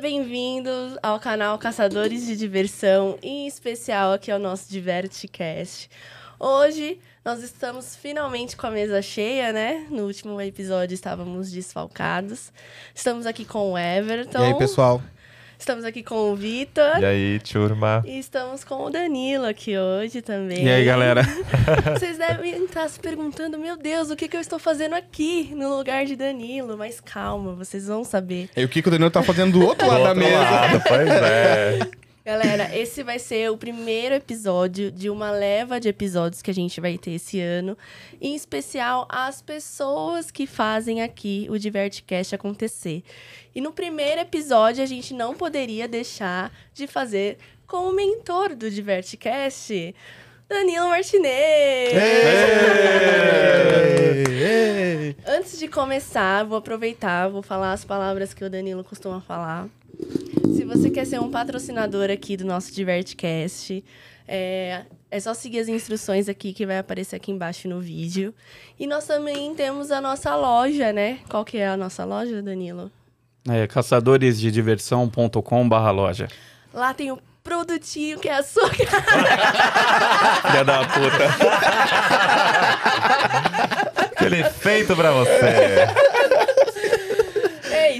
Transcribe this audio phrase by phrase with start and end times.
[0.00, 5.90] bem-vindos ao canal Caçadores de Diversão, em especial aqui ao nosso DivertiCast.
[6.38, 9.88] Hoje nós estamos finalmente com a mesa cheia, né?
[9.90, 12.52] No último episódio estávamos desfalcados.
[12.94, 14.38] Estamos aqui com o Everton.
[14.38, 15.02] E aí, pessoal?
[15.58, 17.00] Estamos aqui com o Vitor.
[17.00, 18.02] E aí, turma?
[18.06, 20.64] E estamos com o Danilo aqui hoje também.
[20.64, 21.22] E aí, galera?
[21.98, 25.76] Vocês devem estar se perguntando, meu Deus, o que, que eu estou fazendo aqui no
[25.76, 26.78] lugar de Danilo?
[26.78, 28.48] Mas calma, vocês vão saber.
[28.56, 30.38] E o que, que o Danilo tá fazendo do outro lado da mesa?
[30.38, 31.78] Lado, pois é.
[32.28, 36.78] Galera, esse vai ser o primeiro episódio de uma leva de episódios que a gente
[36.78, 37.74] vai ter esse ano.
[38.20, 43.02] Em especial, as pessoas que fazem aqui o Divertcast acontecer.
[43.54, 48.70] E no primeiro episódio, a gente não poderia deixar de fazer com o mentor do
[48.70, 49.94] Divertcast,
[50.46, 51.94] Danilo Martinez.
[51.94, 51.96] Ei,
[54.44, 55.16] ei.
[55.26, 59.66] Antes de começar, vou aproveitar, vou falar as palavras que o Danilo costuma falar.
[60.68, 63.82] Se você quer ser um patrocinador aqui do nosso Divertcast,
[64.28, 68.34] é, é só seguir as instruções aqui que vai aparecer aqui embaixo no vídeo.
[68.78, 71.20] E nós também temos a nossa loja, né?
[71.26, 72.92] Qual que é a nossa loja, Danilo?
[73.48, 76.28] É caçadoresdediversão.com barra loja.
[76.74, 78.90] Lá tem o produtinho que é a sua Filha
[80.66, 81.24] da puta.
[84.12, 85.88] Aquele feito pra você.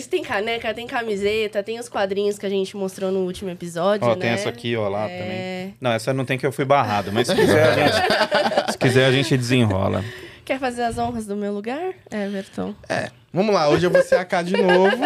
[0.09, 4.07] Isso, tem caneca, tem camiseta, tem os quadrinhos que a gente mostrou no último episódio,
[4.09, 4.21] Ó, né?
[4.21, 5.19] tem essa aqui, ó, lá É.
[5.19, 5.75] também.
[5.81, 9.05] Não, essa não tem que eu fui barrado, mas se quiser a gente, se quiser
[9.07, 10.03] a gente desenrola.
[10.49, 12.75] Quer fazer as honras do meu lugar, Everton?
[13.31, 14.97] Vamos lá, hoje eu vou ser a K de novo.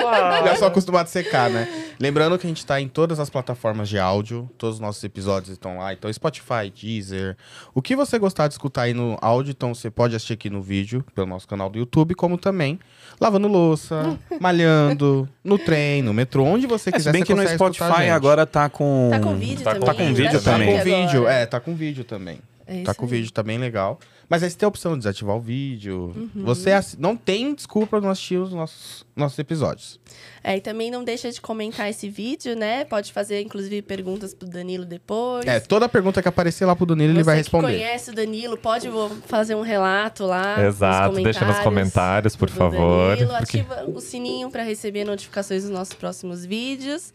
[0.44, 1.66] Já sou acostumado a ser K, né?
[1.98, 5.50] Lembrando que a gente tá em todas as plataformas de áudio, todos os nossos episódios
[5.50, 5.92] estão lá.
[5.92, 7.36] Então, Spotify, Deezer.
[7.74, 10.62] O que você gostar de escutar aí no áudio, então você pode assistir aqui no
[10.62, 12.78] vídeo, pelo nosso canal do YouTube, como também
[13.20, 17.10] lavando louça, malhando, no trem, no metrô, onde você É, se quiser.
[17.12, 19.08] bem você que no Spotify agora tá com...
[19.10, 19.86] Tá com vídeo Tá também.
[19.88, 20.82] tá com vídeo dá Tá com também.
[20.84, 22.38] vídeo, é, tá com vídeo também.
[22.66, 23.10] É tá com aí.
[23.10, 23.98] vídeo, tá bem legal.
[24.28, 26.12] Mas aí você tem a opção de desativar o vídeo.
[26.16, 26.44] Uhum.
[26.44, 30.00] Você assi- não tem desculpa não assistir os nossos, nossos episódios.
[30.42, 32.84] É, e também não deixa de comentar esse vídeo, né?
[32.84, 35.44] Pode fazer, inclusive, perguntas pro Danilo depois.
[35.44, 37.66] É, toda pergunta que aparecer lá pro Danilo, ele Você vai que responder.
[37.66, 38.88] conhece o Danilo, pode
[39.26, 40.64] fazer um relato lá.
[40.64, 43.36] Exato, nos deixa nos comentários, por favor, Danilo.
[43.38, 47.12] porque- Ativa o sininho para receber notificações dos nossos próximos vídeos.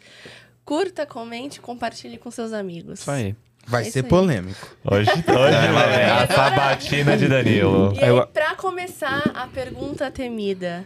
[0.64, 3.00] Curta, comente, compartilhe com seus amigos.
[3.00, 3.36] Isso aí.
[3.68, 4.10] Vai É ser aí.
[4.10, 4.68] polêmico.
[4.86, 5.22] Hoje, hoje
[6.00, 7.94] é a sabatina de Danilo.
[7.96, 10.86] E aí, Eu- pra começar, a pergunta temida.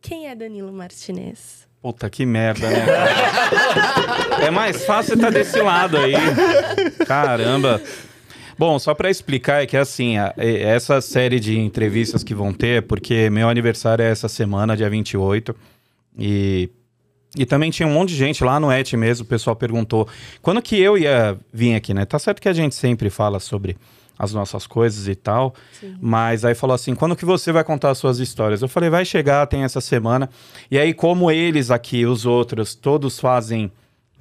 [0.00, 1.68] Quem é Danilo Martinez?
[1.82, 2.86] Puta, que merda, né?
[4.46, 6.14] É mais fácil estar desse lado aí.
[7.06, 7.80] Caramba.
[8.58, 12.82] Bom, só pra explicar é que assim, a- essa série de entrevistas que vão ter,
[12.82, 15.54] porque meu aniversário é essa semana, dia 28,
[16.18, 16.68] e
[17.36, 20.08] e também tinha um monte de gente lá no Et mesmo, o pessoal perguntou
[20.42, 22.04] quando que eu ia vir aqui, né?
[22.04, 23.76] Tá certo que a gente sempre fala sobre
[24.18, 25.96] as nossas coisas e tal, Sim.
[25.98, 28.60] mas aí falou assim, quando que você vai contar as suas histórias?
[28.60, 30.28] Eu falei, vai chegar, tem essa semana.
[30.70, 33.72] E aí, como eles aqui, os outros, todos fazem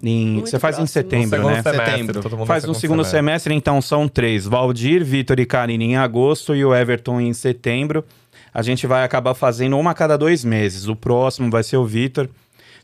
[0.02, 0.28] em...
[0.36, 0.94] Muito você faz em próximo.
[0.94, 1.62] setembro, segundo né?
[1.62, 2.22] semestre, Setembro.
[2.22, 4.46] todo mundo Faz no segundo semestre, então são três.
[4.46, 8.06] Valdir, Vitor e Karine em agosto e o Everton em setembro.
[8.54, 10.88] A gente vai acabar fazendo uma a cada dois meses.
[10.88, 12.30] O próximo vai ser o Vitor.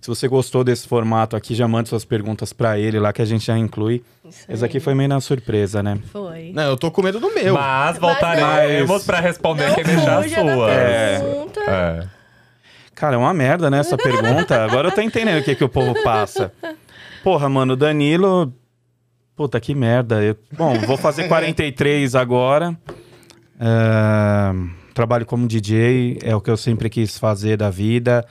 [0.05, 3.25] Se você gostou desse formato aqui, já manda suas perguntas pra ele lá que a
[3.25, 4.03] gente já inclui.
[4.23, 5.97] Isso Esse aqui foi meio na surpresa, né?
[6.13, 6.51] Foi.
[6.53, 7.55] Não, eu tô com medo do meu.
[7.55, 10.71] Mas voltaremos Mas- pra responder quem deixar a sua.
[10.71, 11.19] É.
[11.19, 11.59] pergunta.
[11.61, 12.07] É.
[12.93, 14.63] Cara, é uma merda, né, essa pergunta.
[14.63, 16.53] Agora eu tô entendendo o que, que o povo passa.
[17.23, 18.53] Porra, mano, o Danilo.
[19.35, 20.21] Puta, que merda.
[20.21, 22.77] Eu- Bom, vou fazer 43 agora.
[23.59, 24.51] É,
[24.93, 28.23] Trabalho como DJ, é o que eu sempre quis fazer da vida.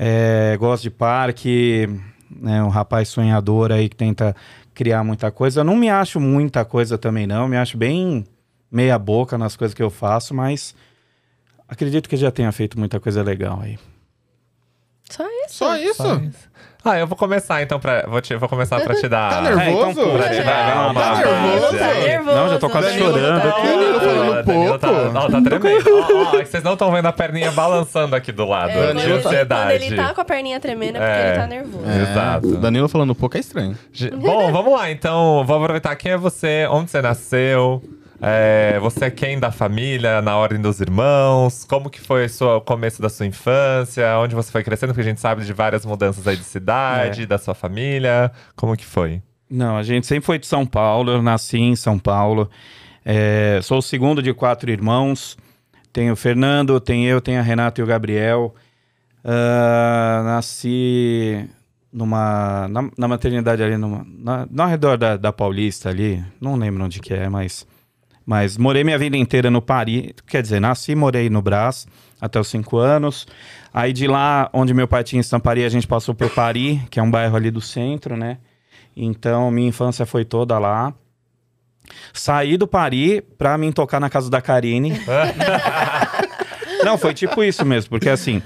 [0.00, 1.88] É, Gosto de parque,
[2.30, 4.34] né, um rapaz sonhador aí que tenta
[4.72, 5.60] criar muita coisa.
[5.60, 7.48] Eu não me acho muita coisa também, não.
[7.48, 8.24] Me acho bem
[8.70, 10.72] meia boca nas coisas que eu faço, mas
[11.66, 13.76] acredito que já tenha feito muita coisa legal aí.
[15.10, 15.94] Só isso.
[15.96, 16.47] Só isso?
[16.88, 18.04] Ah, eu vou começar então pra.
[18.08, 19.30] Vou, te- vou começar pra te dar.
[19.30, 20.00] Tá nervoso?
[20.00, 21.78] então, Pra te dar Tá uma nervoso?
[21.78, 22.36] Tá nervoso.
[22.36, 23.66] Não, já tô quase Danilo chorando tá- aqui.
[23.66, 25.18] Danilo falando Ah, Danilo Tá, pouco.
[25.18, 25.90] ó, tá tremendo.
[25.90, 28.70] Ó, ó, é que vocês não estão vendo a perninha balançando aqui do lado.
[28.70, 29.78] É, de ele, ansiedade.
[29.78, 31.28] quando ele tá com a perninha tremendo é porque É.
[31.30, 31.84] ele tá nervoso.
[31.88, 32.02] É.
[32.02, 32.56] Exato.
[32.56, 33.76] Danilo falando pouco é estranho.
[34.16, 35.44] Bom, vamos lá então.
[35.46, 37.82] Vou aproveitar quem é você, onde você nasceu.
[38.20, 41.64] É, você é quem da família, na ordem dos irmãos?
[41.64, 44.04] Como que foi o sua- o começo da sua infância?
[44.18, 44.90] Onde você foi crescendo?
[44.90, 47.26] Porque a gente sabe de várias mudanças aí de cidade, É.
[47.26, 48.30] da sua família.
[48.56, 49.22] Como que foi?
[49.50, 52.50] Não, a gente sempre foi de São Paulo, eu nasci em São Paulo.
[53.04, 55.36] É, sou o segundo de quatro irmãos.
[55.92, 58.54] Tenho o Fernando, tem eu, tenho a Renata e o Gabriel.
[59.24, 61.48] Ah, nasci
[61.92, 66.84] numa na, na maternidade ali, numa, na, no redor da, da Paulista ali, não lembro
[66.84, 67.66] onde que é, mas,
[68.28, 71.86] mas morei minha vida inteira no Paris, quer dizer, nasci e morei no Brás
[72.20, 73.26] até os cinco anos.
[73.72, 77.02] Aí de lá, onde meu pai tinha estamparia, a gente passou por Paris, que é
[77.02, 78.36] um bairro ali do centro, né?
[78.94, 80.92] Então, minha infância foi toda lá.
[82.12, 84.92] Saí do Paris pra mim tocar na casa da Karine.
[86.84, 88.42] Não, foi tipo isso mesmo, porque assim,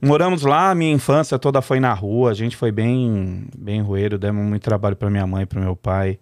[0.00, 4.46] moramos lá, minha infância toda foi na rua, a gente foi bem, bem roeiro, demos
[4.46, 6.16] muito trabalho pra minha mãe, pro meu pai.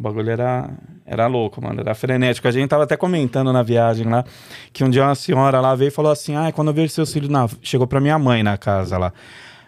[0.00, 0.70] O bagulho era,
[1.04, 2.48] era louco, mano, era frenético.
[2.48, 4.24] A gente tava até comentando na viagem lá,
[4.72, 7.12] que um dia uma senhora lá veio e falou assim, ah, quando eu vejo seus
[7.12, 7.46] filhos na...
[7.60, 9.12] Chegou pra minha mãe na casa lá.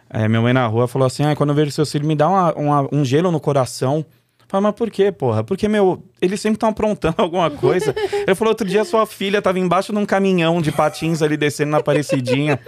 [0.08, 2.30] É, minha mãe na rua falou assim, ah, quando eu vejo seus filhos, me dá
[2.30, 4.02] uma- uma- um gelo no coração.
[4.48, 5.44] Falei, mas por quê, porra?
[5.44, 7.94] Porque, meu, eles sempre estão aprontando alguma coisa.
[8.26, 11.72] Ele falou, outro dia sua filha tava embaixo de um caminhão de patins ali descendo
[11.72, 12.58] na Aparecidinha.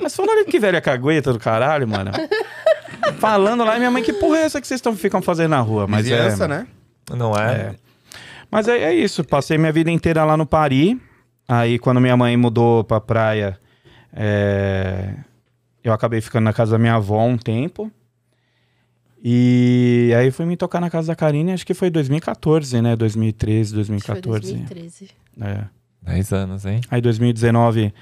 [0.00, 2.12] Mas falou, olha que velha cagueta do caralho, mano.
[3.18, 5.60] Falando lá, e minha mãe, que porra é essa que vocês tão, ficam fazendo na
[5.60, 5.86] rua?
[5.86, 6.66] Mas Vizinhança, é, né?
[7.08, 7.52] Não é?
[7.52, 7.74] É.
[8.50, 10.96] Mas é, é isso, passei minha vida inteira lá no Paris.
[11.46, 13.58] Aí quando minha mãe mudou pra praia,
[14.12, 15.14] é,
[15.82, 17.90] eu acabei ficando na casa da minha avó um tempo.
[19.22, 22.96] E aí fui me tocar na casa da Karine, acho que foi 2014, né?
[22.96, 24.52] 2013, Acho que foi 2014.
[24.54, 25.10] 2013.
[25.40, 25.64] É.
[26.02, 26.80] 10 anos, hein?
[26.90, 27.92] Aí 2019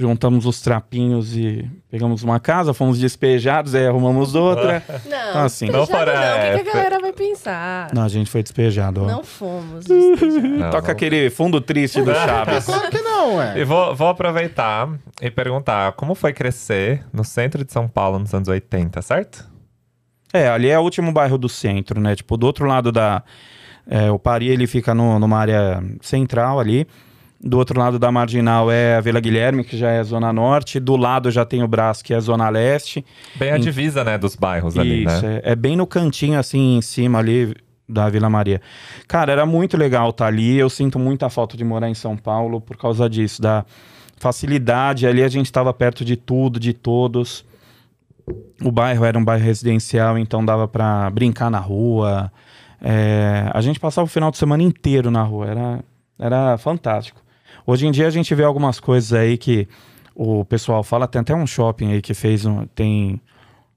[0.00, 4.80] juntamos os trapinhos e pegamos uma casa, fomos despejados, aí arrumamos outra.
[5.04, 6.54] Não, Então, assim, não fora- não.
[6.54, 7.90] O que, que a galera vai pensar?
[7.92, 9.02] Não, a gente foi despejado.
[9.02, 9.06] ó.
[9.06, 9.86] Não fomos.
[9.90, 10.90] Não, Toca não.
[10.92, 12.64] aquele fundo triste do Chaves.
[12.64, 13.58] Claro que não, é.
[13.58, 14.88] E vou, vou aproveitar
[15.20, 19.44] e perguntar como foi crescer no centro de São Paulo nos anos 80, certo?
[20.32, 22.14] É, ali é o último bairro do centro, né?
[22.14, 23.22] Tipo, do outro lado da.
[23.90, 26.86] é, o Pari, ele fica no- numa área central ali.
[27.40, 30.80] Do outro lado da marginal é a Vila Guilherme, que já é a Zona Norte.
[30.80, 33.04] Do lado já tem o Brás, que é a Zona Leste.
[33.36, 35.40] Bem a Em- divisa, né, dos bairros ali, Isso, né?
[35.44, 37.54] é, é bem no cantinho, assim, em cima ali
[37.88, 38.60] da Vila Maria.
[39.06, 40.58] Cara, era muito legal estar ali.
[40.58, 43.64] Eu sinto muita falta de morar em São Paulo por causa disso, da
[44.18, 45.06] facilidade.
[45.06, 47.44] Ali a gente estava perto de tudo, de todos.
[48.62, 52.30] O bairro era um bairro residencial, então dava para brincar na rua.
[52.82, 55.84] É, a gente passava o final de semana inteiro na rua, era,
[56.18, 57.20] era fantástico.
[57.70, 59.68] Hoje em dia a gente vê algumas coisas aí que
[60.14, 62.64] o pessoal fala, tem até um shopping aí que fez um.
[62.66, 63.20] Tem.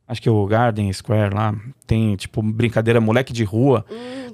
[0.08, 1.54] Acho que o Garden Square lá.
[1.86, 3.86] Tem, tipo, brincadeira moleque de rua,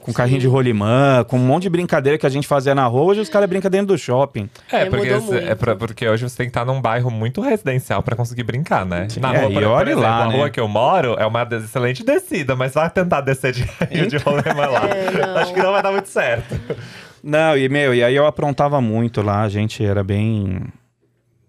[0.02, 3.02] com carrinho de rolimã, com um monte de brincadeira que a gente fazia na rua.
[3.06, 4.48] Hoje os caras brincam dentro do shopping.
[4.72, 7.42] É, É, porque, mudou é pra- porque hoje você tem que estar num bairro muito
[7.42, 9.08] residencial pra conseguir brincar, né?
[9.20, 10.36] Na É, rua, e por, por olhe exemplo, lá, a né?
[10.36, 14.18] rua que eu moro é uma excelente descida, mas vai tentar descer de carrinho de
[14.18, 14.82] rolemã lá.
[14.88, 15.40] É.
[15.42, 16.56] Acho que não vai dar muito certo.
[17.28, 20.62] Não, e meu, e aí eu aprontava muito lá, a gente era bem.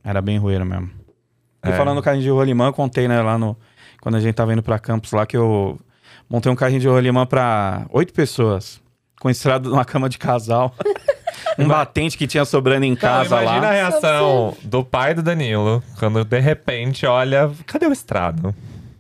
[0.03, 0.91] Era bem rueiro mesmo.
[1.65, 1.73] E É.
[1.73, 3.57] falando do carrinho de rolimã, eu contei, né, lá no.
[4.01, 5.79] Quando a gente tava indo pra campus lá, que eu
[6.29, 8.81] montei um carrinho de rolimã pra oito pessoas.
[9.21, 10.75] Com estrada numa cama de casal.
[11.59, 13.69] um batente que tinha sobrando em casa Não, imagina lá.
[13.69, 18.55] a reação do pai do Danilo, quando de repente olha, cadê o estrado?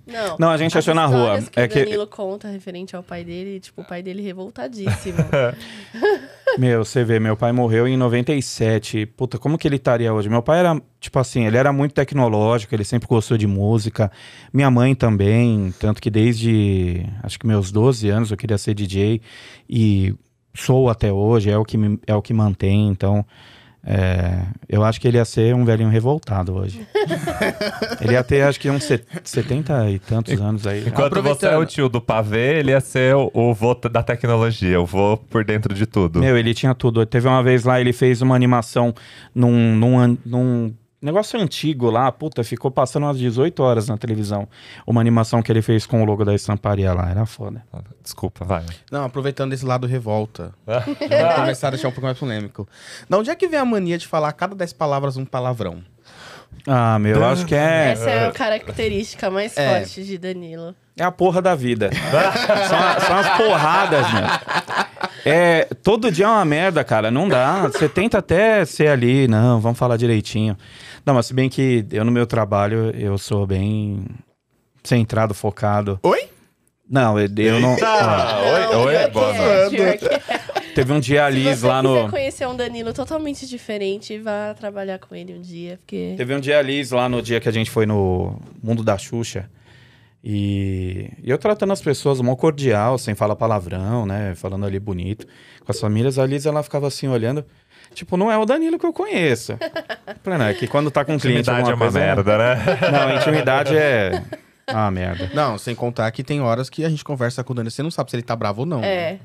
[0.08, 0.36] Não.
[0.38, 1.40] Não, a gente achou na rua.
[1.42, 5.18] Que É o que- Danilo conta referente ao pai dele, tipo, o pai dele revoltadíssimo.
[6.58, 9.04] Meu, você vê, meu pai morreu em 97.
[9.06, 10.28] Puta, como que ele estaria hoje?
[10.28, 14.10] Meu pai era, tipo assim, ele era muito tecnológico, ele sempre gostou de música.
[14.52, 19.20] Minha mãe também, tanto que desde, acho que meus 12 anos eu queria ser DJ
[19.68, 20.14] e
[20.54, 23.24] sou até hoje, é o que, me- é o que mantém, então...
[23.84, 26.86] é, eu acho que ele ia ser um velhinho revoltado hoje.
[28.00, 30.84] ele ia ter, acho que uns set- 70 e tantos anos aí.
[30.86, 34.80] Enquanto você é o tio do pavê, ele ia ser o, o vô da tecnologia,
[34.80, 36.20] o vô por dentro de tudo.
[36.20, 37.04] Meu, ele tinha tudo.
[37.06, 38.94] Teve uma vez lá, ele fez uma animação
[39.34, 42.10] num, num, num negócio antigo lá.
[42.10, 44.48] Puta, ficou passando umas 18 horas na televisão.
[44.86, 47.10] Uma animação que ele fez com o logo da estamparia lá.
[47.10, 47.62] Era foda.
[48.02, 48.64] Desculpa, vai.
[48.90, 50.52] Não, aproveitando esse lado revolta.
[50.66, 52.68] Vamos começar a deixar um pouco mais polêmico.
[53.08, 55.82] Da onde é que vem a mania de falar a cada 10 palavras um palavrão?
[56.66, 59.80] Ah, meu, eu acho que é, Essa é a característica mais É.
[59.80, 60.74] forte de Danilo.
[60.96, 61.90] é a porra da vida.
[62.68, 64.88] são, são as porradas, meu.
[65.24, 67.10] É, todo dia é uma merda, cara.
[67.10, 67.62] Não dá.
[67.68, 70.56] Você tenta até ser ali, não, vamos falar direitinho.
[71.08, 74.04] Não, mas se bem que eu no meu trabalho, eu sou bem
[74.84, 75.98] centrado, focado.
[76.02, 76.28] Oi?
[76.86, 77.72] Não, eu, eu não.
[77.72, 80.74] ó, Ah, oi, oi, boa é, é.
[80.74, 82.10] Teve um dia a Se Liz você lá no.
[82.10, 86.12] conhecer um Danilo totalmente diferente, vá trabalhar com ele um dia, porque...
[86.18, 88.98] Teve um dia a Liz lá no dia que a gente foi no Mundo da
[88.98, 89.48] Xuxa.
[90.22, 94.34] E, e eu tratando as pessoas mó cordial, sem falar palavrão, né?
[94.34, 95.26] Falando ali bonito.
[95.64, 97.46] Com as famílias, a Liz ela ficava assim olhando.
[97.94, 99.56] Tipo, não é o Danilo que eu conheço.
[100.22, 101.40] Falei, não, é que quando tá com um cliente.
[101.40, 102.56] Intimidade é uma coisa, merda, né?
[102.92, 104.22] Não, intimidade é.
[104.66, 105.30] Ah, merda.
[105.34, 107.90] Não, sem contar que tem horas que a gente conversa com o Dani, você não
[107.90, 108.84] sabe se ele tá bravo ou não.
[108.84, 109.18] É.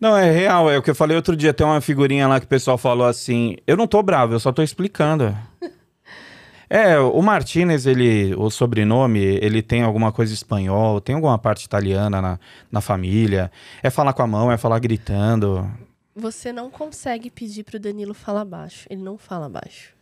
[0.00, 0.70] Não, é real.
[0.70, 1.52] É o que eu falei outro dia.
[1.52, 4.52] Tem uma figurinha lá que o pessoal falou assim: Eu não tô bravo, eu só
[4.52, 5.36] tô explicando.
[6.68, 12.20] É, o Martinez, ele, o sobrenome, ele tem alguma coisa espanhol, tem alguma parte italiana
[12.20, 13.52] na, na família.
[13.82, 15.70] É falar com a mão, é falar gritando.
[16.16, 18.86] Você não consegue pedir pro Danilo falar baixo.
[18.88, 19.94] Ele não fala baixo.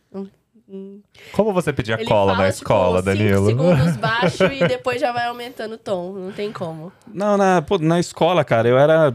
[0.67, 1.01] Hum.
[1.33, 3.45] Como você pedia Ele cola fala, na escola, tipo, cinco Danilo?
[3.47, 6.13] segundos baixo e depois já vai aumentando o tom.
[6.13, 6.91] Não tem como.
[7.05, 9.13] Não, na, pô, na escola, cara, eu era.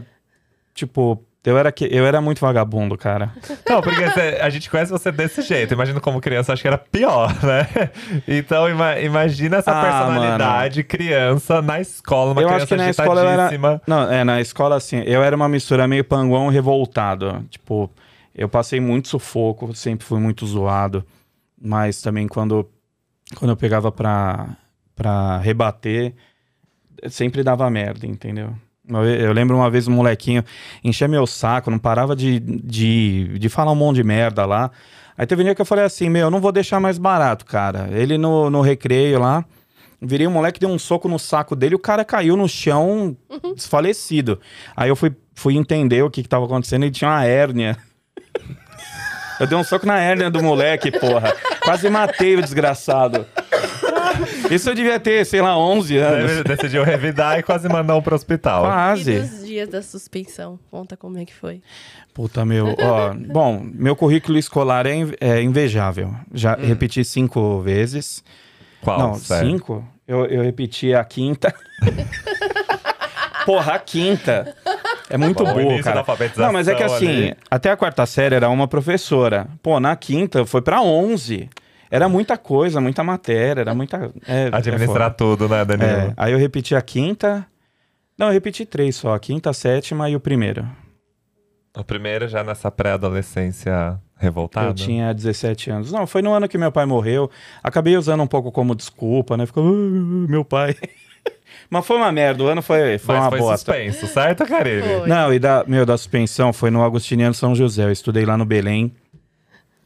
[0.73, 3.31] Tipo, eu era, que- eu era muito vagabundo, cara.
[3.67, 5.73] Não, porque você- a gente conhece você desse jeito.
[5.73, 7.67] Imagina como criança, acho que era pior, né?
[8.27, 12.89] Então, ima- imagina essa Ah, personalidade, criança, na escola, uma eu criança acho que na
[12.89, 13.29] escola era.
[13.31, 13.81] agitadíssima.
[13.87, 17.43] Não, é, na escola, assim, eu era uma mistura meio panguão revoltado.
[17.49, 17.89] Tipo,
[18.35, 21.03] eu passei muito sufoco, sempre fui muito zoado.
[21.59, 22.67] Mas também quando,
[23.37, 24.49] quando eu pegava pra,
[24.95, 26.13] pra rebater,
[27.09, 28.53] sempre dava merda, entendeu?
[28.87, 30.43] Eu lembro uma vez um molequinho
[30.83, 34.71] encher meu saco, não parava de, de, de falar um monte de merda lá.
[35.17, 37.45] Aí teve um dia que eu falei assim, meu, eu não vou deixar mais barato,
[37.45, 37.89] cara.
[37.91, 39.45] Ele no, no recreio lá,
[40.01, 43.15] virei um moleque, deu um soco no saco dele, o cara caiu no chão
[43.55, 44.39] desfalecido.
[44.75, 47.77] Aí eu fui, fui entender o que, que tava acontecendo, ele tinha uma hérnia.
[49.39, 51.35] Eu dei um soco na hérnia do moleque, porra.
[51.63, 53.25] Quase matei o desgraçado.
[54.51, 56.43] Isso eu devia ter, sei lá, 11 anos.
[56.43, 58.63] Decidiu revidar e quase mandou pro hospital.
[58.63, 59.19] E Quase.
[59.19, 60.59] dos dias da suspensão?
[60.69, 61.61] Conta como é que foi.
[62.13, 62.75] Puta, meu.
[62.79, 66.13] Ó, bom, meu currículo escolar é, é invejável.
[66.33, 68.23] Já repeti cinco vezes.
[68.81, 68.99] Qual?
[68.99, 69.49] Não, sério?
[69.51, 69.87] cinco?
[70.07, 71.53] Eu, eu repeti a quinta.
[73.45, 74.55] Porra, a quinta.
[75.09, 75.99] É muito Bom, burro, cara.
[75.99, 77.35] alfabetização Não, mas é que assim, ali.
[77.49, 79.47] até a quarta série era uma professora.
[79.61, 81.49] Pô, na quinta foi pra 11.
[81.91, 84.09] Era muita coisa, muita matéria, era muita.
[84.25, 85.65] É, é Administrar tudo, né.
[85.65, 85.89] Danilo?
[85.89, 87.45] É, aí eu repeti a quinta.
[88.17, 89.13] Não, eu repeti três só.
[89.13, 90.65] A quinta, a sétima e o primeiro.
[91.77, 94.67] O primeiro já nessa pré-adolescência revoltada.
[94.67, 95.91] Eu tinha 17 anos.
[95.91, 97.29] Não, foi no ano que meu pai morreu.
[97.61, 99.45] Acabei usando um pouco como desculpa, né?
[99.45, 100.75] Ficou, "Ah, meu pai.
[101.69, 102.43] Mas foi uma merda.
[102.43, 103.71] O ano foi, foi Mas uma foi bosta.
[103.73, 104.87] suspenso, certo, Caribe?
[104.87, 105.07] Foi.
[105.09, 107.83] Não, e da, meu, da suspensão foi no Agostiniano São José.
[107.83, 108.93] Eu estudei lá no Belém.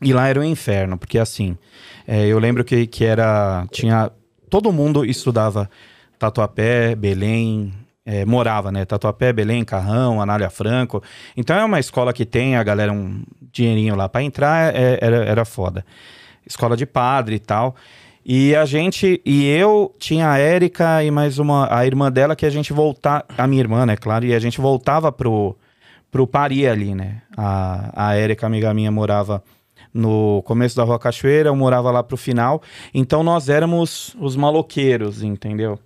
[0.02, 1.58] E lá era um inferno, porque assim,
[2.08, 3.66] é, eu lembro que, que era.
[3.72, 4.12] Tinha.
[4.50, 5.70] Todo mundo estudava
[6.20, 7.74] Tatuapé, Belém,
[8.06, 8.86] é, morava, né?
[8.86, 11.02] Tatuapé, Belém, Carrão, Anália Franco.
[11.36, 15.18] Então é uma escola que tem a galera um dinheirinho lá para entrar, é- era,
[15.26, 15.86] era foda.
[16.46, 17.76] Escola de padre e tal.
[18.24, 22.46] E a gente, e eu tinha a Érica e mais uma, a irmã dela que
[22.46, 25.56] a gente voltava, a minha irmã, né, claro, e a gente voltava pro,
[26.12, 27.22] pro Pari ali, né?
[27.38, 29.44] A, a Érica, amiga minha, morava
[29.96, 32.62] no começo da Rua Cachoeira, eu morava lá pro final.
[32.94, 35.80] Então nós éramos os maloqueiros, entendeu?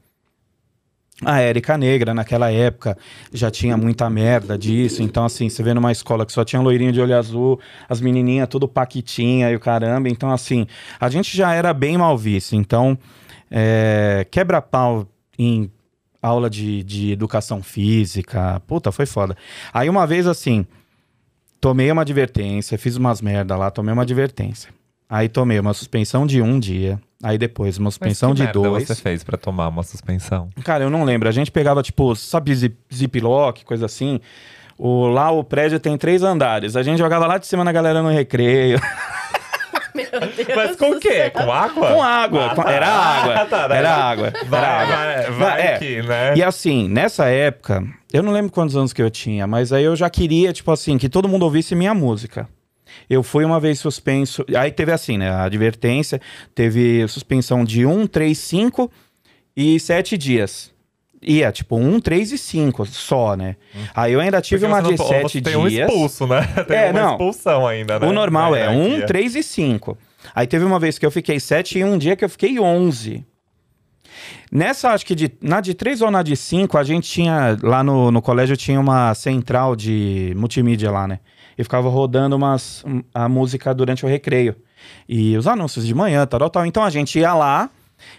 [1.24, 2.98] A Érica Negra, naquela época,
[3.32, 5.04] já tinha muita merda disso.
[5.04, 8.48] Então, assim, você vê numa escola que só tinha loirinho de olho azul, as menininhas
[8.48, 10.08] tudo paquitinha e o caramba.
[10.08, 10.66] Então, assim,
[10.98, 12.56] a gente já era bem mal visto.
[12.56, 12.98] Então,
[13.52, 15.06] é, quebra-pau
[15.38, 15.70] em
[16.22, 18.62] aula de, de educação física.
[18.66, 19.36] Puta, foi foda.
[19.74, 20.66] Aí, uma vez, assim,
[21.60, 24.70] tomei uma advertência, fiz umas merda lá, tomei uma advertência.
[25.10, 27.00] Aí tomei uma suspensão de um dia.
[27.22, 28.88] Aí depois uma suspensão de merda dois.
[28.88, 30.50] você fez pra tomar uma suspensão?
[30.64, 31.28] Cara, eu não lembro.
[31.28, 34.20] A gente pegava, tipo, sabe, zip, ziplock, coisa assim.
[34.78, 36.76] O, lá o prédio tem três andares.
[36.76, 38.80] A gente jogava lá de cima na galera no recreio.
[40.12, 41.30] Deus Mas com o quê?
[41.30, 41.88] Com água?
[41.88, 42.46] Com água.
[42.48, 42.72] Ah, tá.
[42.72, 43.46] Era água.
[43.46, 43.78] Tá, né?
[43.78, 44.34] Era água.
[44.48, 44.96] Vai, era água.
[44.96, 45.78] vai, vai É.
[45.78, 46.34] que, né?
[46.36, 49.96] E assim, nessa época, eu não lembro quantos anos que eu tinha, mas aí eu
[49.96, 52.48] já queria, tipo assim, que todo mundo ouvisse minha música.
[53.10, 54.44] Eu fui uma vez suspenso.
[54.58, 55.30] Aí teve assim, né?
[55.30, 56.20] A advertência,
[56.56, 58.92] teve suspensão de 1, 3, 5
[59.56, 60.72] e 7 dias.
[61.22, 63.58] Ia, tipo, 1, 3 e 5 só, né?
[63.94, 65.54] Aí eu ainda tive Porque uma de não- 7 você dias.
[65.54, 66.42] tem um expulso, né?
[66.66, 67.12] Tem É, uma não.
[67.12, 68.08] expulsão ainda, né?
[68.08, 69.06] O normal Na é 1, hierarquia.
[69.08, 69.98] 3 e 5.
[70.34, 73.26] Aí teve uma vez que eu fiquei 7 e um dia que eu fiquei 11.
[74.52, 77.84] Nessa, acho que de, na de 3 ou na de 5, a gente tinha, lá
[77.84, 81.20] no, no colégio tinha uma central de multimídia lá, né?
[81.58, 84.56] E ficava rodando umas, um, a música durante o recreio.
[85.08, 86.66] E os anúncios de manhã, tal, tal.
[86.66, 87.70] Então a gente ia lá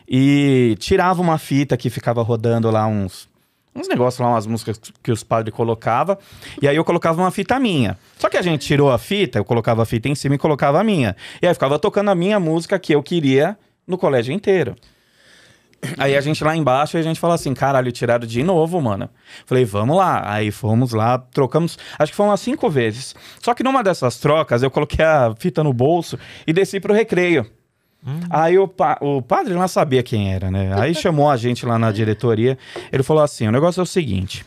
[0.08, 3.28] e tirava uma fita que ficava rodando lá uns,
[3.74, 6.16] uns negócios lá, umas músicas que os padres colocavam.
[6.60, 7.98] E aí eu colocava uma fita minha.
[8.18, 10.80] Só que a gente tirou a fita, eu colocava a fita em cima e colocava
[10.80, 11.16] a minha.
[11.40, 13.56] E aí ficava tocando a minha música que eu queria
[13.86, 14.76] no colégio inteiro.
[15.96, 19.08] Aí a gente lá embaixo, a gente falou assim, caralho, tiraram de novo, mano.
[19.46, 20.30] Falei, vamos lá.
[20.30, 23.14] Aí fomos lá, trocamos, acho que foi umas cinco vezes.
[23.40, 27.50] Só que numa dessas trocas, eu coloquei a fita no bolso e desci pro recreio.
[28.30, 30.72] Aí o, pa- o padre lá sabia quem era, né?
[30.80, 32.56] Aí chamou a gente lá na diretoria.
[32.92, 34.44] Ele falou assim: o negócio é o seguinte.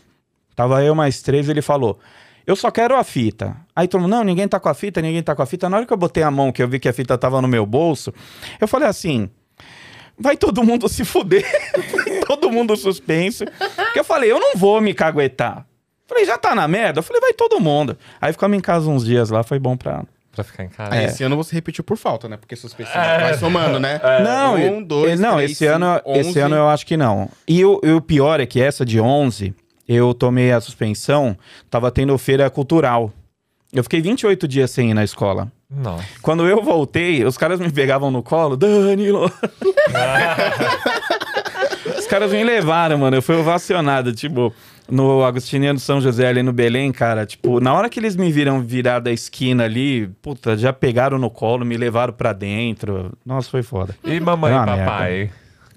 [0.56, 1.98] Tava eu mais três, ele falou.
[2.46, 3.56] Eu só quero a fita.
[3.74, 5.68] Aí todo mundo, não, ninguém tá com a fita, ninguém tá com a fita.
[5.68, 7.48] Na hora que eu botei a mão, que eu vi que a fita tava no
[7.48, 8.12] meu bolso,
[8.60, 9.30] eu falei assim:
[10.18, 11.44] vai todo mundo se fuder.
[12.24, 13.44] Vai todo mundo suspenso.
[13.44, 15.66] Porque eu falei, eu não vou me caguetar.
[16.06, 16.98] Falei, já tá na merda?
[17.00, 17.96] Eu falei, vai todo mundo.
[18.20, 20.04] Aí ficamos em casa uns dias lá, foi bom pra.
[20.34, 20.92] Pra ficar em casa.
[20.94, 21.04] Aí É.
[21.06, 22.36] esse ano você repetiu por falta, né?
[22.36, 24.00] Porque suspensão vai somando, né?
[24.24, 27.28] Não, Um, dois, não três, esse, ano, esse ano eu acho que não.
[27.46, 29.54] E o, e o pior é que essa de 11,
[29.88, 31.36] eu tomei a suspensão,
[31.70, 33.12] tava tendo feira cultural.
[33.72, 35.50] Eu fiquei 28 dias sem ir na escola.
[35.70, 36.04] Nossa.
[36.22, 39.30] Quando eu voltei, os caras me pegavam no colo, Danilo.
[41.98, 43.16] os caras me levaram, mano.
[43.16, 44.52] Eu fui ovacionado, tipo,
[44.90, 47.24] no Agostiniano São José, ali no Belém, cara.
[47.26, 51.30] Tipo, na hora que eles me viram virar da esquina ali, puta, já pegaram no
[51.30, 53.12] colo, me levaram pra dentro.
[53.24, 53.94] Nossa, foi foda.
[54.04, 55.30] E mamãe e uma papai?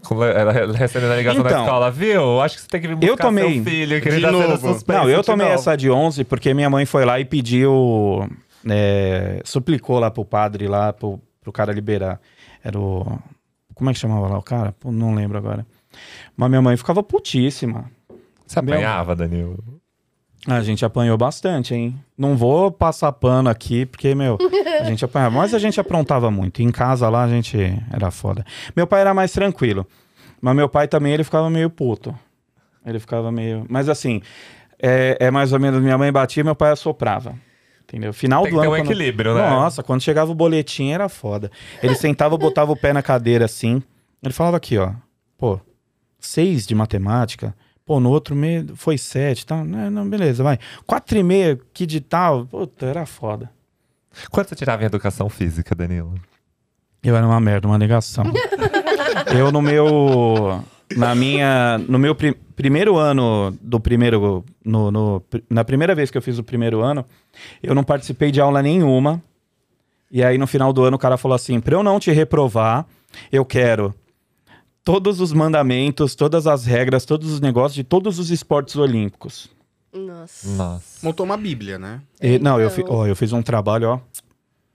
[0.03, 2.39] Com- ela Recebendo a ligação da Então, escola, viu?
[2.41, 4.47] Acho que você tem que vir buscar eu tomei- seu filho, que ele tá sendo
[4.49, 4.73] novo.
[4.73, 4.99] suspenso.
[5.01, 5.59] Não, eu tomei novo.
[5.59, 8.27] essa de 11 porque minha mãe foi lá e pediu.
[8.69, 12.19] é, suplicou lá pro padre, lá pro, pro cara liberar.
[12.63, 13.17] Era o.
[13.73, 14.73] Como é que chamava lá o cara?
[14.79, 15.65] Pô, não lembro agora.
[16.35, 17.89] Mas minha mãe ficava putíssima.
[18.47, 19.57] Você apanhava, Danilo?
[20.47, 21.99] A gente apanhou bastante, hein?
[22.17, 24.37] Não vou passar pano aqui, porque, meu,
[24.79, 25.35] a gente apanhava.
[25.35, 26.61] Mas a gente aprontava muito.
[26.61, 27.57] Em casa lá a gente
[27.91, 28.45] era foda.
[28.75, 29.85] Meu pai era mais tranquilo.
[30.41, 32.15] Mas meu pai também, ele ficava meio puto.
[32.85, 33.65] Ele ficava meio.
[33.67, 34.21] Mas assim,
[34.81, 37.35] é, é mais ou menos minha mãe batia meu pai assoprava.
[37.83, 38.13] Entendeu?
[38.13, 38.69] Final Tem do ano.
[38.69, 39.49] um quando- equilíbrio, né?
[39.49, 41.51] Nossa, quando chegava o boletim era foda.
[41.83, 43.81] Ele sentava, botava o pé na cadeira assim.
[44.23, 44.91] Ele falava aqui, ó.
[45.37, 45.59] Pô,
[46.19, 47.53] seis de matemática.
[47.87, 49.63] Pô, no outro mês foi sete, tá?
[49.63, 50.59] Não, não, beleza, vai.
[50.85, 52.45] Quatro e meia, que de tal.
[52.45, 53.49] Puta, era foda.
[54.29, 56.13] Quanto você tirava em educação física, Danilo?
[57.01, 58.25] Eu era uma merda, uma negação.
[59.33, 60.61] eu no meu.
[60.97, 61.77] Na minha.
[61.87, 64.43] No meu pri- primeiro ano do primeiro.
[64.65, 67.05] No, no- na primeira vez que eu fiz o primeiro ano,
[67.63, 69.21] eu não participei de aula nenhuma.
[70.11, 72.85] E aí no final do ano o cara falou assim: pra eu não te reprovar,
[73.31, 73.93] eu quero
[74.87, 79.49] todos os mandamentos, todas as regras, todos os negócios de todos os esportes olímpicos.
[79.93, 80.47] Nossa.
[80.49, 81.05] Nossa.
[81.05, 81.99] Montou uma bíblia, né?
[82.21, 82.75] E- não, eu, Então.
[82.75, 83.99] fi- ó, eu fiz um trabalho, ó.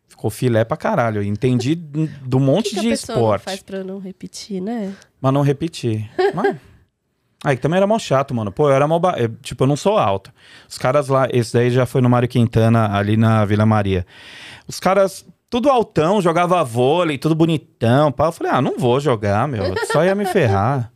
[0.06, 1.20] Ficou filé pra caralho.
[1.20, 3.42] Eu entendi do monte que, que de a pessoa não esporte.
[3.44, 4.94] faz pra não repetir, né?
[5.18, 6.10] Mas não repetir.
[6.34, 6.56] Mas...
[7.42, 8.52] Aí que também era mó chato, mano.
[8.52, 8.98] Pô, eu era mó.
[8.98, 9.14] Ba...
[9.18, 10.30] eu, tipo, eu não sou alto.
[10.68, 14.06] Os caras lá, esse daí já foi no Mário Quintana, ali na Vila Maria.
[14.68, 18.10] Os caras, tudo altão, jogava vôlei, tudo bonitão.
[18.10, 18.28] Pá.
[18.28, 19.62] Eu falei, ah, não vou jogar, meu.
[19.84, 20.90] Só ia me ferrar.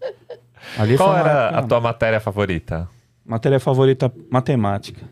[0.79, 2.89] Ali Qual era a tua matéria favorita?
[3.23, 5.03] Matéria favorita, matemática.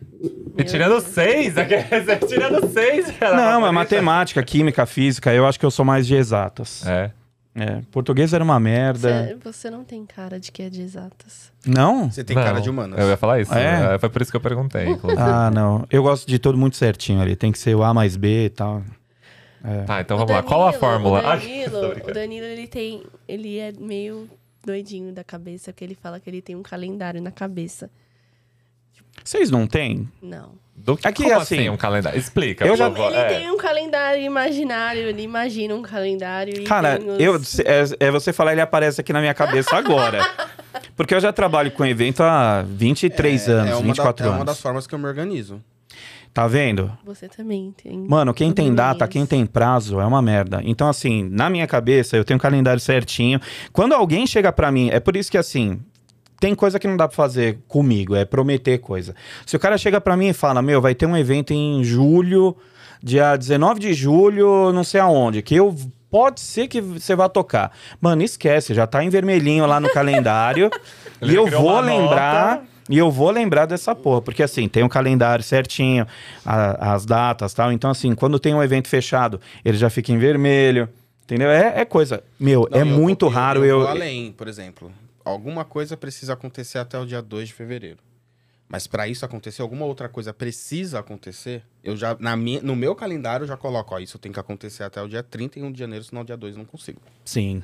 [0.57, 1.53] E tirando seis?
[1.53, 3.07] Você tirando seis?
[3.07, 3.73] não, mas favorita?
[3.73, 6.87] matemática, química, física, eu acho que eu sou mais de exatas.
[6.87, 7.11] É.
[7.55, 9.27] É, português era uma merda.
[9.27, 11.53] Você, você não tem cara de que é de exatas.
[11.67, 12.11] Não?
[12.11, 12.99] Você tem Não, cara de humanas.
[12.99, 13.53] Eu ia falar isso.
[13.53, 13.95] É?
[13.95, 14.87] É, Foi por isso que eu perguntei.
[15.19, 15.87] Ah, não.
[15.91, 17.37] Eu gosto de tudo muito certinho ali.
[17.37, 18.83] Tem que ser o A mais B e tal.
[19.87, 20.43] Tá, então O vamos lá.
[20.43, 21.19] Qual a Danilo- fórmula?
[21.21, 22.13] O Danilo, o.
[22.13, 23.03] Danilo, ele tem.
[23.27, 24.29] Ele é meio
[24.65, 27.91] doidinho da cabeça, porque ele fala que ele tem um calendário na cabeça.
[29.23, 30.09] Vocês não têm?
[30.23, 30.53] Não.
[30.77, 32.19] Do que, Aqui, como assim, assim um calendário?
[32.19, 33.13] Explica, eu por já- favor.
[33.13, 33.29] Ele É.
[33.39, 38.11] tem um calendário imaginário, ele imagina um calendário e Cara, tem os- eu, é, é
[38.11, 40.19] você falar, ele aparece aqui na minha cabeça agora.
[40.97, 44.39] Porque eu já trabalho com evento há 23 anos, é uma 24 da- É anos.
[44.41, 45.63] uma das formas que eu me organizo.
[46.35, 46.91] Tá vendo?
[47.05, 47.97] Você também tem.
[47.97, 50.61] Mano, quem tem data, quem tem prazo, é uma merda.
[50.65, 53.41] Então, assim, na minha cabeça, eu tenho um calendário certinho.
[53.73, 55.79] Quando alguém chega pra mim, é por isso que, assim,
[56.41, 59.15] tem coisa que não dá pra fazer comigo, é prometer coisa.
[59.47, 62.57] Se o cara chega pra mim e fala, meu, vai ter um evento em julho,
[63.01, 65.73] dia 19 de julho, não sei aonde, que eu.
[66.11, 67.73] Pode ser que você vá tocar.
[68.01, 70.71] Mano, esquece, já tá em vermelhinho lá no calendário.
[71.23, 72.57] E eu vou lembrar.
[72.57, 72.74] nota.
[72.89, 76.07] E eu vou lembrar dessa porra, porque assim, tem um calendário certinho,
[76.45, 77.73] a- as datas e tal.
[77.73, 80.89] Então, assim, quando tem um evento fechado, ele já fica em vermelho.
[81.25, 81.49] Entendeu?
[81.49, 82.23] É, é coisa.
[82.39, 83.81] Meu, Não, é eu- muito raro eu.
[83.81, 83.89] eu.
[83.89, 84.93] além, por exemplo.
[85.25, 87.99] Alguma coisa precisa acontecer até o dia 2 de fevereiro.
[88.69, 92.95] Mas pra isso acontecer, alguma outra coisa precisa acontecer, eu já, na minha, no meu
[92.95, 96.05] calendário, eu já coloco, ó, isso tem que acontecer até o dia 31 de janeiro,
[96.05, 97.01] senão dia 2 eu não consigo.
[97.25, 97.63] Sim.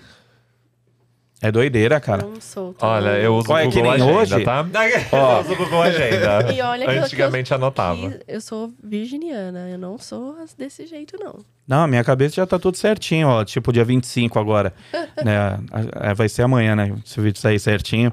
[1.42, 2.22] É doideira, Eu cara.
[2.22, 2.74] não sou.
[2.74, 4.44] tão- Olha, eu uso Olha, o que Google Agenda, hoje.
[4.44, 4.66] tá?
[5.12, 5.36] Ó.
[5.36, 6.52] Eu uso o Google Agenda.
[6.52, 8.10] E olha que eu- Antigamente que eu, anotava.
[8.10, 11.36] que eu sou virginiana, eu não sou desse jeito, não.
[11.66, 13.42] Não, a minha cabeça já tá tudo certinho, ó.
[13.44, 14.74] Tipo, dia 25 agora.
[15.24, 15.58] né?
[15.94, 16.94] A- Vai ser amanhã, né?
[17.06, 18.12] Se o vídeo sair certinho.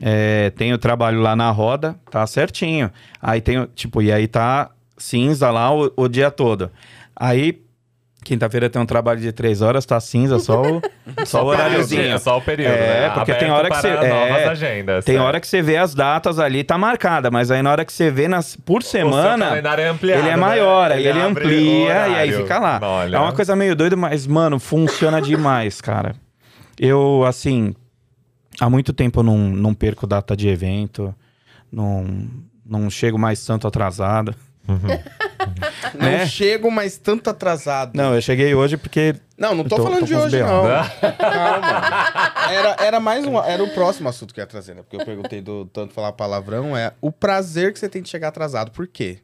[0.00, 2.90] É, tem o trabalho lá na roda, tá certinho.
[3.20, 6.70] Aí tem, o- tipo, e aí tá cinza lá o, o dia todo.
[7.14, 7.60] Aí
[8.24, 10.80] Quinta-feira tem um trabalho de três horas, tá cinza, só o,
[11.26, 12.02] só o horáriozinho.
[12.14, 13.10] É só o período, É, né?
[13.10, 15.04] porque tem hora que você- é, agendas.
[15.04, 15.20] Tem é.
[15.20, 18.10] hora que você vê as datas ali, tá marcada, mas aí na hora que você
[18.10, 20.36] vê nas, por O semana, calendário é ampliado, ele é né?
[20.36, 22.78] maior, aí ele abre amplia o e aí fica lá.
[22.80, 23.16] Olha.
[23.16, 26.14] É uma coisa meio doida, mas, mano, funciona demais, cara.
[26.78, 27.74] Eu, assim,
[28.60, 31.12] há muito tempo eu não, não perco data de evento,
[31.72, 32.06] não,
[32.64, 34.32] não chego mais tanto atrasado.
[34.66, 36.26] Não né?
[36.26, 37.96] chego mais tanto atrasado.
[37.96, 39.14] Não, eu cheguei hoje porque.
[39.36, 40.46] Não, não tô, Tô- falando tô de hoje, B.O.
[40.46, 40.62] não.
[41.16, 41.82] Calma.
[42.50, 43.38] Era, era mais um.
[43.42, 44.82] Era o próximo assunto que eu ia trazer, né?
[44.82, 46.76] Porque eu perguntei do tanto falar palavrão.
[46.76, 48.70] É o prazer que você tem de chegar atrasado.
[48.70, 49.18] Por quê?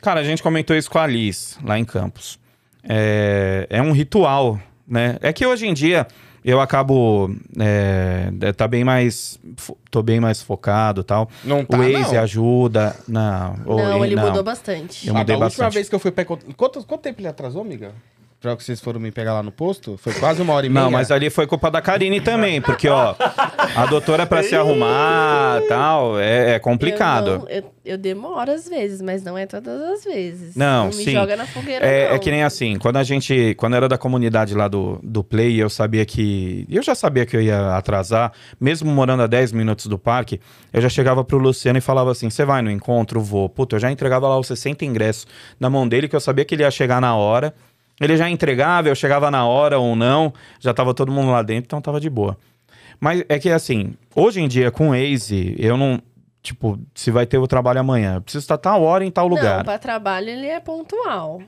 [0.00, 2.38] Cara, a gente comentou isso com a Liz, lá em Campos.
[2.82, 5.16] É, é um ritual, né?
[5.20, 6.06] É que hoje em dia
[6.44, 7.34] eu acabo.
[7.58, 9.38] É, é, tá bem mais.
[9.90, 11.28] Tô bem mais focado e tal.
[11.44, 12.22] Não tá, o Waze não.
[12.22, 12.96] ajuda.
[13.08, 15.06] Não, Não, ele mudou bastante.
[15.08, 15.74] Eu Ah, mudei da última bastante.
[15.74, 16.24] vez que eu fui pra.
[16.24, 17.92] Quanto, quanto tempo ele atrasou, amiga?
[18.40, 19.96] Pra que vocês foram me pegar lá no posto?
[19.98, 20.84] Foi quase uma hora e meia.
[20.84, 23.16] Não, mas ali foi culpa da Karine também, porque, ó,
[23.74, 27.30] a doutora pra se arrumar tal, é, é complicado.
[27.30, 30.54] Eu, não- eu, eu demoro às vezes, mas não é todas as vezes.
[30.54, 31.10] Não, me sim.
[31.10, 32.14] joga na fogueira, É, não.
[32.14, 33.54] é que nem assim, quando a gente.
[33.56, 36.64] Quando era da comunidade lá do, do Play, eu sabia que.
[36.70, 40.40] Eu já sabia que eu ia atrasar, mesmo morando a 10 minutos do parque,
[40.72, 43.20] eu já chegava pro Luciano e falava assim: você vai no encontro?
[43.20, 43.48] Vou.
[43.48, 45.26] Puta, eu já entregava lá os 60 ingressos
[45.58, 47.52] na mão dele, que eu sabia que ele ia chegar na hora.
[48.00, 51.66] Ele já entregava, eu chegava na hora ou não, já tava todo mundo lá dentro,
[51.66, 52.36] então tava de boa.
[53.00, 56.00] Mas é que assim, hoje em dia com o Waze, eu não.
[56.40, 59.58] Tipo, se vai ter o trabalho amanhã, eu preciso estar tal hora em tal lugar.
[59.58, 61.42] Não, pra trabalho ele é pontual.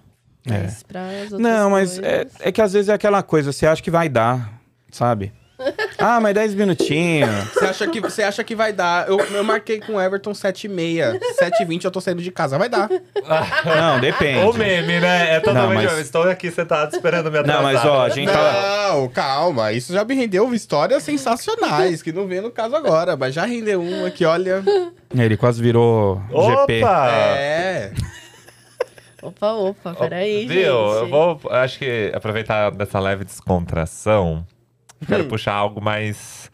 [0.47, 0.63] É.
[0.63, 3.91] Mas Não, mas é, coisas- é que às vezes é aquela coisa, você acha que
[3.91, 4.53] vai dar,
[4.91, 5.33] sabe?
[5.99, 7.29] Ah, mas 10 minutinhos.
[7.53, 9.07] Você acha que, você acha que vai dar?
[9.09, 11.21] Eu, eu marquei com o Everton 7h30.
[11.39, 12.57] 7h20 eu tô saindo de casa.
[12.59, 12.89] Vai dar.
[13.67, 14.45] Não, depende.
[14.47, 15.37] O meme, né?
[15.37, 15.85] É totalmente.
[15.85, 17.63] Não, mas- Estou aqui sentado esperando me atrasar.
[17.63, 18.89] Não, mas ó, a gente tava.
[18.93, 19.73] Não, calma.
[19.73, 23.15] Isso já me rendeu histórias sensacionais, que não vem no caso agora.
[23.17, 24.63] Mas já rendeu uma que, olha...
[25.15, 26.83] Ele quase virou GP.
[26.83, 27.11] Opa!
[27.11, 27.93] É...
[29.23, 30.49] Opa, opa, peraí, gente.
[30.55, 30.73] Viu?
[30.73, 34.47] Eu vou, acho que aproveitar dessa leve descontração.
[35.07, 36.51] Quero puxar algo mais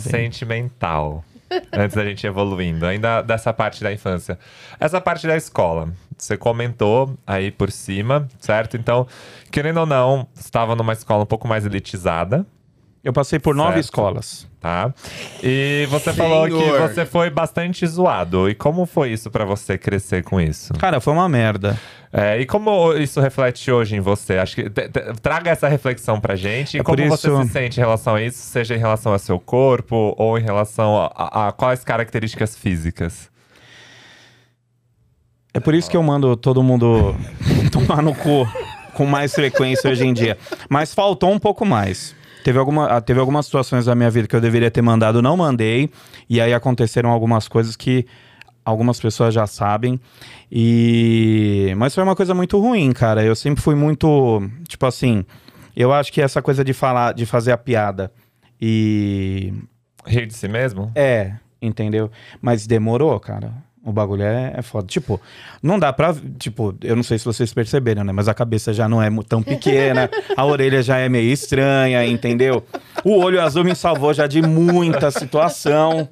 [0.00, 1.24] sentimental.
[1.72, 4.38] antes da gente evoluindo, ainda dessa parte da infância.
[4.80, 8.76] Essa parte da escola, você comentou aí por cima, certo?
[8.76, 9.06] Então,
[9.50, 12.44] querendo ou não, estava numa escola um pouco mais elitizada,
[13.06, 13.84] Eu passei por nove Certo.
[13.84, 14.48] escolas.
[14.60, 14.92] tá?
[15.40, 16.80] E você falou que Senhor.
[16.88, 18.50] você foi bastante zoado.
[18.50, 20.74] E como foi isso pra você crescer com isso?
[20.74, 21.78] Cara, foi uma merda.
[22.12, 24.38] É, e como isso reflete hoje em você?
[24.38, 24.68] Acho que
[25.22, 26.74] traga essa reflexão pra gente.
[26.76, 29.12] E É por como você isso- se sente em relação a isso, seja em relação
[29.12, 33.30] ao seu corpo ou em relação a, a- a quais características físicas?
[35.54, 37.14] É por isso que eu mando todo mundo
[37.70, 38.46] tomar no cu
[38.94, 40.36] com mais frequência hoje em dia.
[40.68, 42.16] Mas faltou um pouco mais.
[42.46, 45.36] Teve, alguma, ah, teve algumas situações da minha vida que eu deveria ter mandado, não
[45.36, 45.90] mandei.
[46.30, 48.06] E aí aconteceram algumas coisas que
[48.64, 50.00] algumas pessoas já sabem.
[50.48, 53.24] E mas foi uma coisa muito ruim, cara.
[53.24, 55.24] Eu sempre fui muito, tipo assim,
[55.74, 58.12] eu acho que essa coisa de falar, de fazer a piada
[58.62, 59.52] e
[60.06, 60.92] Rir de si mesmo?
[60.94, 62.12] é, entendeu?
[62.40, 63.54] Mas demorou, cara.
[63.86, 64.84] O bagulho é, é foda.
[64.88, 65.20] Tipo,
[65.62, 66.12] não dá pra.
[66.40, 68.12] Tipo, eu não sei se vocês perceberam, né?
[68.12, 72.66] Mas a cabeça já não é tão pequena, a orelha já é meio estranha, entendeu?
[73.04, 76.08] O olho azul me salvou já de muita situação,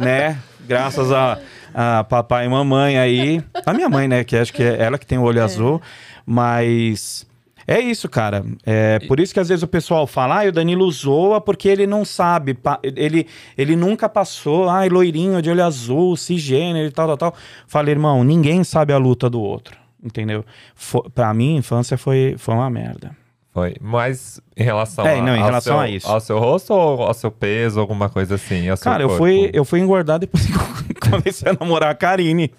[0.00, 0.36] né?
[0.66, 1.38] Graças a,
[1.72, 3.40] a papai e mamãe aí.
[3.64, 4.24] A minha mãe, né?
[4.24, 5.80] Que acho que é ela que tem o olho azul.
[6.26, 7.24] Mas.
[7.66, 8.44] É isso, cara.
[8.64, 11.86] É por isso que às vezes o pessoal fala, ah, o Danilo zoa porque ele
[11.86, 12.56] não sabe.
[12.82, 17.34] Ele, ele nunca passou, ai, loirinho de olho azul, cisgênero e tal, tal, tal.
[17.66, 19.76] Falei, irmão, ninguém sabe a luta do outro.
[20.02, 20.44] Entendeu?
[20.74, 23.16] Fo pra mim, a infância foi, foi uma merda.
[23.54, 23.76] Foi.
[23.80, 26.08] Mas em relação, É, a, não, em ao relação seu, a isso.
[26.10, 28.68] Ao seu rosto ou ao seu peso, alguma coisa assim?
[28.68, 30.52] ao seu Cara, eu fui, eu fui engordar depois que
[31.10, 32.50] comecei a namorar a Karine.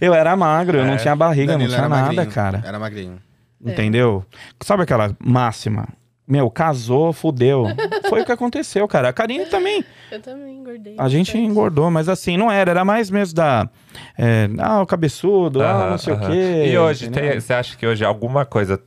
[0.00, 0.96] Eu era magro, eu não É.
[0.96, 2.30] tinha barriga, Danilo não tinha nada, magrinho.
[2.32, 2.62] cara.
[2.64, 3.16] Era magrinho.
[3.64, 4.24] Entendeu?
[4.62, 5.88] Sabe aquela máxima?
[6.26, 7.64] Meu, casou, fudeu.
[8.08, 9.08] Foi o que aconteceu, cara.
[9.08, 9.82] A Karine também.
[10.12, 10.94] Eu também engordei.
[10.98, 11.44] A gente bastante.
[11.50, 12.70] engordou, mas assim, não era.
[12.70, 13.68] Era mais mesmo da.
[14.16, 16.26] é, ah, o cabeçudo, ah, Aham, não sei aham.
[16.26, 16.66] o quê.
[16.70, 18.78] E hoje, tem- você acha que hoje alguma coisa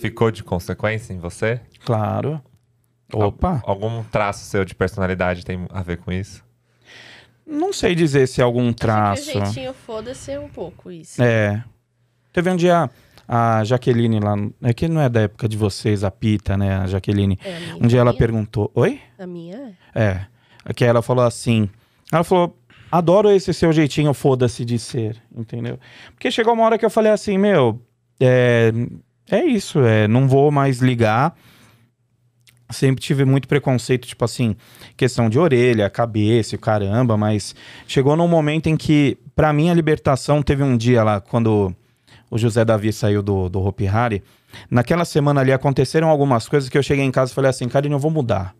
[0.00, 1.58] ficou de consequência em você?
[1.84, 2.40] Claro.
[3.12, 3.62] Opa.
[3.64, 6.44] Algum traço seu de personalidade tem a ver com isso?
[7.46, 9.32] Não sei dizer se é algum Acho traço.
[9.32, 11.22] que o jeitinho foda-se é um pouco isso.
[11.22, 11.64] É.
[12.30, 12.90] Teve um dia
[13.28, 14.34] a Jaqueline lá.
[14.62, 16.76] É que não é da época de vocês, a Pita, né?
[16.76, 17.38] A Jaqueline.
[17.44, 17.76] É a minha.
[17.76, 18.18] Um dia ela minha?
[18.18, 18.70] perguntou.
[18.74, 18.98] Oi?
[19.18, 20.02] A minha é.
[20.64, 20.72] É.
[20.74, 21.68] Que ela falou assim.
[22.10, 22.56] Ela falou.
[22.90, 25.78] Adoro esse seu jeitinho, foda-se de ser, entendeu?
[26.14, 27.82] Porque chegou uma hora que eu falei assim, meu,
[28.18, 28.72] é,
[29.30, 31.36] é isso, é, não vou mais ligar.
[32.70, 34.56] Sempre tive muito preconceito, tipo assim,
[34.96, 37.54] questão de orelha, cabeça, e caramba, mas
[37.86, 41.76] chegou num momento em que, pra mim, a libertação teve um dia lá, quando
[42.30, 44.22] o José Davi saiu do, do Hopi Hari.
[44.70, 47.94] Naquela semana ali aconteceram algumas coisas que eu cheguei em casa e falei assim, Karine,
[47.94, 48.54] eu vou mudar.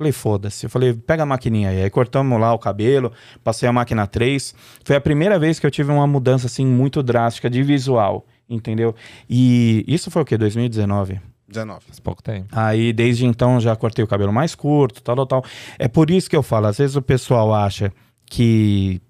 [0.00, 0.64] Falei, foda-se.
[0.64, 1.82] Eu falei, pega a maquininha aí.
[1.82, 3.12] Aí cortamos lá o cabelo,
[3.44, 4.54] passei a máquina 3.
[4.82, 8.94] Foi a primeira vez que eu tive uma mudança, assim, muito drástica de visual, entendeu?
[9.28, 10.38] E isso foi o quê?
[10.38, 11.20] 2019?
[11.46, 11.84] 19.
[11.84, 12.48] Faz pouco tempo.
[12.50, 15.44] Aí, desde então, já cortei o cabelo mais curto, tal, tal, tal.
[15.78, 17.92] É por isso que eu falo, às vezes o pessoal acha
[18.24, 19.02] que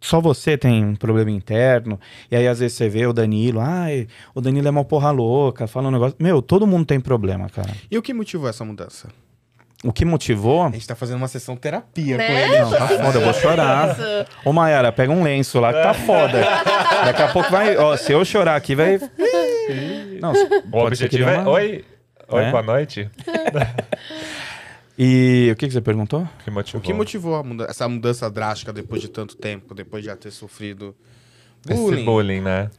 [0.00, 4.06] só você tem um problema interno, e aí às vezes você vê o Danilo, ai,
[4.34, 6.16] o Danilo é uma porra louca, fala um negócio.
[6.18, 7.70] Meu, todo mundo tem problema, cara.
[7.90, 9.08] E o que motivou essa mudança?
[9.82, 10.64] O que motivou.
[10.64, 12.26] A gente tá fazendo uma sessão terapia Né?
[12.26, 12.58] com ele.
[12.60, 13.96] Não, tá foda, eu vou chorar.
[14.44, 16.38] Ô, Mayara, pega um lenço lá que tá foda.
[17.06, 17.76] Daqui a pouco vai.
[17.78, 18.98] Ó, se eu chorar aqui, vai.
[20.20, 20.32] Não,
[20.70, 21.38] O objetivo é.
[21.38, 21.84] uma- Oi!
[22.28, 22.50] Oi, É?
[22.50, 23.10] boa noite.
[25.02, 26.24] E o que, que você perguntou?
[26.24, 26.78] O que motivou?
[26.80, 30.16] O que motivou a muda- essa mudança drástica depois de tanto tempo, depois de já
[30.16, 30.94] ter sofrido
[31.66, 32.04] Esse bullying?
[32.04, 32.70] bullying, né?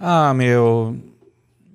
[0.00, 0.96] Ah, meu.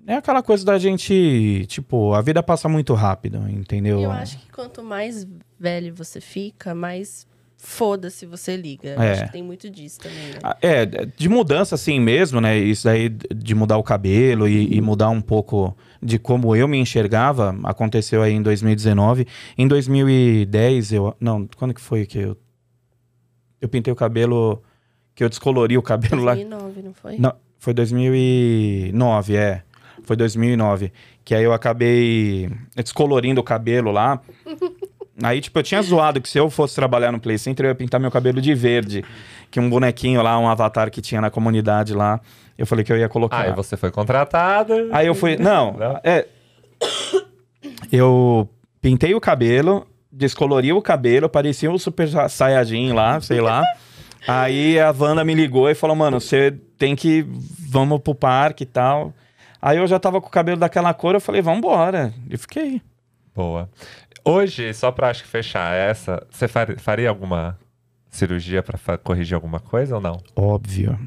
[0.08, 1.64] É aquela coisa da gente.
[1.68, 4.02] Tipo, a vida passa muito rápido, entendeu?
[4.02, 5.28] Eu acho que quanto mais
[5.60, 7.28] velho você fica, mais
[7.58, 8.90] foda-se você liga.
[8.90, 9.12] É.
[9.12, 10.40] acho que tem muito disso também, né?
[10.44, 12.58] Ah, É, de mudança assim mesmo, né?
[12.58, 16.78] Isso daí de mudar o cabelo e, e mudar um pouco de como eu me
[16.78, 19.28] enxergava, aconteceu aí em 2019.
[19.58, 21.16] Em 2010, eu.
[21.20, 22.38] Não, quando que foi que eu.
[23.60, 24.62] Eu pintei o cabelo.
[25.16, 26.36] Que eu descolori o cabelo lá.
[26.36, 27.18] 2009, não foi?
[27.18, 29.64] Não, foi 2009, é.
[30.04, 30.92] Foi 2009.
[31.26, 34.22] Que aí eu acabei descolorindo o cabelo lá.
[35.24, 37.76] Aí, tipo, eu tinha zoado que se eu fosse trabalhar no Play Center, eu ia
[37.76, 39.04] pintar meu cabelo de verde.
[39.50, 42.20] Que um bonequinho lá, um avatar que tinha na comunidade lá.
[42.58, 43.42] Eu falei que eu ia colocar.
[43.42, 44.88] Aí você foi contratada.
[44.92, 45.38] Aí eu fui.
[45.38, 46.00] Não, Não?
[46.04, 46.26] é.
[47.92, 48.50] Eu
[48.82, 53.64] pintei o cabelo, descolori o cabelo, parecia um super saiyajin lá, sei lá.
[54.28, 57.26] Aí a Wanda me ligou e falou: Mano, você tem que.
[57.70, 59.14] Vamos pro parque e tal.
[59.62, 62.14] Aí eu já tava com o cabelo daquela cor, eu falei: Vambora.
[62.30, 62.82] E fiquei.
[63.36, 63.70] Boa.
[64.30, 67.58] Hoje, só pra acho que fechar essa, você far- faria alguma
[68.10, 70.22] cirurgia pra corrigir alguma coisa ou não?
[70.36, 70.98] Óbvio.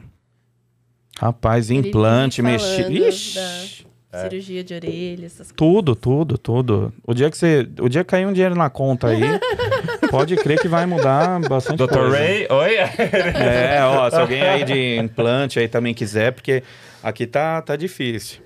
[1.18, 2.56] Rapaz, Ele implante, falando
[2.90, 3.86] Ixi.
[4.12, 4.22] É.
[4.22, 5.56] Cirurgia de orelha, essas coisas.
[5.56, 6.92] Tudo, tudo, tudo.
[7.06, 7.68] O dia que você.
[7.80, 9.20] O dia que cair um dinheiro na conta aí,
[10.10, 11.92] pode crer que vai mudar bastante Dr.
[11.92, 12.16] coisa.
[12.18, 12.74] Ray, oi?
[12.74, 16.64] É, ó, se alguém aí de implante aí também quiser, porque
[17.00, 18.40] aqui tá, tá difícil.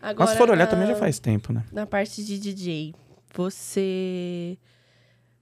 [0.00, 1.62] Agora, Mas se for olhar na- também já faz tempo, né?
[1.70, 2.94] Na parte de DJ,
[3.44, 4.56] você...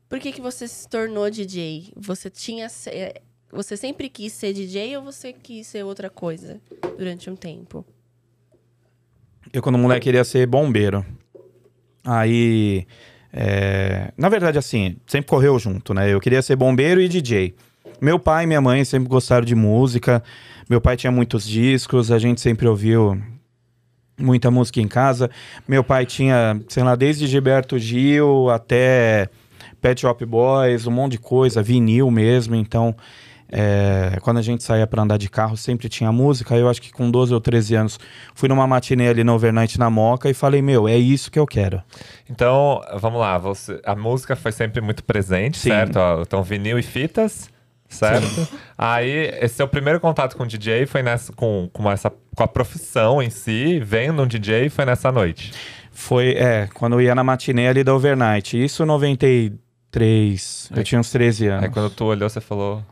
[0.08, 1.92] Por que que você se tornou DJ?
[1.96, 2.66] Você tinha...
[2.86, 3.20] é,
[3.52, 6.60] Você sempre quis ser DJ ou você quis ser outra coisa
[6.98, 7.84] durante um tempo?
[9.52, 11.04] Eu, quando moleque, queria ser bombeiro.
[12.04, 12.86] Aí.
[13.32, 16.12] é, Na verdade, assim, sempre correu junto, né?
[16.12, 17.54] Eu queria ser bombeiro e DJ.
[18.00, 20.22] Meu pai e minha mãe sempre gostaram de música.
[20.68, 23.20] Meu pai tinha muitos discos, a gente sempre ouviu
[24.18, 25.30] muita música em casa.
[25.66, 29.28] Meu pai tinha, sei lá, desde Gilberto Gil até
[29.80, 32.54] Pet Shop Boys, um monte de coisa, vinil mesmo.
[32.54, 32.94] Então,
[33.56, 36.56] é, quando a gente saía para andar de carro, sempre tinha música.
[36.56, 38.00] Eu acho que com 12 ou 13 anos,
[38.34, 41.46] fui numa matinê ali no Overnight na Moca e falei: Meu, é isso que eu
[41.46, 41.82] quero.
[42.28, 43.38] Então, vamos lá.
[43.38, 45.68] Você, a música foi sempre muito presente, Sim.
[45.70, 45.96] certo?
[45.98, 47.48] Ó, Então, vinil e fitas,
[47.88, 48.48] certo?
[48.76, 52.48] Aí, esse seu primeiro contato com o DJ foi nessa, com, com, essa, com a
[52.48, 55.52] profissão em si, vendo um DJ, foi nessa noite.
[55.92, 58.62] Foi, é, quando eu ia na matinê ali da Overnight.
[58.62, 60.68] Isso em 93.
[60.72, 61.64] Eu Aí- tinha uns 13 anos.
[61.64, 62.82] Aí, quando tu olhou, você falou...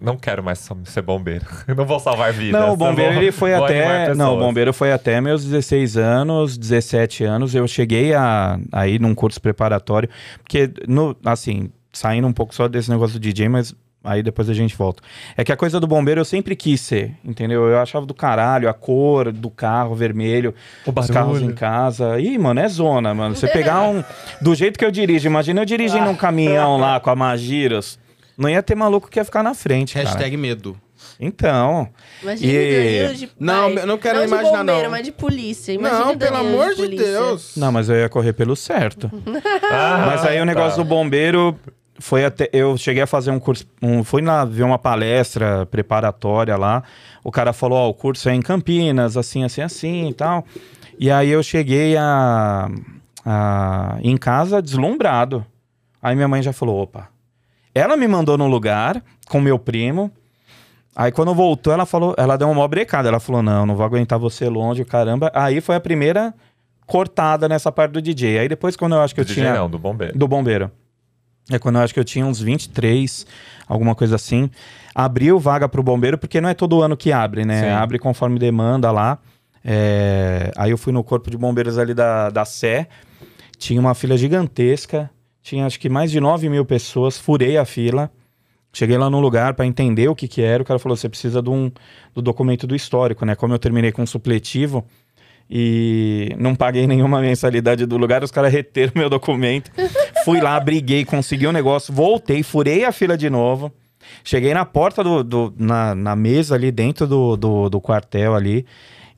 [0.00, 1.44] Não quero mais ser bombeiro.
[1.76, 2.60] não vou salvar vidas.
[2.60, 4.14] Não, o eu bombeiro vou- ele foi até.
[4.14, 7.56] Não, o bombeiro foi até meus 16 anos, 17 anos.
[7.56, 10.08] Eu cheguei a, a ir num curso preparatório.
[10.44, 14.54] Porque, no, assim, saindo um pouco só desse negócio do DJ, mas aí depois a
[14.54, 15.02] gente volta.
[15.36, 17.66] É que a coisa do bombeiro eu sempre quis ser, entendeu?
[17.68, 20.54] Eu achava do caralho, a cor do carro vermelho,
[20.86, 22.18] O os carros em casa.
[22.20, 23.34] Ih, mano, é zona, mano.
[23.36, 24.02] Você pegar um.
[24.40, 27.98] Do jeito que eu dirijo, imagina eu dirigindo um caminhão lá com a Magiros.
[28.36, 29.94] Não ia ter maluco que ia ficar na frente.
[29.94, 30.06] cara.
[30.06, 30.76] Hashtag medo.
[31.18, 31.88] Então.
[32.22, 33.30] Imagina E- o Danilo de...
[33.38, 34.90] Não, eu não quero de imaginar, bombeiro, não.
[34.90, 35.72] mas de polícia.
[35.72, 37.06] Imagina não, pelo amor de polícia.
[37.06, 37.56] Deus.
[37.56, 39.10] Não, mas eu ia correr pelo certo.
[39.70, 40.82] Ah, Mas aí o negócio tá.
[40.82, 41.58] do bombeiro
[42.00, 42.48] foi até.
[42.52, 43.64] Eu cheguei a fazer um curso.
[43.80, 46.82] Um, fui lá ver uma palestra preparatória lá.
[47.22, 50.44] O cara falou: Ó, o curso é em Campinas, assim, assim, assim e tal.
[50.98, 52.68] E aí eu cheguei a,
[53.24, 55.44] a- em casa deslumbrado.
[56.02, 57.08] Aí minha mãe já falou: opa.
[57.74, 60.10] Ela me mandou num lugar com meu primo.
[60.96, 63.08] Aí quando voltou, ela falou, ela deu uma mó brecada.
[63.08, 65.30] Ela falou: não, não vou aguentar você longe, caramba.
[65.34, 66.34] Aí foi a primeira
[66.86, 68.38] cortada nessa parte do DJ.
[68.40, 69.54] Aí depois, quando eu acho que eu Do DJ tinha.
[69.54, 70.18] não, do bombeiro.
[70.18, 70.70] Do bombeiro.
[71.50, 73.26] É quando eu acho que eu tinha uns 23,
[73.66, 74.50] alguma coisa assim.
[74.94, 77.62] Abriu vaga pro bombeiro, porque não é todo ano que abre, né?
[77.62, 77.68] Sim.
[77.68, 79.18] Abre conforme demanda lá.
[79.64, 82.88] É, Aí eu fui no corpo de bombeiros ali da, da Sé.
[83.58, 85.10] Tinha uma fila gigantesca.
[85.42, 87.18] Tinha acho que mais de 9 mil pessoas.
[87.18, 88.10] Furei a fila.
[88.72, 90.62] Cheguei lá no lugar para entender o que que era.
[90.62, 91.70] O cara falou: você precisa de um,
[92.14, 93.34] do documento do histórico, né?
[93.34, 94.84] Como eu terminei com supletivo
[95.50, 99.70] e não paguei nenhuma mensalidade do lugar, os caras reteram meu documento.
[100.24, 103.72] Fui lá, briguei, consegui o negócio, voltei, furei a fila de novo.
[104.22, 105.24] Cheguei na porta do.
[105.24, 108.64] do- na, na mesa ali dentro do, do, do quartel ali.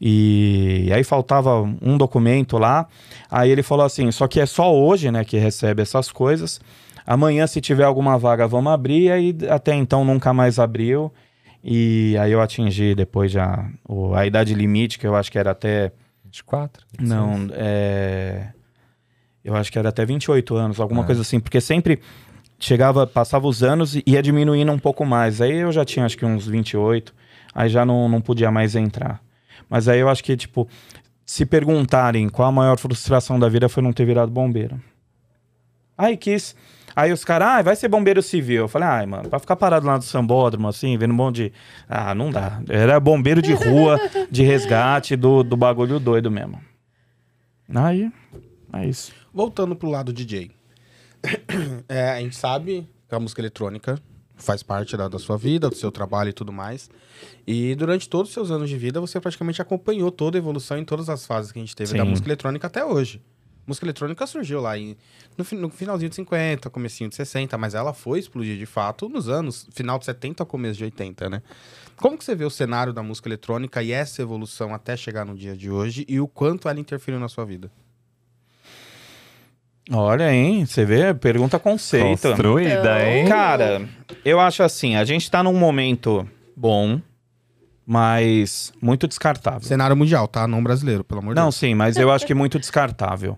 [0.00, 2.86] E aí faltava um documento lá.
[3.30, 6.60] Aí ele falou assim: só que é só hoje, né, que recebe essas coisas.
[7.06, 9.10] Amanhã, se tiver alguma vaga, vamos abrir.
[9.12, 11.12] Aí até então nunca mais abriu.
[11.62, 13.64] E aí eu atingi depois já
[14.16, 15.92] a idade limite, que eu acho que era até.
[16.32, 16.84] 24?
[16.98, 18.48] Não, é.
[19.44, 21.06] Eu acho que era até 28 anos, alguma Ah.
[21.06, 22.00] coisa assim, porque sempre
[22.58, 25.40] chegava, passava os anos e ia diminuindo um pouco mais.
[25.40, 27.12] Aí eu já tinha acho que uns 28,
[27.54, 29.20] aí já não, não podia mais entrar.
[29.68, 30.66] Mas aí eu acho que, tipo,
[31.26, 34.80] se perguntarem qual a maior frustração da vida foi não ter virado bombeiro.
[36.02, 36.56] Aí quis.
[36.96, 38.62] Aí os caras, ah, vai ser bombeiro civil.
[38.62, 41.52] Eu falei, ai, mano, pra ficar parado lá do sambódromo, assim, vendo um monte de.
[41.88, 42.60] Ah, não dá.
[42.68, 43.98] Era bombeiro de rua,
[44.30, 46.60] de resgate, do, do bagulho doido mesmo.
[47.72, 48.12] Aí,
[48.72, 49.12] é isso.
[49.32, 50.50] Voltando pro lado DJ.
[51.88, 53.98] É, a gente sabe que a música eletrônica
[54.34, 56.90] faz parte da, da sua vida, do seu trabalho e tudo mais.
[57.46, 60.84] E durante todos os seus anos de vida, você praticamente acompanhou toda a evolução em
[60.84, 62.10] todas as fases que a gente teve da Sim.
[62.10, 63.20] música eletrônica até hoje.
[63.64, 64.96] A música eletrônica surgiu lá em,
[65.38, 69.28] no, no finalzinho de 50, comecinho de 60, mas ela foi explodir de fato nos
[69.28, 71.42] anos, final de 70 ao começo de 80, né?
[71.96, 75.36] Como que você vê o cenário da música eletrônica e essa evolução até chegar no
[75.36, 77.70] dia de hoje e o quanto ela interferiu na sua vida?
[79.90, 80.64] Olha, hein?
[80.64, 81.12] Você vê?
[81.14, 82.28] Pergunta conceito.
[82.28, 83.28] Construída, Então- hein?
[83.28, 83.88] Cara,
[84.24, 87.00] eu acho assim, a gente tá num momento bom,
[87.86, 89.62] mas muito descartável.
[89.62, 90.46] Cenário mundial, tá?
[90.46, 91.56] Não brasileiro, pelo amor de Não, Deus.
[91.56, 93.36] sim, mas eu acho que muito descartável.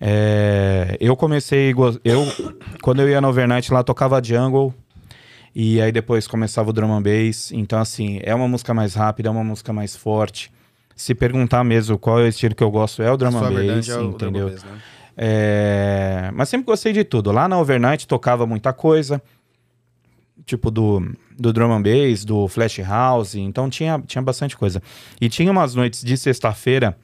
[0.00, 1.72] É, eu comecei.
[2.04, 2.26] Eu,
[2.82, 4.74] quando eu ia no overnight lá, tocava jungle.
[5.54, 7.52] E aí depois começava o drum and bass.
[7.52, 10.50] Então, assim, é uma música mais rápida, é uma música mais forte.
[10.96, 13.88] Se perguntar mesmo qual é o estilo que eu gosto, é o drum and bass,
[13.88, 14.48] é entendeu?
[14.50, 14.78] bass, né?
[15.16, 17.30] É, Mas sempre gostei de tudo.
[17.30, 19.22] Lá na Overnight tocava muita coisa.
[20.44, 23.34] Tipo do, do drum and bass, do flash house.
[23.34, 24.82] Então tinha, tinha bastante coisa.
[25.20, 26.96] E tinha umas noites de sexta-feira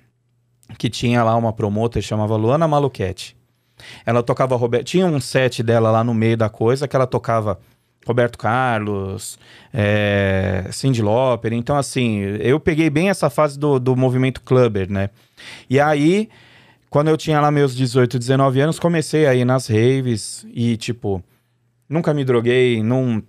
[0.77, 3.37] que tinha lá uma promoter chamava Luana Maluquete.
[4.05, 4.87] Ela tocava Roberto.
[4.87, 7.59] Tinha um set dela lá no meio da coisa que ela tocava
[8.07, 9.38] Roberto Carlos,
[9.72, 11.53] é, Cyndi Lauper.
[11.53, 15.11] Então, assim, eu peguei bem essa fase do, do movimento clubber, né?
[15.68, 16.29] E aí,
[16.88, 21.22] quando eu tinha lá meus 18, 19 anos, comecei a ir nas raves e, tipo,
[21.88, 23.22] nunca me droguei, não,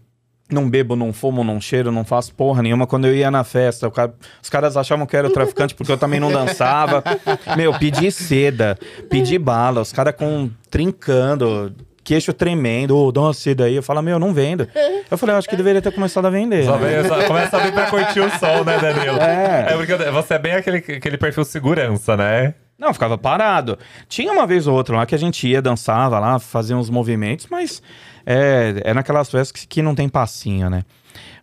[0.51, 2.87] não bebo, não fumo, não cheiro, não faço porra nenhuma.
[2.87, 5.91] Quando eu ia na festa, o cara- os caras achavam que eu era traficante porque
[5.91, 7.03] eu também não dançava.
[7.55, 8.77] Meu, pedi seda,
[9.09, 13.75] pedi bala, os caras com trincando, queixo tremendo, ô, dá uma seda aí.
[13.75, 14.67] Eu falo, meu, não vendo.
[15.09, 16.65] Eu falei, eu acho que deveria ter começado a vender.
[16.65, 17.01] Só né?
[17.01, 19.17] vem- só começa a vir pra curtir o som, né, Danilo?
[19.19, 19.75] É.
[19.77, 22.55] porque você é bem aquele, aquele perfil segurança, né?
[22.79, 23.77] Não, ficava parado.
[24.07, 27.45] Tinha uma vez ou outra lá que a gente ia, dançava lá, fazia uns movimentos,
[27.51, 27.83] mas
[28.31, 30.83] é, é naquelas festas que, que não tem passinho, né?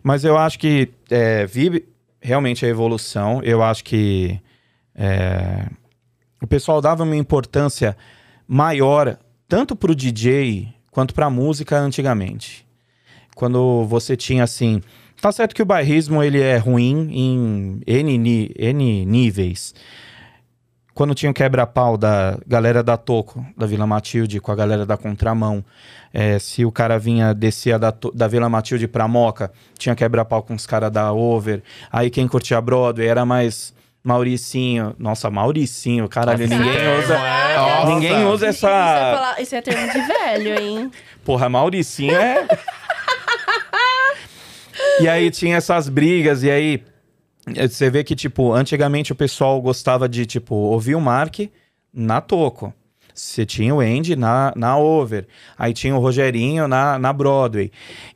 [0.01, 1.85] Mas eu acho que é, vi
[2.21, 3.41] realmente a evolução.
[3.43, 4.39] Eu acho que
[4.95, 5.67] é,
[6.41, 7.97] o pessoal dava uma importância
[8.47, 9.19] maior
[9.49, 12.65] tanto pro DJ quanto pra música antigamente.
[13.35, 14.81] Quando você tinha assim.
[15.21, 19.73] Tá certo que o bairrismo ele é ruim em N, N níveis
[20.97, 24.97] quando tinha o quebra-pau da galera da Toco, da Vila Matilde, com a galera da
[24.97, 25.63] Contramão,
[26.11, 30.55] é, se o cara vinha, descia da, da Vila Matilde pra Moca, tinha quebra-pau com
[30.55, 31.61] os caras da Over.
[31.91, 34.95] Aí quem curtia Broadway era mais Mauricinho.
[34.97, 37.13] Nossa, Mauricinho, caralho, ninguém termo, usa.
[37.15, 37.57] é.
[37.57, 37.93] Nossa.
[37.93, 39.15] Ninguém usa Isso, é essa.
[39.15, 40.91] falar- isso é termo de velho, hein?
[41.23, 42.47] Porra, Mauricinho é.
[44.99, 46.83] e aí tinha essas brigas, e aí
[47.55, 51.39] você vê que, tipo, antigamente o pessoal gostava de, tipo, ouvir o Mark
[51.93, 52.73] na Toco.
[53.13, 55.27] Você tinha o Andy na, na Over.
[55.57, 57.71] Aí tinha o Rogerinho na, na Broadway.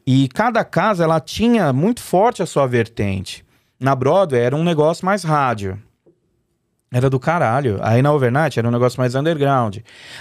[0.06, 3.44] E cada casa, ela tinha muito forte a sua vertente.
[3.80, 5.82] Na Broadway era um negócio mais rádio.
[6.94, 7.80] Era do caralho.
[7.82, 9.78] Aí na Overnight era um negócio mais underground.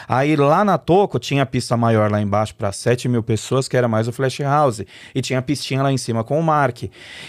[0.09, 3.77] Aí lá na Toco tinha a pista maior lá embaixo para 7 mil pessoas, que
[3.77, 4.83] era mais o Flash House.
[5.12, 6.85] E tinha a pistinha lá em cima com o Mark.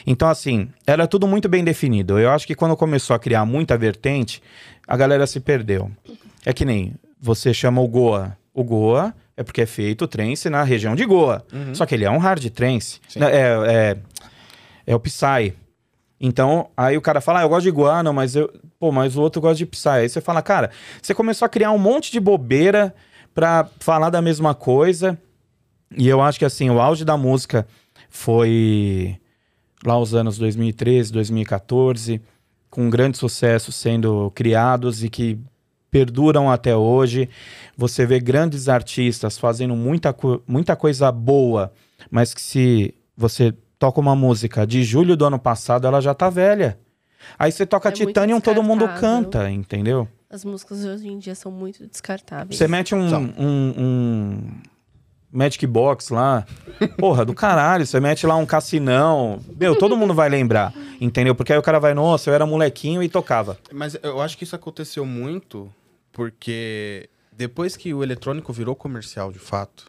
[0.05, 2.19] Então, assim, era tudo muito bem definido.
[2.19, 4.43] Eu acho que quando começou a criar muita vertente,
[4.87, 5.89] a galera se perdeu.
[6.45, 8.37] É que nem você chama o Goa.
[8.53, 11.43] O Goa é porque é feito trance na região de Goa.
[11.73, 12.99] Só que ele é um hard trance.
[13.07, 13.23] Sim.
[13.23, 13.27] É,
[13.65, 13.97] é,
[14.85, 15.55] é o Psy.
[16.23, 18.53] Então, aí o cara fala, ah, eu gosto de Goa, não, mas eu.
[18.79, 19.89] Pô, mas o outro gosta de Psy.
[19.89, 20.69] Aí você fala, cara,
[21.01, 22.93] você começou a criar um monte de bobeira
[23.33, 25.17] pra falar da mesma coisa.
[25.97, 27.67] E eu acho que assim, o auge da música
[28.07, 29.19] foi
[29.83, 32.21] lá os anos 2013, 2014,
[32.69, 35.39] com grande sucesso sendo criados e que
[35.89, 37.27] perduram até hoje.
[37.75, 40.15] Você vê grandes artistas fazendo muita,
[40.47, 41.73] muita coisa boa,
[42.11, 46.29] mas que se você toca uma música de julho do ano passado, ela já tá
[46.29, 46.77] velha.
[47.37, 50.07] Aí você toca É Titanium, todo mundo canta, entendeu?
[50.29, 52.55] As músicas hoje em dia são muito descartáveis.
[52.55, 54.47] Você mete um, um, um
[55.31, 56.45] Magic Box lá,
[56.95, 57.83] porra, do caralho.
[57.83, 59.39] Você mete lá um cassinão.
[59.59, 61.33] Meu, todo mundo vai lembrar, entendeu?
[61.33, 63.57] Porque aí o cara vai, nossa, eu era molequinho e tocava.
[63.73, 65.73] Mas eu acho que isso aconteceu muito
[66.11, 69.87] porque depois que o eletrônico virou comercial de fato,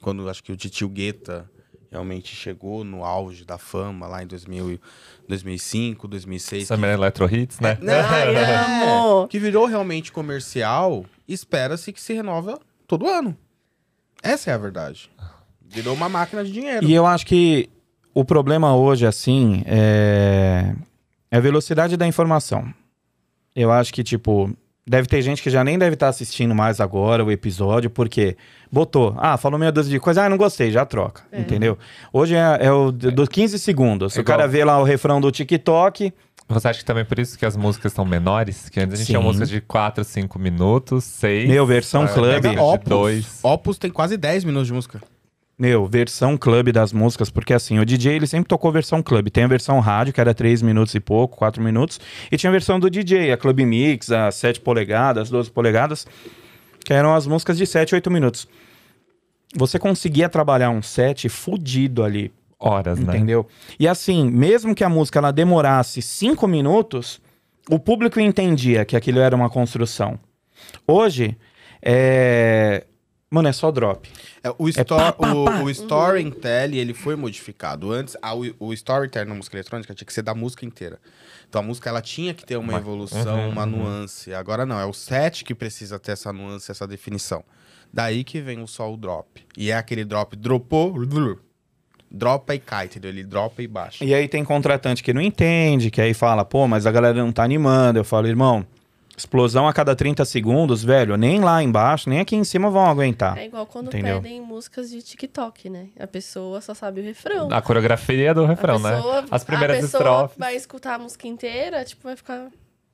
[0.00, 1.48] quando acho que o Titio Guetta
[1.90, 4.80] realmente chegou no auge da fama lá em 2000, e-
[5.28, 6.68] 2005, 2006.
[6.68, 7.78] Summer Electro Hits, né?
[7.82, 9.28] Ai, amo!
[9.28, 13.36] que virou realmente comercial, espera-se que se renova todo ano.
[14.22, 15.10] Essa é a verdade.
[15.60, 16.86] Virou uma máquina de dinheiro.
[16.86, 17.68] E eu acho que
[18.14, 20.74] o problema hoje, assim, é...
[21.30, 22.72] é a velocidade da informação.
[23.54, 24.56] Eu acho que, tipo,
[24.88, 28.36] deve ter gente que já nem deve estar assistindo mais agora o episódio, porque
[28.72, 31.40] botou, ah, falou meia dúzia de coisa, ah, não gostei, já troca, É.
[31.40, 31.76] entendeu?
[32.12, 34.16] Hoje é, é o d- dos 15 segundos.
[34.16, 36.12] É o cara vê lá o refrão do TikTok,
[36.50, 38.70] Você acha que também por isso que as músicas são menores?
[38.70, 39.12] Que antes a gente Sim.
[39.12, 41.46] tinha músicas de 4, 5 minutos, 6.
[41.46, 42.40] Meu, versão club.
[42.40, 43.38] De Opus, dois.
[43.42, 44.98] Opus tem quase 10 minutos de música.
[45.58, 49.28] Meu, versão club das músicas, porque assim, o DJ ele sempre tocou versão club.
[49.28, 52.00] Tem a versão rádio, que era 3 minutos e pouco, 4 minutos,
[52.30, 56.06] e tinha a versão do DJ, a Club Mix, a 7 polegadas, 12 polegadas,
[56.84, 58.46] que eram as músicas de 7, 8 minutos.
[59.56, 62.30] Você conseguia trabalhar um set fudido ali,
[62.60, 63.16] Horas, né?
[63.16, 63.46] entendeu?
[63.80, 67.20] E assim, mesmo que a música ela demorasse 5 minutos,
[67.68, 70.20] o público entendia que aquilo era uma construção.
[70.86, 71.36] Hoje,
[71.82, 72.84] é...
[73.30, 74.08] Mano, é só drop.
[74.42, 75.60] É, o, sto pá, pá, o, pá.
[75.60, 77.92] o Storytel, ele foi modificado.
[77.92, 80.98] Antes, a- o, o Storytel na música eletrônica tinha que ser da música inteira.
[81.46, 83.70] Então a música ela tinha que ter uma Uma- evolução, Uhum, uma uhum.
[83.70, 84.32] nuance.
[84.32, 87.44] Agora não, é o set que precisa ter essa nuance, essa definição.
[87.92, 89.44] Daí que vem o só o drop.
[89.56, 90.94] E é aquele drop, dropou,
[92.10, 93.10] dropa e cai, entendeu?
[93.10, 94.02] Ele dropa e baixa.
[94.04, 97.30] E aí tem contratante que não entende, que aí fala, pô, mas a galera não
[97.32, 97.98] tá animando.
[97.98, 98.64] Eu falo, irmão,
[99.18, 103.36] explosão a cada 30 segundos, velho, nem lá embaixo, nem aqui em cima vão aguentar.
[103.36, 104.20] É igual quando Entendeu?
[104.22, 105.88] pedem músicas de TikTok, né?
[105.98, 107.48] A pessoa só sabe o refrão.
[107.52, 108.96] A coreografia do refrão, a né?
[108.96, 110.38] pessoa, As primeiras a pessoa estrofes.
[110.38, 112.48] vai escutar a música inteira, tipo, vai ficar.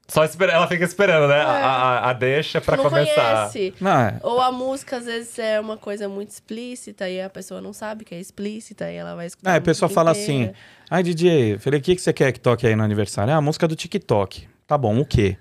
[0.06, 1.38] Só espera, ela fica esperando, né?
[1.38, 1.42] É.
[1.42, 3.50] A, a, a deixa pra não começar.
[3.50, 3.72] conhece.
[3.80, 4.18] Não, é.
[4.22, 8.04] Ou a música, às vezes, é uma coisa muito explícita e a pessoa não sabe
[8.04, 9.50] que é explícita e ela vai escutar.
[9.50, 10.50] Ah, a a pessoa fala inteira.
[10.50, 10.52] assim,
[10.90, 13.32] ai DJ, eu falei, o que, que você quer que toque aí no aniversário?
[13.32, 14.46] Ah, a música do TikTok.
[14.66, 15.38] Tá bom, o quê?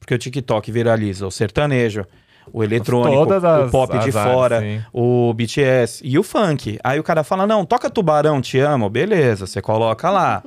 [0.00, 2.04] Porque o TikTok viraliza o sertanejo,
[2.52, 4.82] o eletrônico, Todas as- o pop de fora, sim.
[4.92, 6.80] o BTS e o funk.
[6.82, 8.88] Aí o cara fala, não, toca Tubarão, te amo.
[8.90, 10.42] Beleza, você coloca lá.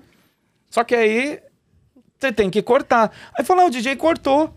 [0.70, 1.39] Só que aí
[2.20, 3.12] você tem que cortar.
[3.38, 4.54] Aí falou, ah, o DJ cortou.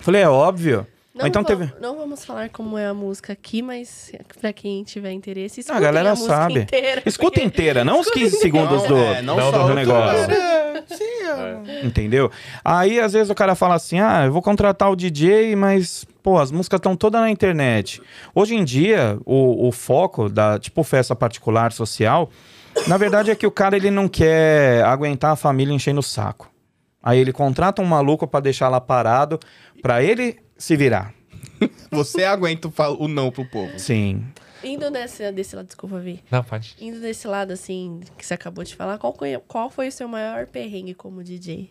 [0.00, 0.86] Falei, é óbvio.
[1.14, 1.80] Não, então vamos, teve...
[1.82, 5.80] não vamos falar como é a música aqui, mas pra quem tiver interesse, escutem a
[5.84, 6.60] galera música sabe.
[6.60, 7.02] inteira.
[7.04, 10.30] Escuta porque- inteira, não os 15 segundos do, é, não, não só do o negócio.
[10.30, 10.57] É, é.
[11.82, 12.30] Entendeu?
[12.64, 16.38] Aí, às vezes, o cara fala assim: ah, eu vou contratar o DJ, mas, pô,
[16.38, 18.00] as músicas estão todas na internet.
[18.34, 22.30] Hoje em dia, o, o foco da, tipo, festa particular social,
[22.86, 26.50] na verdade é que o cara ele não quer aguentar a família enchendo o saco.
[27.02, 29.38] Aí ele contrata um maluco pra deixar lá parado,
[29.80, 31.14] pra ele se virar.
[31.90, 33.78] Você aguenta o não pro povo.
[33.78, 34.24] Sim.
[34.64, 36.22] Indo nesse, desse lado, desculpa, Vi.
[36.30, 36.74] Não, pode.
[36.80, 40.08] Indo desse lado, assim, que você acabou de falar, qual, foi- qual foi o seu
[40.08, 41.70] maior perrengue como DJ?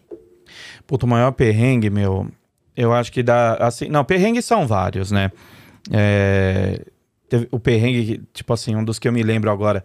[0.86, 2.28] Puto, o maior perrengue, meu,
[2.76, 3.56] eu acho que dá.
[3.56, 5.32] Assim, não, perrengues são vários, né?
[5.92, 6.82] É,
[7.30, 9.84] teve o perrengue, tipo assim, um dos que eu me lembro agora.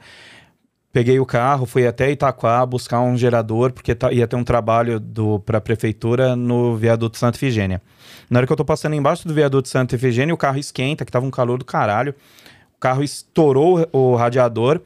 [0.92, 5.00] Peguei o carro, fui até Itaquá buscar um gerador, porque tá- ia ter um trabalho
[5.00, 7.80] do, pra prefeitura no viaduto Santa Efigênia.
[8.28, 11.11] Na hora que eu tô passando embaixo do viaduto Santa Efigênia, o carro esquenta, que
[11.11, 12.14] tava um calor do caralho.
[12.83, 14.80] Carro estourou o radiador.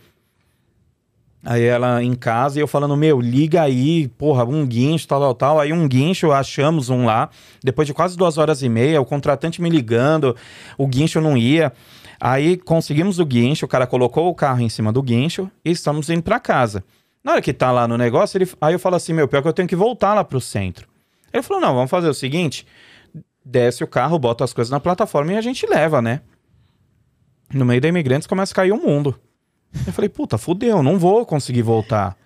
[1.42, 5.34] Aí ela em casa e eu falando, meu, liga aí, porra, um guincho, tal, tal,
[5.34, 5.60] tal.
[5.60, 7.30] Aí um guincho, achamos um lá.
[7.64, 10.36] Depois de quase duas horas e meia, o contratante me ligando,
[10.76, 11.72] o guincho não ia.
[12.20, 16.10] Aí conseguimos o guincho, o cara colocou o carro em cima do guincho e estamos
[16.10, 16.84] indo pra casa.
[17.24, 19.48] Na hora que tá lá no negócio, ele, aí eu falo assim, meu, pior que
[19.48, 20.86] eu tenho que voltar lá pro centro.
[21.32, 22.66] Ele falou, não, vamos fazer o seguinte,
[23.42, 26.20] desce o carro, bota as coisas na plataforma e a gente leva, né?
[27.52, 29.18] No meio da Imigrantes começa a cair o mundo.
[29.86, 32.16] Eu falei, puta, fudeu, não vou conseguir voltar.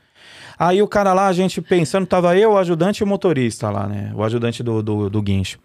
[0.58, 3.86] Aí o cara lá, a gente pensando, tava eu, o ajudante e o motorista lá,
[3.86, 4.12] né?
[4.14, 5.58] O ajudante do, do, do guincho.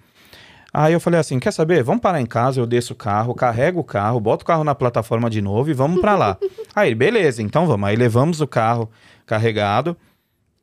[0.73, 1.83] Aí eu falei assim, quer saber?
[1.83, 4.75] Vamos parar em casa, eu desço o carro, carrego o carro, boto o carro na
[4.75, 6.37] plataforma de novo e vamos pra lá.
[6.75, 7.87] Aí, beleza, então vamos.
[7.87, 8.89] Aí levamos o carro
[9.25, 9.95] carregado.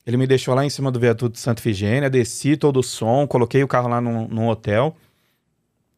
[0.07, 3.27] Ele me deixou lá em cima do viaduto de Santa Efigênia, desci todo o som,
[3.27, 4.95] coloquei o carro lá num, num hotel.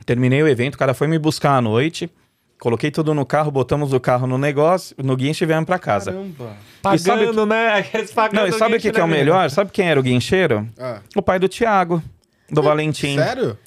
[0.05, 2.11] Terminei o evento, o cara foi me buscar à noite.
[2.59, 6.13] Coloquei tudo no carro, botamos o carro no negócio, no guincho e viemos pra casa.
[6.13, 6.57] Caramba.
[6.81, 7.75] Pagando, E sabe o né?
[7.79, 9.51] Aqueles pagando Não, e sabe o que, que é o melhor?
[9.51, 10.67] Sabe quem era o guincheiro?
[10.79, 12.03] Ah, O pai do Tiago,
[12.51, 13.17] do Valentim.
[13.19, 13.59] sério?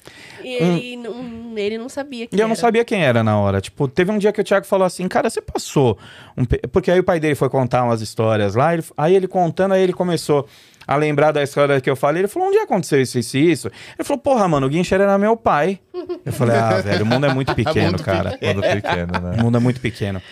[0.42, 3.60] E ele, não, ele não sabia que E eu não sabia quem era na hora.
[3.60, 5.98] Tipo, teve um dia que o Thiago falou assim, cara, você passou.
[6.36, 9.28] um pe-" Porque aí o pai dele foi contar umas histórias lá, ele- aí ele
[9.28, 10.46] contando, aí ele começou
[10.88, 12.22] a lembrar da história que eu falei.
[12.22, 13.68] Ele falou, onde aconteceu isso, isso e isso?
[13.96, 15.78] Ele falou, porra, mano, o Guincheiro era meu pai.
[16.24, 18.30] Eu falei, ah, velho, o mundo é muito pequeno, Muito cara.
[18.42, 19.42] Mundo pequeno, O né?
[19.42, 20.22] mundo é muito pequeno.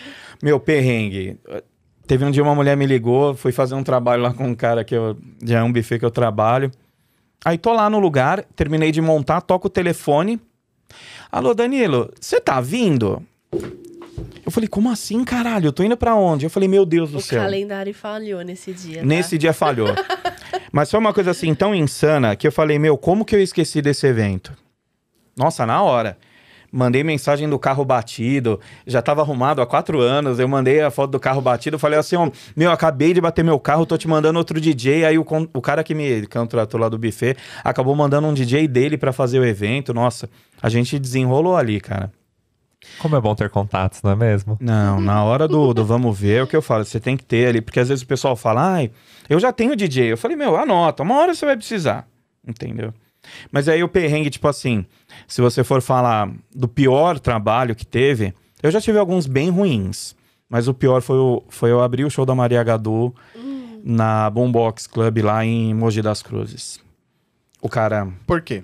[0.41, 1.37] Meu, perrengue.
[2.07, 4.83] Teve um dia uma mulher me ligou, fui fazer um trabalho lá com um cara
[4.83, 5.15] que eu.
[5.43, 6.71] Já é um buffet que eu trabalho.
[7.45, 10.41] Aí tô lá no lugar, terminei de montar, toco o telefone.
[11.31, 13.21] Alô, Danilo, você tá vindo?
[14.45, 15.67] Eu falei, como assim, caralho?
[15.67, 16.45] Eu tô indo pra onde?
[16.45, 17.41] Eu falei, meu Deus do O céu.
[17.43, 19.01] calendário falhou nesse dia.
[19.01, 19.05] tá?
[19.05, 19.89] Nesse dia falhou.
[20.71, 23.81] Mas foi uma coisa assim tão insana que eu falei, meu, como que eu esqueci
[23.81, 24.53] desse evento?
[25.35, 26.17] Nossa, na hora.
[26.69, 30.37] Mandei mensagem do carro batido, já tava arrumado há quatro anos.
[30.37, 31.79] Eu mandei a foto do carro batido.
[31.79, 35.05] Falei assim: ó, meu, acabei de bater meu carro, tô te mandando outro DJ.
[35.05, 38.97] Aí o, o cara que me contratou lá do buffet acabou mandando um DJ dele
[38.97, 39.93] pra fazer o evento.
[39.93, 40.29] Nossa,
[40.61, 42.11] a gente desenrolou ali, cara.
[42.99, 44.57] Como é bom ter contatos, não é mesmo?
[44.59, 47.23] Não, na hora do, do vamos ver, é o que eu falo, você tem que
[47.25, 48.91] ter ali, porque às vezes o pessoal fala, ai,
[49.29, 50.11] eu já tenho DJ.
[50.11, 52.07] Eu falei, meu, anota, uma hora você vai precisar,
[52.47, 52.93] entendeu?
[53.51, 54.85] Mas aí o perrengue, tipo assim,
[55.27, 60.15] se você for falar do pior trabalho que teve, eu já tive alguns bem ruins,
[60.49, 63.13] mas o pior foi, o, foi eu abrir o show da Maria Gadu
[63.83, 66.79] na Boombox Club lá em Mogi das Cruzes.
[67.61, 68.63] O cara, Por quê?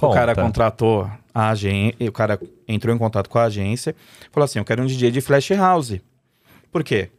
[0.00, 2.38] o cara contratou a agência, o cara
[2.74, 3.94] entrou em contato com a agência,
[4.30, 6.00] falou assim: "Eu quero um DJ de Flash House".
[6.70, 7.10] Por quê?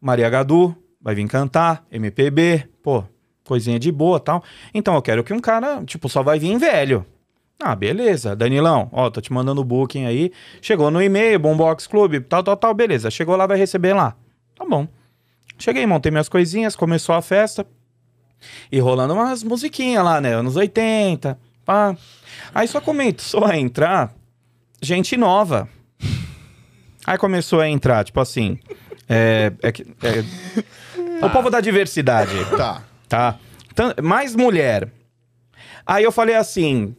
[0.00, 3.04] Maria Gadu vai vir cantar, MPB, pô,
[3.44, 4.42] coisinha de boa, tal.
[4.72, 7.04] Então eu quero que um cara, tipo, só vai vir velho.
[7.60, 8.36] Ah, beleza.
[8.36, 10.30] Danilão, ó, tô te mandando o booking aí.
[10.62, 13.10] Chegou no e-mail, Bombox Club, tal, tal, tal, beleza.
[13.10, 14.14] Chegou lá, vai receber lá.
[14.54, 14.86] Tá bom.
[15.58, 17.66] Cheguei, montei minhas coisinhas, começou a festa.
[18.70, 20.34] E rolando umas musiquinhas lá, né?
[20.34, 21.96] Anos 80, pá.
[22.54, 24.14] Aí só começou a entrar
[24.82, 25.68] gente nova.
[27.06, 28.58] Aí começou a entrar, tipo assim.
[29.08, 32.82] É, é é- o povo da diversidade, Tá.
[33.08, 33.38] tá?
[33.74, 34.90] Tan- mais mulher.
[35.86, 36.94] Aí eu falei assim.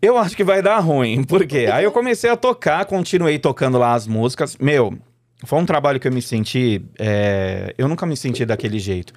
[0.00, 1.22] Eu acho que vai dar ruim.
[1.24, 1.68] Por quê?
[1.72, 4.56] Aí eu comecei a tocar, continuei tocando lá as músicas.
[4.56, 4.98] Meu,
[5.44, 6.82] foi um trabalho que eu me senti.
[6.98, 9.12] é, Eu nunca me senti daquele jeito.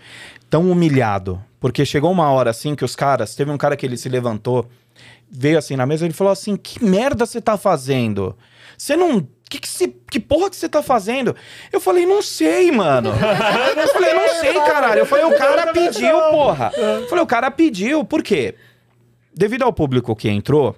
[0.49, 1.41] Tão humilhado.
[1.59, 3.33] Porque chegou uma hora assim que os caras.
[3.35, 4.69] Teve um cara que ele se levantou,
[5.31, 8.35] veio assim na mesa e ele falou assim: Que merda você tá fazendo?
[8.77, 9.27] Você não.
[9.47, 11.35] Que, que, se- que porra que você tá fazendo?
[11.71, 13.09] Eu falei, não sei, mano.
[13.77, 14.99] Eu falei, não sei, caralho.
[15.01, 16.71] Eu falei, o cara pediu, porra.
[16.75, 18.55] Eu falei, o cara pediu, por quê?
[19.35, 20.75] Devido ao público que entrou,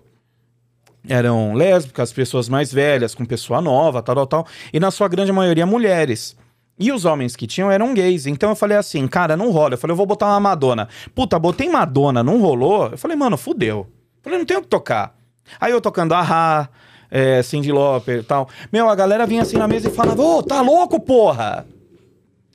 [1.07, 4.47] eram lésbicas, pessoas mais velhas, com pessoa nova, tal, tal, tal.
[4.73, 6.35] E na sua grande maioria, mulheres.
[6.77, 8.27] E os homens que tinham eram gays.
[8.27, 9.75] Então eu falei assim, cara, não rola.
[9.75, 10.89] Eu falei, eu vou botar uma Madonna.
[11.15, 12.89] Puta, botei Madonna, não rolou.
[12.91, 13.87] Eu falei, mano, fudeu.
[14.27, 15.15] Falei, não tenho o que tocar.
[15.57, 16.67] Aí eu tocando Ahá,
[17.09, 18.49] é, Cindy Lauper e tal.
[18.71, 21.65] Meu, a galera vinha assim na mesa e falava, ô, tá louco, porra?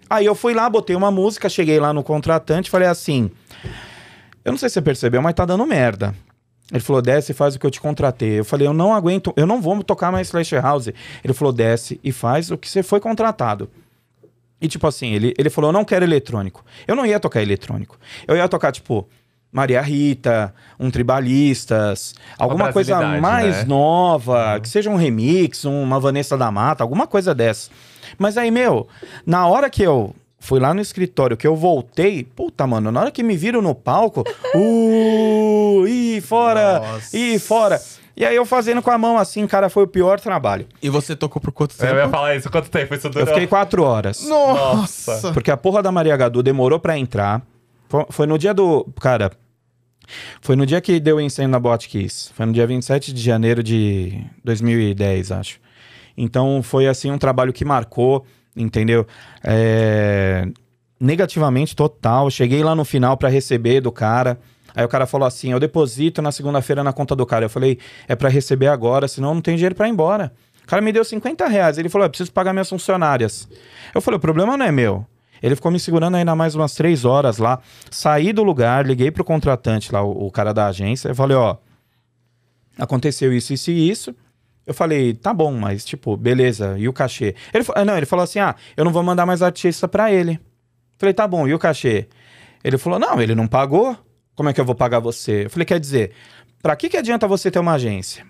[0.08, 3.30] Aí eu fui lá, botei uma música, cheguei lá no contratante, falei assim,
[4.44, 6.14] eu não sei se você percebeu, mas tá dando merda.
[6.70, 8.40] Ele falou, desce e faz o que eu te contratei.
[8.40, 10.88] Eu falei, eu não aguento, eu não vou tocar mais Flash House.
[11.24, 13.70] Ele falou, desce e faz o que você foi contratado.
[14.60, 16.64] E tipo assim, ele, ele falou, eu não quero eletrônico.
[16.86, 17.98] Eu não ia tocar eletrônico.
[18.28, 19.08] Eu ia tocar, tipo,
[19.52, 23.64] Maria Rita, um Tribalistas, alguma coisa mais né?
[23.64, 27.70] nova, que seja um remix, uma Vanessa da Mata, alguma coisa dessa.
[28.16, 28.88] Mas aí, meu,
[29.26, 33.10] na hora que eu fui lá no escritório, que eu voltei, puta, mano, na hora
[33.10, 34.24] que me viram no palco,
[34.56, 37.16] uh, ih, fora, Nossa.
[37.16, 37.80] ih, fora.
[38.16, 40.66] E aí eu fazendo com a mão assim, cara, foi o pior trabalho.
[40.82, 41.92] E você tocou por quanto tempo?
[41.92, 42.50] Eu ia falar isso.
[42.50, 43.26] Quanto tempo isso durou?
[43.26, 44.26] Eu fiquei quatro horas.
[44.26, 45.32] Nossa!
[45.32, 47.42] Porque a porra da Maria Gadu demorou pra entrar.
[48.10, 48.84] Foi, no dia do.
[49.00, 49.30] Cara.
[50.40, 52.32] Foi no dia que deu o incêndio na Boate Kiss.
[52.34, 55.60] Foi no dia 27 de janeiro de 2010, acho.
[56.16, 59.06] Então foi assim um trabalho que marcou, entendeu?
[59.42, 60.46] É,
[61.02, 62.30] Negativamente total.
[62.30, 64.38] Cheguei lá no final pra receber do cara.
[64.72, 67.44] Aí o cara falou assim: eu deposito na segunda-feira na conta do cara.
[67.44, 67.76] Eu falei:
[68.06, 70.32] é pra receber agora, senão não tem dinheiro pra ir embora.
[70.62, 71.76] O cara me deu 50 reais.
[71.76, 73.48] Ele falou: eu preciso pagar minhas funcionárias.
[73.92, 75.04] Eu falei: o problema não é meu.
[75.42, 77.60] Ele ficou me segurando ainda mais umas três horas lá.
[77.90, 81.08] Saí do lugar, liguei pro contratante lá, o, o cara da agência.
[81.08, 81.56] Eu falei: ó,
[82.78, 84.14] aconteceu isso, isso e isso.
[84.64, 87.34] Eu falei, tá bom, mas tipo, beleza, e o cachê?
[87.52, 90.38] Ele, não, ele falou assim: ah, eu não vou mandar mais artista pra ele.
[90.96, 92.06] Falei, tá bom, e o cachê?
[92.62, 93.96] Ele falou, não, ele não pagou.
[94.36, 95.46] Como é que eu vou pagar você?
[95.46, 96.12] Eu falei, quer dizer,
[96.62, 98.24] pra que, que adianta você ter uma agência?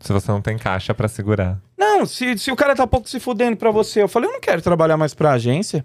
[0.00, 1.60] Se você não tem caixa pra segurar.
[1.76, 4.40] Não, se, se o cara tá pouco se fudendo pra você, eu falei, eu não
[4.40, 5.84] quero trabalhar mais pra agência.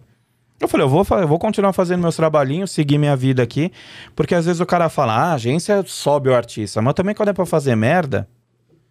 [0.60, 3.72] Eu falei, eu vou, eu vou continuar fazendo meus trabalhinhos, seguir minha vida aqui,
[4.16, 7.30] porque às vezes o cara fala, ah, a agência sobe o artista, mas também quando
[7.30, 8.28] é pra fazer merda,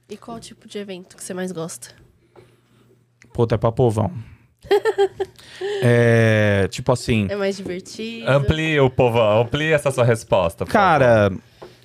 [0.08, 1.90] E qual tipo de evento que você mais gosta?
[3.34, 4.10] puta, é pra povão.
[5.82, 8.28] é, tipo assim, É mais divertido?
[8.28, 10.64] Amplie o povão, amplie essa sua resposta.
[10.64, 10.72] favor.
[10.72, 11.30] Cara,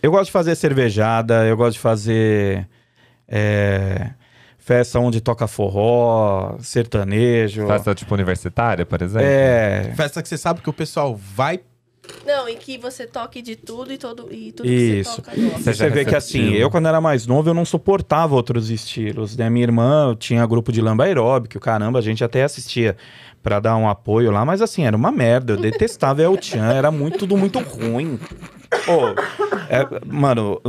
[0.02, 2.68] eu gosto de fazer cervejada, eu gosto de fazer
[3.28, 4.12] é,
[4.64, 7.68] festa onde toca forró, sertanejo.
[7.68, 9.28] Festa tipo universitária, por exemplo.
[9.28, 11.60] É, Festa que você sabe que o pessoal vai.
[12.26, 15.22] Não, em que você toque de tudo e, todo, e tudo Isso.
[15.22, 15.64] que você toca.
[15.64, 19.36] Seja você vê que assim, eu quando era mais novo, eu não suportava outros estilos,
[19.36, 19.50] né?
[19.50, 22.96] Minha irmã tinha grupo de lamba aeróbico, caramba, a gente até assistia
[23.42, 26.90] pra dar um apoio lá, mas assim, era uma merda, eu detestava El Chan, era
[26.90, 28.18] muito, tudo muito ruim.
[28.86, 29.10] Pô,
[29.70, 30.62] é, mano,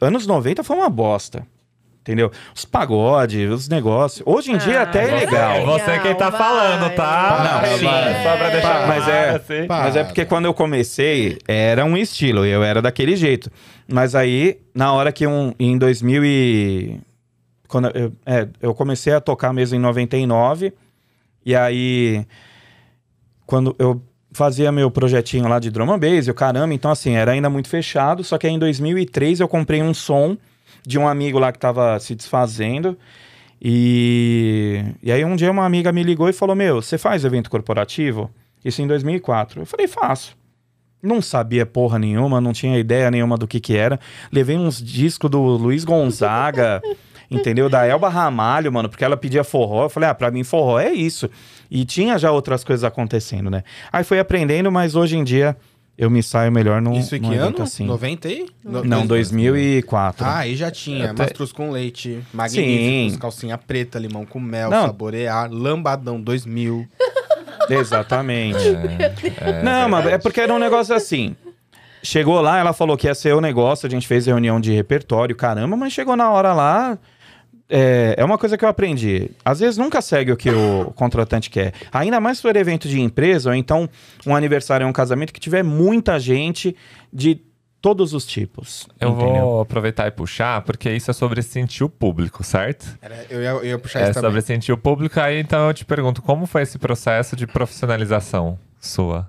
[0.00, 1.46] anos 90 foi uma bosta.
[2.02, 2.32] Entendeu?
[2.52, 4.22] Os pagodes, os negócios.
[4.26, 5.52] Hoje em dia Ah, até é você- legal.
[5.52, 6.38] É você quem tá Vai.
[6.40, 7.60] falando, tá?
[7.62, 8.22] Não, Sim, vai.
[8.24, 9.66] Só pra deixar mas é- assim.
[9.68, 13.48] Mas é porque quando eu comecei, era um estilo, eu era daquele jeito.
[13.86, 17.00] Mas aí, na hora que um, em 2000 e...
[17.68, 20.72] Quando eu, é, eu comecei a tocar mesmo em 99,
[21.46, 22.26] e aí,
[23.46, 27.14] quando eu fazia meu projetinho lá de drum and bass, e o caramba, então assim,
[27.14, 30.36] era ainda muito fechado, só que aí em 2003 eu comprei um som
[30.86, 32.96] de um amigo lá que tava se desfazendo,
[33.64, 37.48] e, e aí um dia uma amiga me ligou e falou, meu, você faz evento
[37.48, 38.28] corporativo?
[38.64, 39.62] Isso em 2004.
[39.62, 40.36] Eu falei, faço.
[41.00, 44.00] Não sabia porra nenhuma, não tinha ideia nenhuma do que que era.
[44.32, 46.82] Levei uns discos do Luiz Gonzaga,
[47.30, 47.68] entendeu?
[47.68, 49.84] Da Elba Ramalho, mano, porque ela pedia forró.
[49.84, 51.30] Eu falei, ah, pra mim forró é isso.
[51.70, 53.62] E tinha já outras coisas acontecendo, né?
[53.92, 55.56] Aí fui aprendendo, mas hoje em dia
[56.02, 57.62] eu me saio melhor num, Isso que ano?
[57.62, 57.84] assim.
[57.86, 58.46] 90 aí?
[58.64, 60.24] No- Não, 2004.
[60.26, 61.12] Ah, aí já tinha.
[61.12, 63.18] Até- Mastruz com leite, magníficos, Sim.
[63.20, 64.86] calcinha preta, limão com mel, Não.
[64.86, 66.86] saborear, lambadão 2000.
[67.70, 68.58] Exatamente.
[69.40, 71.36] É, Não, mas é porque era um negócio assim.
[72.02, 75.36] Chegou lá, ela falou que ia ser o negócio, a gente fez reunião de repertório,
[75.36, 76.98] caramba, mas chegou na hora lá.
[77.74, 79.30] É, é uma coisa que eu aprendi.
[79.42, 81.72] Às vezes nunca segue o que o contratante quer.
[81.90, 83.88] Ainda mais se for evento de empresa, ou então
[84.26, 86.76] um aniversário ou um casamento que tiver muita gente
[87.10, 87.40] de
[87.80, 88.86] todos os tipos.
[89.00, 89.42] Eu entendeu?
[89.42, 92.86] vou aproveitar e puxar, porque isso é sobre sentir o público, certo?
[93.00, 94.30] Era- eu, ia, eu ia puxar É isso também.
[94.30, 98.56] sobre sentir o público, aí então eu te pergunto, como foi esse processo de profissionalização
[98.78, 99.28] sua?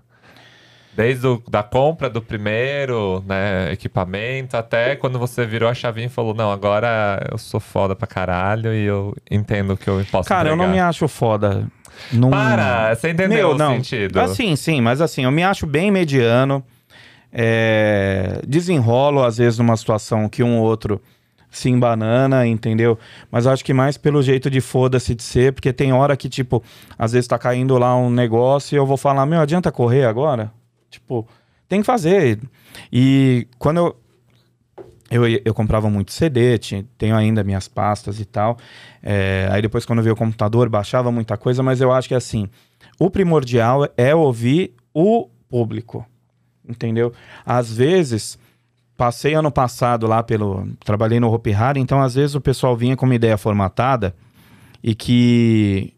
[0.95, 6.09] Desde o, da compra do primeiro né, equipamento até quando você virou a chavinha e
[6.09, 10.29] falou, não, agora eu sou foda pra caralho e eu entendo o que eu posso
[10.29, 11.67] Cara, eu não me entregar." acho foda.
[12.11, 12.29] Não...
[12.29, 13.75] Para, você entendeu Meu, o não.
[13.75, 14.19] sentido.
[14.19, 16.63] Assim, sim, mas assim, eu me acho bem mediano.
[17.31, 21.01] É, Desenrolo, às vezes, numa situação que um ou outro
[21.49, 22.97] se embanana, entendeu?
[23.31, 26.63] Mas acho que mais pelo jeito de foda-se de ser, porque tem hora que, tipo,
[26.97, 30.51] às vezes tá caindo lá um negócio e eu vou falar, meu, adianta correr agora?
[30.93, 31.27] Tipo,
[31.67, 32.39] tem que fazer.
[32.91, 33.97] E quando eu.
[35.11, 38.57] Eu, eu comprava muito CD, tinha- tenho ainda minhas pastas e tal.
[39.01, 42.49] É, aí depois, quando vi o computador, baixava muita coisa, mas eu acho que assim,
[42.97, 46.03] o primordial é ouvir o público.
[46.67, 47.13] Entendeu?
[47.45, 48.39] Às vezes,
[48.97, 50.67] passei ano passado lá pelo.
[50.83, 54.15] Trabalhei no Hopi Hari, então às vezes o pessoal vinha com uma ideia formatada
[54.81, 55.93] e que.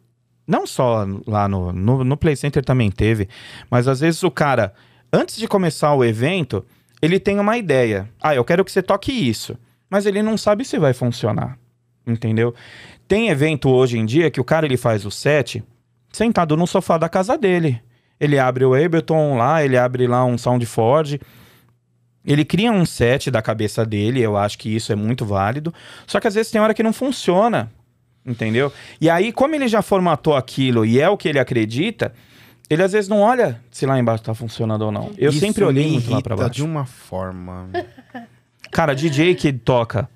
[0.48, 3.28] Não só lá no, no, no Play Center também teve,
[3.70, 4.74] mas às vezes o cara,
[5.12, 6.64] antes de começar o evento,
[7.02, 8.10] ele tem uma ideia.
[8.22, 9.58] Ah, eu quero que você toque isso.
[9.89, 11.58] Mas ele não sabe se vai funcionar.
[12.06, 12.54] Entendeu?
[13.08, 15.64] Tem evento hoje em dia que o cara ele faz o set
[16.12, 17.82] sentado no sofá da casa dele.
[18.20, 21.20] Ele abre o Ableton lá, ele abre lá um SoundForge.
[22.26, 25.74] Ele cria um set da cabeça dele, eu acho que isso é muito válido.
[26.08, 27.72] Só que às vezes tem hora que não funciona,
[28.26, 28.72] entendeu?
[29.00, 32.14] E aí, como ele já formatou aquilo e é o que ele acredita,
[32.70, 35.12] ele às vezes não olha se lá embaixo tá funcionando ou não.
[35.18, 36.52] Eu Isso sempre olhei muito lá pra baixo.
[36.52, 37.70] de uma forma.
[38.72, 40.10] Cara, DJ que toca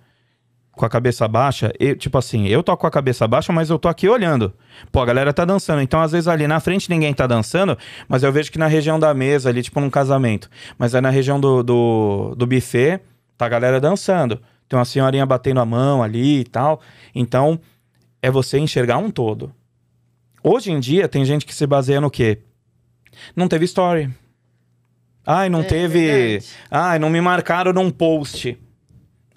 [0.72, 3.78] com a cabeça baixa, eu- tipo assim, eu toco com a cabeça baixa, mas eu
[3.78, 4.54] tô aqui olhando.
[4.92, 5.82] Pô, a galera tá dançando.
[5.82, 8.98] Então, às vezes, ali na frente ninguém tá dançando, mas eu vejo que na região
[8.98, 10.50] da mesa, ali, tipo num casamento.
[10.78, 13.02] Mas é na região do, do, do buffet,
[13.38, 14.40] tá a galera dançando.
[14.70, 16.80] Tem uma senhorinha batendo a mão ali e tal.
[17.14, 17.60] Então,
[18.22, 19.54] é você enxergar um todo.
[20.44, 22.40] Hoje em dia, tem gente que se baseia no quê?
[23.36, 24.10] Não teve story.
[25.26, 26.00] Ai, não É teve.
[26.08, 26.46] verdade.
[26.72, 28.58] Ai, não me marcaram num post.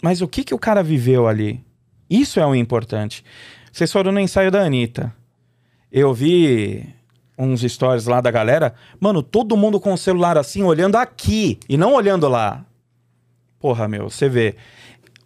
[0.01, 1.65] Mas o que, que o cara viveu ali?
[2.09, 3.25] Isso é o importante.
[3.73, 5.15] Vocês foram no ensaio da Anitta.
[5.91, 6.87] Eu vi
[7.39, 8.75] uns stories lá da galera.
[9.01, 12.65] Mano, todo mundo com o celular assim, olhando aqui e não olhando lá.
[13.59, 14.57] Porra, meu, você vê.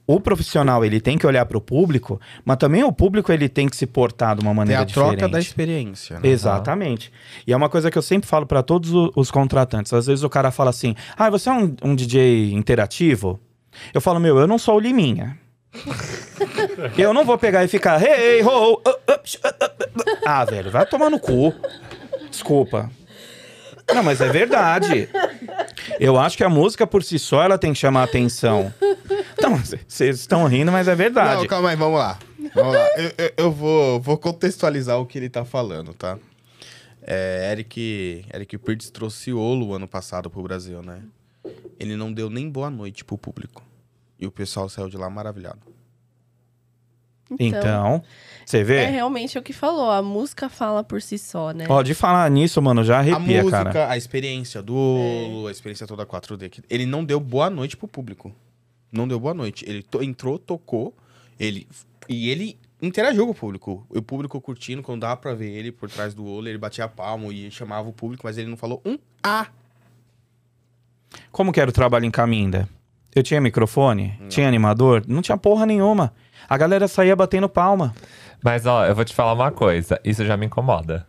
[0.06, 3.76] O profissional, ele tem que olhar pro público, mas também o público, ele tem que
[3.76, 5.16] se portar de uma Tem maneira a diferente.
[5.18, 6.28] troca da experiência, né?
[6.28, 7.12] Exatamente.
[7.44, 9.92] E é uma coisa que eu sempre falo pra todos o- os contratantes.
[9.92, 13.40] Às vezes o cara fala assim: ah, você é um, um DJ interativo?
[13.92, 15.36] Eu falo, meu, eu não sou o Liminha.
[16.96, 20.44] eu não vou pegar e ficar, hey, ho, ho, uh, uh, uh, uh, uh." Ah,
[20.44, 21.52] velho, vai tomar no cu.
[22.30, 22.90] Desculpa.
[23.94, 25.08] Não, mas é verdade.
[26.00, 28.72] Eu acho que a música por si só ela tem que chamar a atenção.
[29.38, 29.56] Então,
[29.86, 31.40] vocês estão rindo, mas é verdade.
[31.42, 32.18] Não, calma aí, vamos lá.
[32.54, 32.88] Vamos lá.
[32.96, 36.18] Eu, eu- eu vou, vou contextualizar o que ele tá falando, tá?
[37.02, 41.02] É, Eric, Eric Pritz trouxe Olo ano passado pro Brasil, né?
[41.78, 43.62] Ele não deu nem boa noite pro público.
[44.18, 45.60] E o pessoal saiu de lá maravilhado.
[47.38, 48.02] Então,
[48.44, 48.76] você vê?
[48.84, 49.90] É realmente o que falou.
[49.90, 51.66] A música fala por si só, né?
[51.68, 53.90] Ó, de falar nisso, mano, já a arrepia, música, cara.
[53.90, 56.48] a experiência do Olo, a experiência toda 4D.
[56.48, 58.32] que- Ele não deu boa noite pro público.
[58.90, 59.64] Não deu boa noite.
[59.68, 60.94] Ele to- entrou, tocou,
[61.38, 61.66] ele
[62.08, 63.86] e ele interagiu com o público.
[63.88, 67.32] O público curtindo, quando dava pra ver ele por trás do Olo, ele batia palmo
[67.32, 69.46] e chamava o público, mas ele não falou um A.
[71.30, 72.68] Como que era o trabalho em Caminda?
[73.14, 74.18] Eu tinha microfone?
[74.28, 75.02] Tinha animador?
[75.08, 76.12] Não tinha porra nenhuma.
[76.48, 77.94] A galera saía batendo palma.
[78.44, 79.98] Mas, ó, eu vou te falar uma coisa.
[80.04, 81.06] Isso já me incomoda.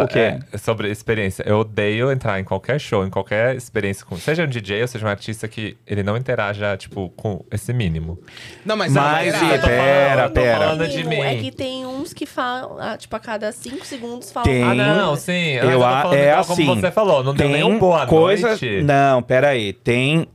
[0.00, 0.38] Tá, O quê?
[0.52, 1.42] é, sobre experiência.
[1.46, 5.06] Eu odeio entrar em qualquer show, em qualquer experiência, com, seja um DJ ou seja
[5.06, 8.18] um artista que ele não interaja, tipo, com esse mínimo.
[8.64, 10.58] Não, mas, Mas, não, e- era- Eu tô pera, falando- eu pera.
[10.58, 11.42] falando de É mim.
[11.42, 14.50] que tem uns que falam, ah, tipo, a cada cinco segundos falam.
[14.50, 14.62] Tem.
[14.62, 15.56] Ah, não, sim.
[15.62, 16.66] Mas Eu tô a- falando é igual assim.
[16.66, 18.48] Como você falou, não deu tem nem um boa coisa...
[18.48, 18.82] noite.
[18.82, 19.72] Não, pera aí.
[19.72, 20.26] Tem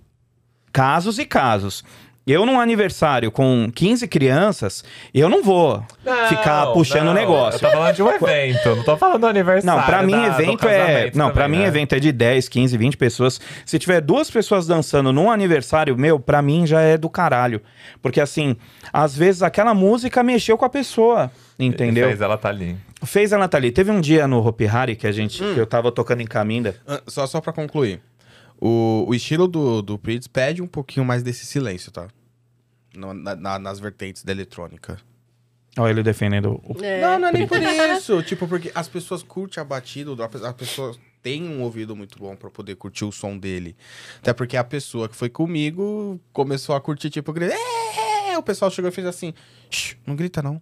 [0.71, 1.83] casos e casos.
[2.27, 7.57] Eu, num aniversário com 15 crianças, eu não vou Não, ficar puxando o negócio.
[7.57, 9.79] Eu tô falando de um evento, não tô falando do aniversário.
[9.79, 11.11] Não, pra mim da- evento é.
[11.13, 11.69] Não, pra também, mim né?
[11.69, 13.39] evento é de 10, 15, 20 pessoas.
[13.65, 17.61] Se tiver duas pessoas dançando num aniversário, meu, pra mim já é do caralho.
[18.01, 18.55] Porque assim,
[18.91, 22.07] às vezes aquela música mexeu com a pessoa, entendeu?
[22.07, 22.75] Fez ela tá ali.
[23.05, 23.71] Fez a Nathalie.
[23.71, 25.43] Teve um dia no Hopi Hari que a gente.
[25.43, 25.53] Hum.
[25.53, 26.75] que eu tava tocando em Caminda.
[26.87, 28.01] Ah, Só, só pra concluir.
[28.59, 32.07] O, o estilo do, do Pritz pede um pouquinho mais desse silêncio, tá?
[32.95, 34.97] No- na- na- nas vertentes da eletrônica.
[35.77, 36.77] Olha ele defendendo o.
[36.81, 37.01] É.
[37.01, 38.23] Não, não é nem por isso.
[38.23, 42.17] tipo, porque as pessoas curtem a batida, a pe- a pessoa tem um ouvido muito
[42.17, 43.75] bom pra poder curtir o som dele.
[44.19, 48.71] Até porque a pessoa que foi comigo começou a curtir, tipo, grita, "É!" o pessoal
[48.71, 49.33] chegou e fez assim,
[49.69, 50.61] "Shh, não grita não.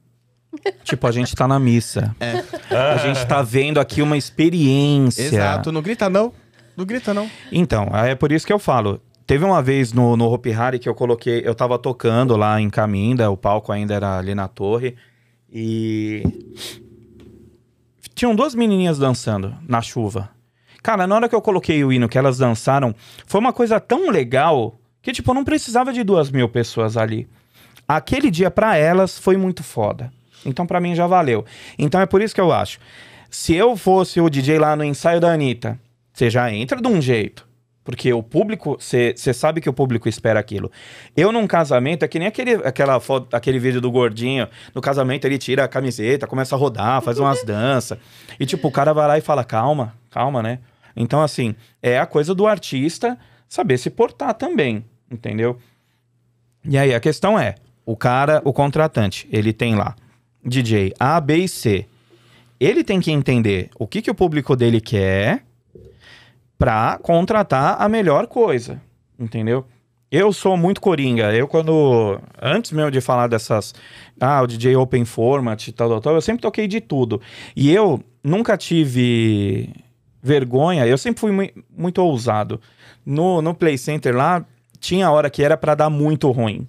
[0.84, 2.16] Tipo, a gente tá na missa.
[2.20, 2.76] É.
[2.76, 5.24] A gente tá vendo aqui uma experiência.
[5.24, 6.32] Exato, não grita não.
[6.76, 7.30] Não grita não.
[7.52, 9.02] Então, é por isso que eu falo.
[9.26, 12.70] Teve uma vez no, no Hopi Hari que eu coloquei, eu tava tocando lá em
[12.70, 14.96] Caminda, o palco ainda era ali na torre,
[15.52, 16.24] e
[18.14, 20.30] tinham duas menininhas dançando na chuva.
[20.82, 22.94] Cara, na hora que eu coloquei o hino que elas dançaram,
[23.26, 27.28] foi uma coisa tão legal que, tipo, não precisava de duas mil pessoas ali.
[27.88, 30.12] Aquele dia pra elas foi muito foda.
[30.46, 31.46] Então pra mim já valeu.
[31.78, 32.80] Então é por isso que eu acho.
[33.30, 35.80] Se eu fosse o DJ lá no ensaio da Anitta,
[36.14, 37.48] você já entra de um jeito.
[37.84, 40.72] Porque o público, você sabe que o público espera aquilo.
[41.18, 44.48] Eu num casamento, é que nem aquele, aquela foto, aquele vídeo do gordinho.
[44.74, 47.98] No casamento ele tira a camiseta, começa a rodar, faz umas danças.
[48.40, 50.60] E tipo, o cara vai lá e fala, calma, calma, né?
[50.96, 53.18] Então, assim, é a coisa do artista
[53.50, 55.58] saber se portar também, entendeu?
[56.64, 57.56] E aí a questão é,
[57.86, 59.96] o cara, o contratante, ele tem lá
[60.46, 61.86] DJ A, B e C.
[62.60, 65.44] Ele tem que entender o que, que o público dele quer
[66.64, 68.82] pra contratar a melhor coisa,
[69.20, 69.66] entendeu?
[70.10, 71.34] Eu sou muito coringa.
[71.34, 73.74] Eu quando antes mesmo de falar dessas,
[74.22, 77.20] ah, o DJ Open Format e tal, tal, tal, eu sempre toquei de tudo.
[77.56, 79.70] E eu nunca tive
[80.22, 82.62] vergonha, eu sempre fui mui- muito ousado.
[83.06, 84.46] No, no Play Center lá,
[84.80, 86.68] tinha hora que era pra dar muito ruim.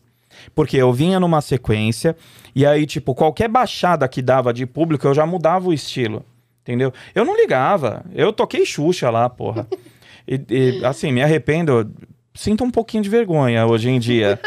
[0.55, 2.17] Porque eu vinha numa sequência,
[2.55, 6.25] e aí, tipo, qualquer baixada que dava de público, eu já mudava o estilo.
[6.65, 6.93] Entendeu?
[7.15, 8.03] Eu não ligava.
[8.15, 9.67] Eu toquei Xuxa lá, porra.
[10.27, 11.93] E, e, assim, me arrependo.
[12.35, 14.41] Sinto um pouquinho de vergonha hoje em dia.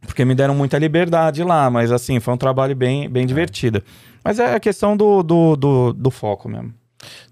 [0.00, 3.82] Porque me deram muita liberdade lá, mas assim, foi um trabalho bem, bem divertido.
[4.24, 6.72] Mas é a questão do, do, do, do foco mesmo.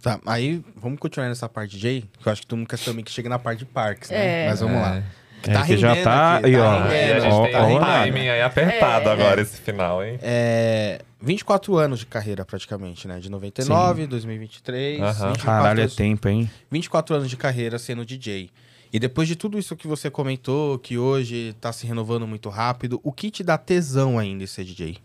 [0.02, 2.78] Tá, aí vamos continuar nessa parte de Jay, que eu acho que todo mundo quer
[2.78, 4.44] também que chega na parte de parques, né?
[4.44, 4.48] É.
[4.50, 4.80] Mas vamos É.
[4.80, 5.02] lá.
[5.46, 6.58] É, que já tá- aqui, ó.
[6.58, 7.84] E a rendendo, gente Ó, tem tá um ó, rendendo.
[7.86, 9.12] timing aí apertado É.
[9.12, 10.18] agora, esse final, hein?
[10.22, 13.18] É, 24 anos de carreira, praticamente, né?
[13.20, 15.00] De 99, 2023.
[15.00, 15.28] Aham.
[15.32, 16.50] 24 Caralho, é tempo, hein?
[16.70, 18.50] 24 anos de carreira sendo DJ.
[18.92, 22.98] E depois de tudo isso que você comentou, que hoje tá se renovando muito rápido,
[23.02, 24.96] o que te dá tesão ainda em ser DJ?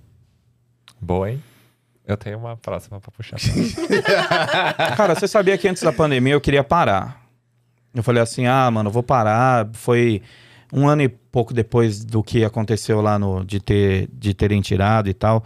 [1.01, 1.43] Boa, hein?
[2.07, 3.37] Eu tenho uma próxima pra puxar.
[4.97, 7.22] Cara, você sabia que antes da pandemia eu queria parar.
[7.93, 9.69] Eu falei assim, ah, mano, vou parar.
[9.73, 10.21] Foi
[10.71, 15.09] um ano e pouco depois do que aconteceu lá no de, ter, de terem tirado
[15.09, 15.43] e tal.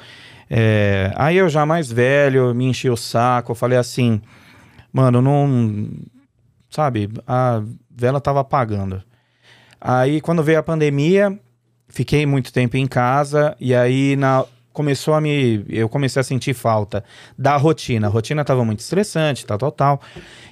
[0.50, 3.52] É, aí eu já mais velho, me enchi o saco.
[3.52, 4.22] Eu falei assim,
[4.92, 5.90] mano, não.
[6.70, 9.02] Sabe, a vela tava apagando.
[9.80, 11.38] Aí quando veio a pandemia,
[11.88, 14.46] fiquei muito tempo em casa e aí na
[14.78, 17.04] começou a me eu comecei a sentir falta
[17.36, 18.06] da rotina.
[18.06, 20.02] A rotina tava muito estressante, tal, tal, tal.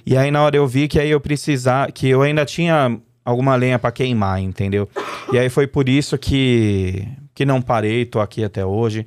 [0.04, 3.54] E aí na hora eu vi que aí eu precisar, que eu ainda tinha alguma
[3.54, 4.88] lenha pra queimar, entendeu?
[5.32, 9.06] E aí foi por isso que que não parei, tô aqui até hoje.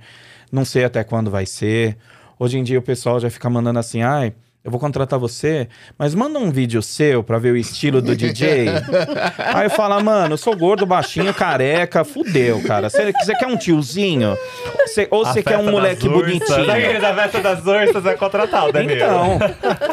[0.49, 1.97] Não sei até quando vai ser.
[2.39, 4.33] Hoje em dia o pessoal já fica mandando assim: "Ai,
[4.69, 5.67] eu vou contratar você,
[5.97, 8.67] mas manda um vídeo seu pra ver o estilo do DJ.
[9.53, 12.89] Aí eu falo, mano, eu sou gordo, baixinho, careca, fudeu, cara.
[12.89, 14.37] Você você quer um tiozinho?
[14.87, 16.21] Cê- ou você quer um moleque ursas.
[16.23, 16.67] bonitinho?
[16.67, 18.93] Daquele da festa das ursas é contratar o Danilo.
[18.95, 19.39] Então.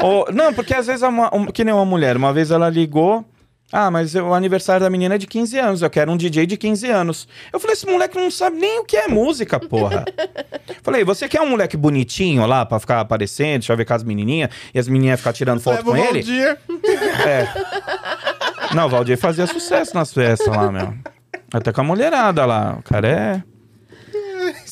[0.03, 3.25] Ou- não, porque às vezes, uma, um- que nem uma mulher, uma vez ela ligou.
[3.73, 6.57] Ah, mas o aniversário da menina é de 15 anos, eu quero um DJ de
[6.57, 7.29] 15 anos.
[7.53, 10.05] Eu falei, esse moleque não sabe nem o que é música, porra.
[10.83, 14.05] falei, você quer um moleque bonitinho lá pra ficar aparecendo, deixa eu ver com as
[14.05, 16.23] menininhas, e as menininhas ficar tirando foto Leva o com ele?
[16.23, 16.59] Valdir.
[17.27, 18.75] É.
[18.75, 20.95] Não, o Valdir fazia sucesso nas festas lá, meu.
[21.53, 22.77] Até com a mulherada lá.
[22.79, 23.56] O cara é.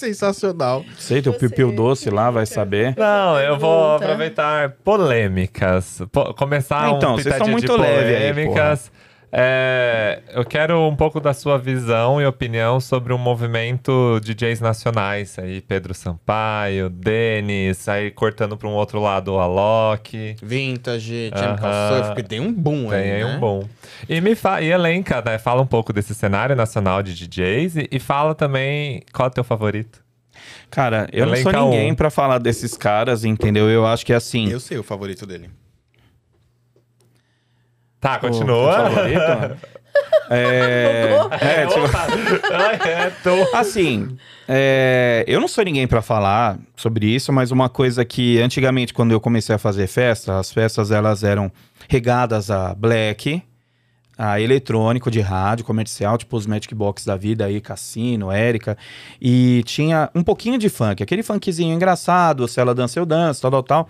[0.04, 0.84] Sensacional.
[0.98, 2.94] Sei, tem o piu-piu doce lá, vai saber.
[2.96, 6.02] Não, eu vou aproveitar polêmicas.
[6.12, 8.92] Po- começar Então, um vocês são muito de leve aí, polêmicas.
[9.36, 15.36] É, eu quero um pouco da sua visão e opinião sobre o movimento DJs nacionais.
[15.40, 20.36] Aí, Pedro Sampaio, Denis, aí cortando para um outro lado o Alok.
[20.40, 21.88] Vintage, Chemical Aham.
[21.88, 23.36] Surf, porque tem um boom aí, Tem aí né?
[23.36, 23.64] um bom.
[24.08, 25.38] E me fa e elenca, né?
[25.38, 29.34] Fala um pouco desse cenário nacional de DJs e, e fala também qual é o
[29.34, 30.04] teu favorito.
[30.70, 31.94] Cara, eu não Elenca sou ninguém um.
[31.94, 33.68] pra falar desses caras, entendeu?
[33.70, 34.50] Eu acho que é assim.
[34.50, 35.50] Eu sei o favorito dele.
[38.00, 38.88] Tá, continua.
[38.88, 39.56] o favorito?
[40.30, 41.86] é, é, tipo,
[43.28, 43.58] é.
[43.58, 44.16] Assim,
[44.48, 49.12] é, eu não sou ninguém pra falar sobre isso, mas uma coisa que antigamente, quando
[49.12, 51.50] eu comecei a fazer festa, as festas elas eram
[51.88, 53.42] regadas a black,
[54.16, 58.76] a eletrônico de rádio comercial, tipo os Magic Box da vida aí, Cassino, Érica,
[59.20, 63.50] e tinha um pouquinho de funk, aquele funkzinho engraçado, se ela dança eu danço, tal,
[63.50, 63.88] tal, tal.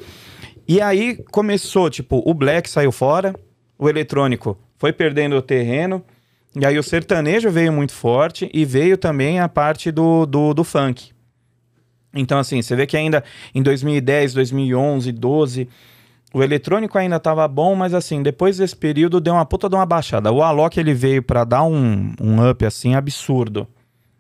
[0.67, 3.35] E aí começou, tipo, o black saiu fora,
[3.79, 6.03] o eletrônico foi perdendo o terreno,
[6.57, 10.65] e aí o sertanejo veio muito forte e veio também a parte do, do, do
[10.65, 11.13] funk.
[12.15, 15.69] Então, assim, você vê que ainda em 2010, 2011, 12,
[16.35, 19.87] o eletrônico ainda tava bom, mas assim, depois desse período deu uma puta de uma
[19.87, 20.33] baixada.
[20.33, 23.69] O Alok, ele veio pra dar um, um up, assim, absurdo.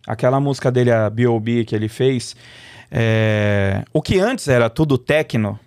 [0.06, 2.36] Aquela música dele, a B.O.B., que ele fez,
[2.88, 5.58] é, o que antes era tudo techno,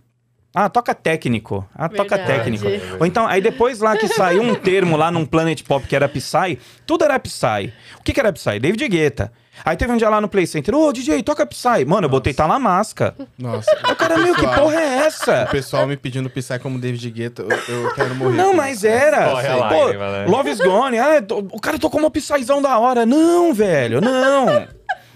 [0.56, 1.68] ah, toca técnico.
[1.76, 2.40] Ah, toca Verdade.
[2.40, 2.66] técnico.
[2.98, 6.08] Ou então, aí depois lá que saiu um termo lá num Planet Pop que era
[6.08, 7.74] Psy, tudo era Psy.
[8.00, 8.58] O que que era Psy?
[8.60, 9.32] David Guetta.
[9.66, 11.86] Aí teve um dia lá no Play Center, ô DJ, toca Psy.
[11.86, 13.14] Mano, eu botei tá na máscara.
[13.38, 13.72] Nossa.
[13.92, 15.44] O cara, meu, que porra é essa?
[15.46, 18.36] O pessoal me pedindo Psy como David Guetta, eu, eu quero morrer.
[18.38, 18.88] Não, com mas isso.
[18.88, 19.30] era.
[19.32, 20.26] Corre a Pô, lágrima, né?
[20.28, 20.98] Love is Gone.
[21.00, 23.06] Ah, to- o cara tocou uma Psyzão da hora.
[23.06, 24.68] Não, velho, não.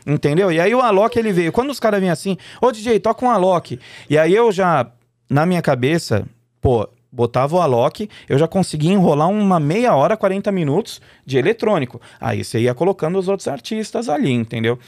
[0.05, 0.51] Entendeu?
[0.51, 1.51] E aí o Alok, ele veio.
[1.51, 3.79] Quando os caras vinham assim, ô DJ, toca um Alok.
[4.09, 4.87] E aí eu já,
[5.29, 6.25] na minha cabeça,
[6.59, 11.99] pô, botava o Alok, eu já conseguia enrolar uma meia hora, 40 minutos de eletrônico.
[12.19, 14.79] Aí você ia colocando os outros artistas ali, entendeu?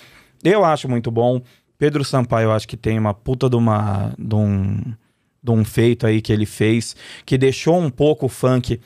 [0.44, 1.42] Eu acho muito bom.
[1.78, 4.14] Pedro Sampaio, eu acho que tem uma puta de uma.
[4.18, 4.80] De um,
[5.42, 6.96] de um feito aí que ele fez,
[7.26, 8.80] que deixou um pouco o funk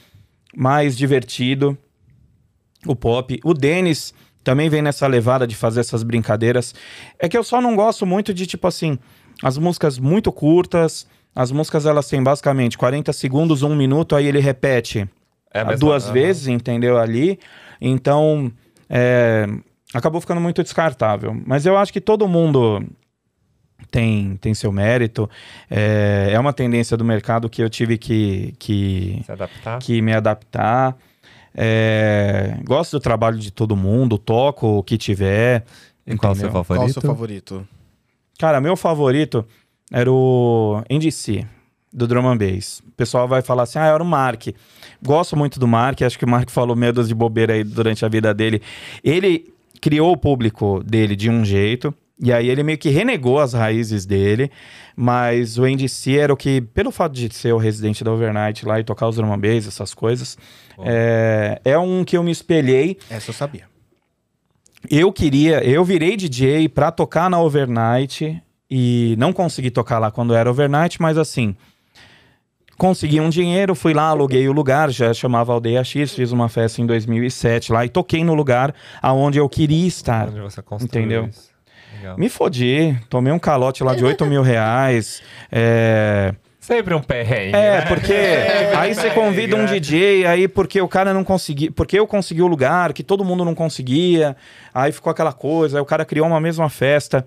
[0.55, 1.77] mais divertido,
[2.85, 3.39] o pop.
[3.43, 4.13] O Denis
[4.43, 6.73] também vem nessa levada de fazer essas brincadeiras.
[7.19, 8.97] É que eu só não gosto muito de, tipo assim,
[9.43, 11.05] as músicas muito curtas,
[11.39, 15.07] As músicas elas têm basicamente 40 segundos, um minuto, aí ele repete
[15.53, 16.97] É mesma- duas vezes, entendeu?
[16.97, 17.39] Ali.
[17.79, 18.51] Então,
[18.89, 19.45] é,
[19.93, 21.39] acabou ficando muito descartável.
[21.45, 22.83] Mas eu acho que todo mundo
[23.91, 25.29] tem, tem seu mérito.
[25.69, 29.77] É, é uma tendência do mercado que eu tive que, que, Se adaptar.
[29.77, 30.97] que me adaptar.
[31.55, 35.63] É, gosto do trabalho de todo mundo, toco o que tiver.
[36.05, 36.79] E qual o seu favorito?
[36.81, 37.67] Qual o seu favorito?
[38.39, 39.45] Cara, meu favorito
[39.91, 41.45] era o NDC,
[41.91, 42.79] do Drum and Bass.
[42.87, 44.47] O pessoal vai falar assim, ah, era o Mark.
[45.01, 48.09] Gosto muito do Mark, acho que o Mark falou medos de bobeira aí durante a
[48.09, 48.61] vida dele.
[49.03, 53.53] Ele criou o público dele de um jeito, e aí ele meio que renegou as
[53.53, 54.51] raízes dele,
[54.95, 58.79] mas o NDC era o que, pelo fato de ser o residente da Overnight lá
[58.79, 60.37] e tocar os Drum and Bass, essas coisas,
[60.79, 63.65] é, é um que eu me espelhei Essa eu sabia.
[64.89, 70.33] eu queria, eu virei DJ pra tocar na overnight e não consegui tocar lá quando
[70.33, 71.55] era overnight, mas assim,
[72.77, 76.81] consegui um dinheiro, fui lá, aluguei o lugar, já chamava Aldeia X, fiz uma festa
[76.81, 80.27] em 2007 lá e toquei no lugar aonde eu queria estar.
[80.29, 81.27] Onde você construiu Entendeu?
[81.27, 81.49] isso.
[81.95, 82.17] Legal.
[82.17, 85.21] Me fodi, tomei um calote lá de 8 mil reais.
[85.51, 87.81] É, Sempre um perrengue, é, né?
[87.87, 88.13] porque
[88.77, 89.79] aí você convida um né?
[89.79, 93.45] DJ, aí porque o cara não conseguia, porque eu consegui o lugar, que todo mundo
[93.45, 94.35] não conseguia,
[94.73, 97.25] aí ficou aquela coisa, aí o cara criou uma mesma festa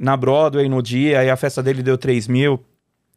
[0.00, 2.64] na Broadway no dia, aí a festa dele deu 3 mil,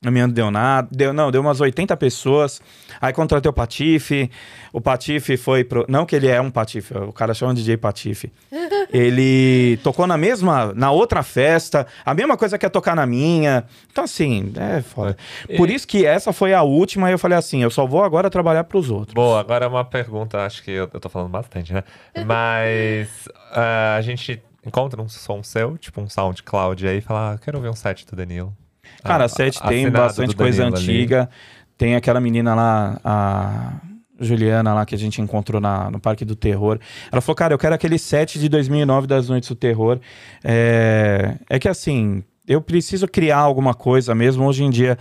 [0.05, 2.61] a minha não deu nada, deu, não, deu umas 80 pessoas,
[2.99, 4.29] aí contratei o Patife,
[4.73, 7.77] o Patife foi pro, não que ele é um Patife, o cara chama de DJ
[7.77, 8.29] Patife,
[8.91, 13.63] ele tocou na mesma, na outra festa, a mesma coisa que é tocar na minha.
[13.89, 15.15] Então, assim, é foda.
[15.55, 18.29] Por isso que essa foi a última, e eu falei assim: eu só vou agora
[18.29, 19.13] trabalhar pros outros.
[19.13, 21.83] Boa, agora uma pergunta, acho que eu, eu tô falando bastante, né?
[22.25, 23.09] Mas
[23.51, 27.57] ah, a gente encontra um som seu, tipo um SoundCloud aí, e fala, ah, quero
[27.57, 28.55] ouvir um set do Danilo.
[29.03, 30.85] Cara, Ah, a set tem assinado bastante coisa Danilo ali.
[30.91, 31.29] antiga.
[31.77, 33.73] Tem aquela menina lá, a
[34.19, 36.79] Juliana lá, que a gente encontrou na, no Parque do Terror.
[37.11, 39.99] Ela falou, cara, eu quero aquele set de 2009 das Noites do Terror.
[40.43, 44.45] É, é que assim, eu preciso criar alguma coisa mesmo.
[44.45, 44.97] Hoje em dia,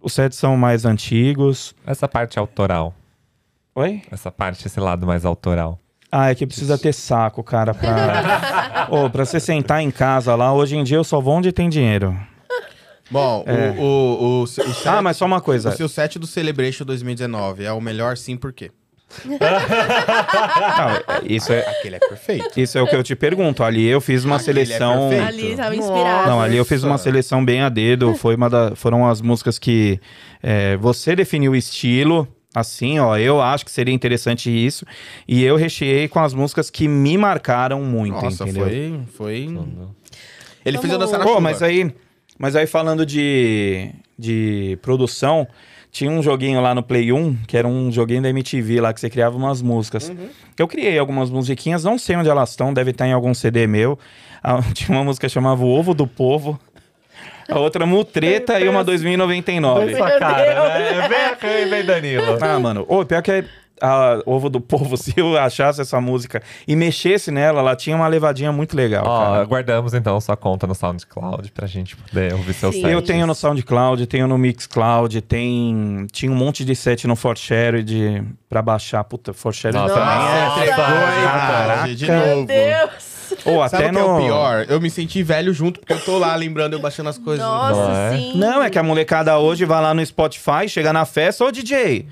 [0.00, 1.74] os sets são mais antigos.
[1.84, 2.94] Essa parte autoral,
[3.74, 4.02] Oi?
[4.10, 5.78] essa parte, esse lado mais autoral.
[6.10, 8.86] Ah, é que precisa ter saco, cara, pra...
[8.90, 11.68] Ô, pra você sentar em casa lá, hoje em dia eu só vou onde tem
[11.68, 12.16] dinheiro.
[13.10, 13.70] Bom, É.
[13.78, 15.68] o, o, o, o set, Ah, mas só uma coisa.
[15.70, 18.70] o seu set do Celebration 2019 é o melhor sim, por quê?
[19.24, 19.38] Não,
[21.24, 22.58] isso, é, Aquele é perfeito.
[22.60, 23.62] isso é o que eu te pergunto.
[23.62, 25.08] Ali eu fiz uma Aquele é seleção...
[25.08, 25.28] perfeito.
[25.28, 25.88] Ali tava Nossa.
[25.92, 26.30] inspirado.
[26.30, 28.14] Não, ali eu fiz uma seleção bem a dedo.
[28.14, 30.00] Foi uma da, foram as músicas que
[30.42, 32.26] é, você definiu o estilo.
[32.58, 34.86] Assim, ó, eu acho que seria interessante isso.
[35.28, 38.64] E eu recheei com as músicas que me marcaram muito, Nossa, entendeu?
[38.64, 39.58] foi, foi...
[40.64, 41.40] Ele fez eu Vamos- dançar na Pô, chuva.
[41.42, 41.94] mas aí,
[42.38, 45.46] mas aí falando de, de produção,
[45.92, 49.00] tinha um joguinho lá no Play 1, que era um joguinho da MTV lá, que
[49.00, 50.08] você criava umas músicas.
[50.08, 50.28] Uhum.
[50.58, 53.98] Eu criei algumas musiquinhas, não sei onde elas estão, deve estar em algum CD meu.
[54.42, 56.58] Ah, tinha uma música que chamava O Ovo do Povo.
[57.48, 59.92] A outra Mutreta e uma 2099.
[59.92, 60.36] Essa cara,
[60.78, 60.88] né?
[60.88, 62.38] É a cara, bem Danilo.
[62.40, 63.44] Ah, mano, ô, pior que é
[63.80, 68.08] a Ovo do Povo, se eu achasse essa música e mexesse nela, ela tinha uma
[68.08, 69.44] levadinha muito legal, Ó, cara.
[69.44, 72.82] guardamos então sua conta no SoundCloud pra gente poder ouvir seu Sim.
[72.82, 72.92] set.
[72.92, 76.06] Eu tenho no SoundCloud, tenho no Mixcloud, tem...
[76.10, 78.22] tinha um monte de set no ForShare de...
[78.48, 79.04] pra baixar.
[79.04, 80.76] Puta, ForShare Nossa, também Nossa, é...
[80.76, 81.94] cara?
[81.94, 82.26] De novo.
[82.26, 83.05] Meu Deus!
[83.46, 84.24] Ou Sabe até o que é o no...
[84.24, 84.66] pior?
[84.68, 87.44] Eu me senti velho junto, porque eu tô lá lembrando, eu baixando as coisas.
[87.44, 88.16] Nossa, Não é?
[88.16, 88.32] sim.
[88.36, 92.06] Não, é que a molecada hoje vai lá no Spotify, chega na festa, ô DJ,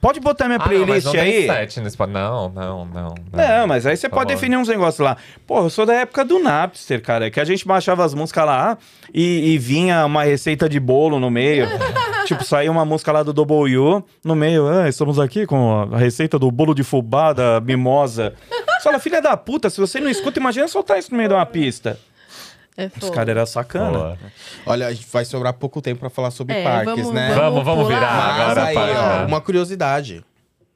[0.00, 1.46] pode botar minha Ah, não, mas playlist não aí?
[1.46, 2.06] no.
[2.08, 3.14] Não, não, não.
[3.32, 4.40] Não, mas aí você Por pode favor.
[4.40, 5.16] definir uns negócios lá.
[5.46, 8.76] Pô, eu sou da época do Napster, cara, que a gente baixava as músicas lá
[9.14, 11.68] e, e vinha uma receita de bolo no meio.
[12.26, 14.66] tipo, saía uma música lá do Double U no meio.
[14.68, 18.34] Ah, estamos aqui com a receita do bolo de fubá da mimosa.
[18.82, 21.34] Você fala, filha da puta, se você não escuta, imagina soltar isso no meio de
[21.36, 22.00] uma pista.
[22.76, 23.90] É Os caras eram sacana.
[23.96, 24.18] Boa.
[24.66, 27.32] Olha, a gente vai sobrar pouco tempo pra falar sobre É, parques, vamos- né?
[27.32, 30.24] Vamos, vamos virar Mas agora, aí, pai, ó, uma curiosidade.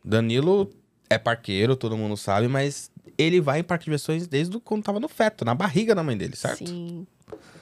[0.05, 0.71] Danilo
[1.11, 5.01] é parqueiro, todo mundo sabe, mas ele vai em parque de diversões desde quando tava
[5.01, 6.69] no feto, na barriga da mãe dele, certo?
[6.69, 7.05] Sim.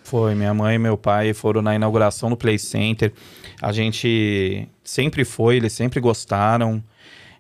[0.03, 3.15] Foi, minha mãe e meu pai foram na inauguração do Play Center.
[3.63, 6.85] A gente sempre foi, eles sempre gostaram.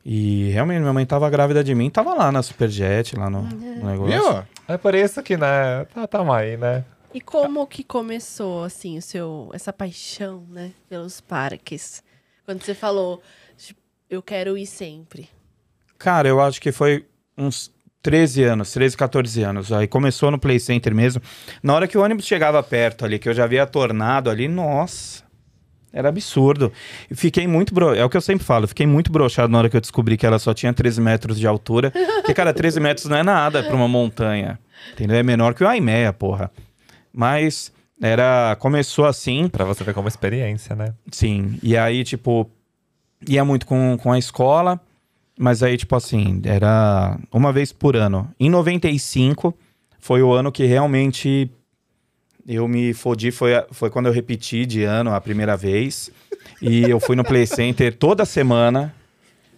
[0.04, 3.90] E realmente, minha mãe tava grávida de mim, tava lá na Superjet, lá no, no
[3.90, 4.20] negócio.
[4.20, 4.44] Viu?
[4.68, 5.86] É por isso que, né?
[5.94, 6.84] Tá, tamo aí, né?
[7.14, 12.02] E como que começou, assim, o seu, essa paixão, né, pelos parques?
[12.44, 13.22] Quando você falou,
[13.56, 13.80] tipo,
[14.10, 15.30] eu quero ir sempre.
[15.96, 17.06] Cara, eu acho que foi
[17.38, 19.72] uns 13 anos, 13, 14 anos.
[19.72, 21.22] Aí começou no Play Center mesmo.
[21.62, 25.23] Na hora que o ônibus chegava perto ali, que eu já via tornado ali, nossa.
[25.94, 26.72] Era absurdo.
[27.12, 27.72] Fiquei muito.
[27.72, 27.94] Bro...
[27.94, 28.66] É o que eu sempre falo.
[28.66, 31.46] Fiquei muito broxado na hora que eu descobri que ela só tinha 13 metros de
[31.46, 31.92] altura.
[31.92, 34.58] Porque, cara, 13 metros não é nada pra uma montanha.
[34.92, 35.16] Entendeu?
[35.16, 36.50] É menor que o Aimeia, porra.
[37.12, 37.72] Mas
[38.02, 38.56] era.
[38.58, 39.48] Começou assim.
[39.48, 40.92] Pra você ver como experiência, né?
[41.12, 41.60] Sim.
[41.62, 42.50] E aí, tipo,
[43.28, 44.80] ia muito com, com a escola.
[45.38, 48.28] Mas aí, tipo assim, era uma vez por ano.
[48.38, 49.54] Em 95,
[50.00, 51.50] foi o ano que realmente
[52.46, 53.30] eu me fodi.
[53.30, 56.10] Foi, foi quando eu repeti de ano a primeira vez.
[56.60, 58.94] E eu fui no Play Center toda semana.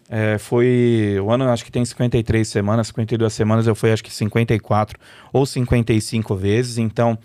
[0.08, 1.18] É, foi.
[1.22, 3.66] O ano acho que tem 53 semanas, 52 semanas.
[3.66, 4.98] Eu fui acho que 54
[5.32, 6.78] ou 55 vezes.
[6.78, 7.18] Então.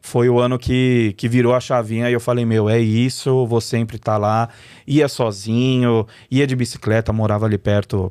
[0.00, 3.60] Foi o ano que, que virou a chavinha e eu falei, meu, é isso, vou
[3.60, 4.48] sempre estar lá.
[4.86, 8.10] Ia sozinho, ia de bicicleta, morava ali perto,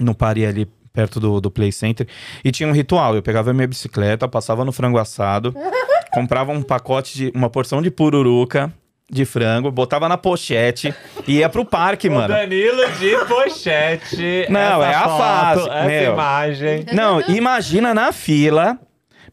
[0.00, 2.06] no Pari ali perto do, do Play Center.
[2.44, 5.54] E tinha um ritual, eu pegava minha bicicleta, passava no frango assado,
[6.12, 8.72] comprava um pacote de, uma porção de pururuca
[9.10, 10.94] de frango, botava na pochete
[11.28, 12.28] e ia pro parque, mano.
[12.28, 14.46] Danilo de pochete.
[14.48, 16.12] Não, é a foto, fase, Essa meu.
[16.14, 16.86] imagem.
[16.92, 18.78] Não, imagina na fila.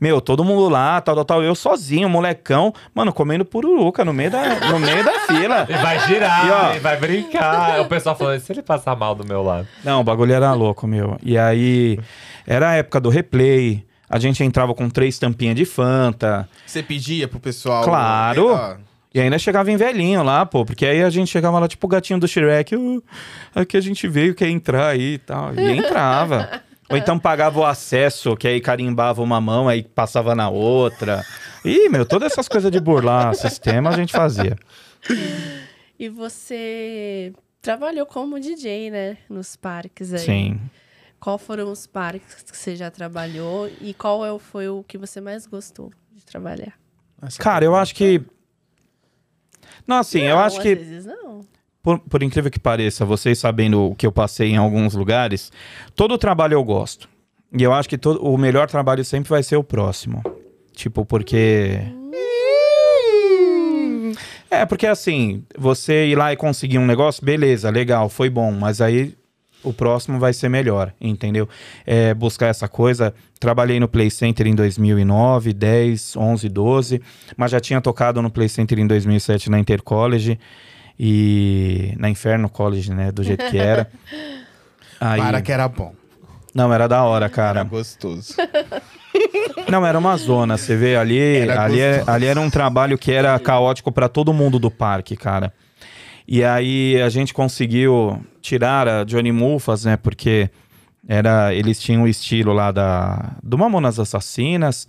[0.02, 1.44] Meu, todo mundo lá, tal, tal, tal.
[1.44, 5.66] Eu sozinho, molecão, mano, comendo pururuca no meio da, no meio da fila.
[5.70, 6.76] E vai girar, E, ó.
[6.76, 7.82] e vai brincar.
[7.82, 9.68] O pessoal falando, se ele passar mal do meu lado?
[9.84, 11.18] Não, o bagulho era louco, meu.
[11.22, 12.00] E aí,
[12.48, 13.86] era a época do replay.
[14.10, 16.50] A gente entrava com três tampinhas de Fanta.
[16.66, 17.84] Você pedia pro pessoal.
[17.84, 18.80] Claro.
[19.14, 20.66] E ainda chegava em velhinho lá, pô.
[20.66, 22.76] Porque aí a gente chegava lá, tipo o gatinho do Shrek.
[22.76, 23.04] "Uh,
[23.54, 25.54] aqui a gente veio, quer entrar aí e tal.
[25.56, 26.62] E entrava.
[26.90, 31.24] Ou então pagava o acesso, que aí carimbava uma mão, aí passava na outra.
[31.64, 34.58] Ih, meu, todas essas coisas de burlar sistema a gente fazia.
[36.00, 37.32] E você
[37.62, 39.18] trabalhou como DJ, né?
[39.30, 40.20] Nos parques aí.
[40.20, 40.60] Sim.
[41.20, 45.20] Qual foram os parques que você já trabalhou e qual é foi o que você
[45.20, 46.74] mais gostou de trabalhar?
[47.22, 48.22] essa Cara, eu acho que.
[49.86, 50.76] Não, assim, eu Não, acho às que.
[50.76, 51.42] vezes não.
[51.84, 55.52] por, por incrível que pareça, vocês sabendo o que eu passei em alguns lugares,
[55.96, 57.10] todo trabalho eu gosto.
[57.52, 60.24] E eu acho que todo, o melhor trabalho sempre vai ser o próximo.
[60.72, 61.80] Tipo, porque.
[64.50, 68.82] É, porque assim, você ir lá e conseguir um negócio, beleza, legal, foi bom, mas
[68.82, 69.16] aí
[69.64, 71.48] o próximo vai ser melhor, entendeu?
[71.86, 73.14] É, buscar essa coisa.
[73.40, 77.02] Trabalhei no Play Center em 2009, 10, 11, 12,
[77.38, 80.40] mas já tinha tocado no Play Center em 2007 na Intercollege
[81.00, 83.90] e na Inferno College, né, do jeito que era.
[85.00, 85.94] Aí, Para que era bom.
[86.54, 87.64] Não, era da hora, Era cara.
[87.64, 88.34] gostoso.
[89.70, 93.12] Não, era uma zona, você vê ali, Era ali, é- ali era um trabalho que
[93.12, 95.54] era caótico pra todo mundo do parque, cara.
[96.28, 99.98] E aí a gente conseguiu tirar a Johnny Mufas, né?
[99.98, 100.50] Porque
[101.08, 104.88] era, eles tinham o estilo lá da do Mamonas Assassinas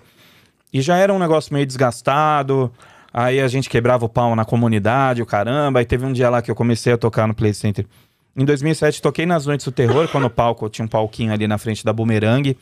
[0.73, 2.73] e já era um negócio meio desgastado.
[3.13, 5.81] Aí a gente quebrava o pau na comunidade, o caramba.
[5.81, 7.87] Aí teve um dia lá que eu comecei a tocar no Play Center.
[8.37, 11.59] Em 2007 toquei nas Noites do Terror, quando o palco tinha um palquinho ali na
[11.59, 12.57] frente da Boomerang.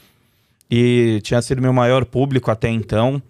[0.70, 3.22] E tinha sido meu maior público até então.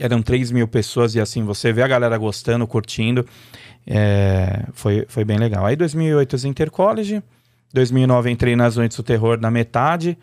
[0.00, 3.26] Eram 3 mil pessoas e assim, você vê a galera gostando, curtindo.
[3.86, 5.66] É, foi, foi bem legal.
[5.66, 7.22] Aí 2008 eu Intercollege.
[7.72, 10.18] 2009 entrei nas Noites do Terror na metade.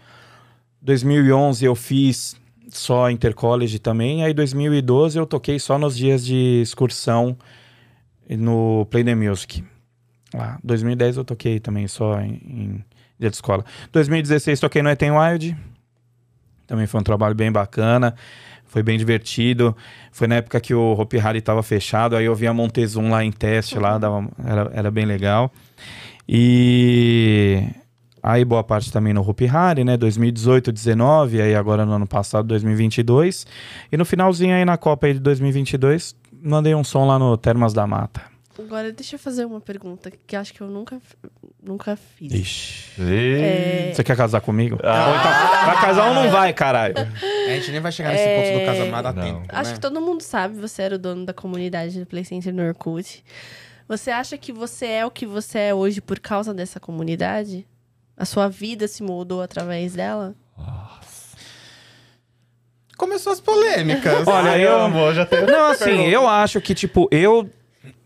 [0.82, 2.36] 2011 eu fiz
[2.70, 4.24] só Intercollege também.
[4.24, 7.38] Aí 2012 eu toquei só nos dias de excursão
[8.30, 9.64] no Play the Music.
[10.34, 10.60] Lá.
[10.64, 12.86] 2010 eu toquei também só em, em
[13.20, 13.64] dia de escola.
[13.92, 15.56] 2016 toquei no Eten Wild.
[16.66, 18.14] Também foi um trabalho bem bacana.
[18.68, 19.76] Foi bem divertido.
[20.12, 22.16] Foi na época que o Hopi Hari estava fechado.
[22.16, 25.52] Aí eu vi a Montezum lá em teste, lá, dava- era, era bem legal.
[26.28, 27.64] E
[28.22, 29.96] aí boa parte também no Hopi Hari, né?
[29.98, 33.48] 2018, 19, aí agora no ano passado, 2022.
[33.92, 37.74] E no finalzinho aí na Copa aí de 2022, mandei um som lá no Termas
[37.74, 38.22] da Mata.
[38.60, 41.00] Agora, deixa eu fazer uma pergunta que acho que eu nunca,
[41.62, 42.34] nunca fiz.
[42.34, 43.02] Ixi.
[43.02, 44.80] É, Você quer casar comigo?
[44.84, 45.16] Ah.
[45.20, 46.96] Então, vai casar ou não vai, caralho?
[46.98, 49.44] A gente nem vai chegar nesse ponto do casamento a tempo.
[49.50, 49.76] Acho né?
[49.76, 53.24] que todo mundo sabe, você era o dono da comunidade do Play Center no Orkut.
[53.88, 57.66] Você acha que você é o que você é hoje por causa dessa comunidade?
[58.18, 60.36] A sua vida se moldou através dela?
[62.98, 64.28] Começou as polêmicas.
[64.28, 67.48] Olha, eu- amor, já tenho Não, assim, eu acho que, tipo, eu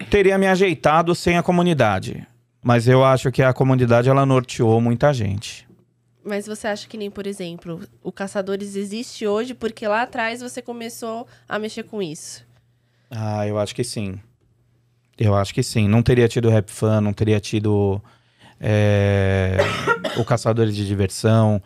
[0.09, 2.25] teria me ajeitado sem a comunidade.
[2.61, 5.67] Mas eu acho que a comunidade, ela norteou muita gente.
[6.23, 10.61] Mas você acha que nem, por exemplo, o Caçadores existe hoje porque lá atrás você
[10.61, 12.45] começou a mexer com isso?
[13.09, 14.19] Ah, eu acho que sim.
[15.17, 15.87] Eu acho que sim.
[15.87, 18.01] Não teria tido Rap Fan, não teria tido
[18.63, 19.57] é,
[20.17, 21.59] o Caçadores de Diversão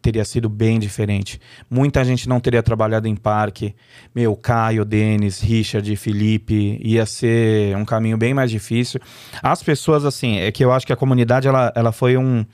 [0.00, 1.38] teria sido bem diferente.
[1.68, 3.74] Muita gente não teria trabalhado em parque.
[4.14, 8.98] Meu, Caio, Denis, Richard, Felipe, ia ser um caminho bem mais difícil.
[9.42, 12.46] As pessoas, assim, é que eu acho que a comunidade, ela, ela foi um.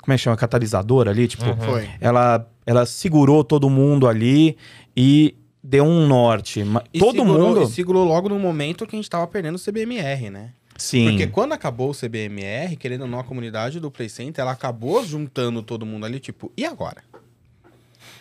[0.00, 0.36] Como é que chama?
[0.36, 1.26] Catalisador ali?
[1.28, 1.88] Tipo, Foi.
[2.00, 4.56] ela, ela segurou todo mundo ali
[4.96, 6.64] e deu um norte.
[6.92, 7.62] E todo segurou, mundo.
[7.62, 10.50] E segurou logo no momento que a gente tava perdendo o CBMR, né?
[10.82, 11.08] Sim.
[11.10, 15.04] Porque quando acabou o CBMR, querendo ou não, a comunidade do Play Center, ela acabou
[15.04, 17.02] juntando todo mundo ali, tipo, e agora?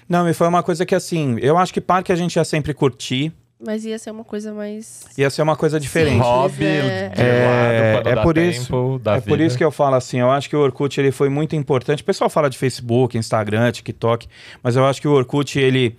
[0.08, 2.74] Não, e foi uma coisa que, assim, eu acho que parque a gente ia sempre
[2.74, 3.32] curtir.
[3.64, 5.06] Mas ia ser uma coisa mais.
[5.18, 6.20] Ia ser uma coisa diferente.
[6.22, 7.10] Hobby, É.
[7.10, 9.44] de É, é por tempo isso- é por vida.
[9.46, 12.02] isso que eu falo assim, eu acho que o Orkut ele foi muito importante.
[12.02, 14.28] O pessoal fala de Facebook, Instagram, TikTok,
[14.64, 15.96] mas eu acho que o Orkut ele,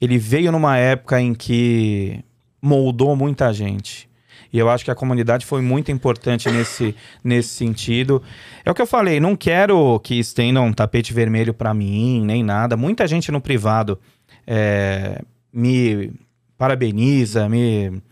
[0.00, 2.24] ele veio numa época em que
[2.60, 4.08] moldou muita gente.
[4.52, 8.22] E eu acho que a comunidade foi muito importante nesse, nesse sentido.
[8.64, 12.42] É o que eu falei, não quero que estendam um tapete vermelho pra mim, nem
[12.42, 12.76] nada.
[12.76, 13.98] Muita gente no privado
[14.46, 15.20] é,
[15.52, 16.12] me
[16.56, 18.02] parabeniza, me,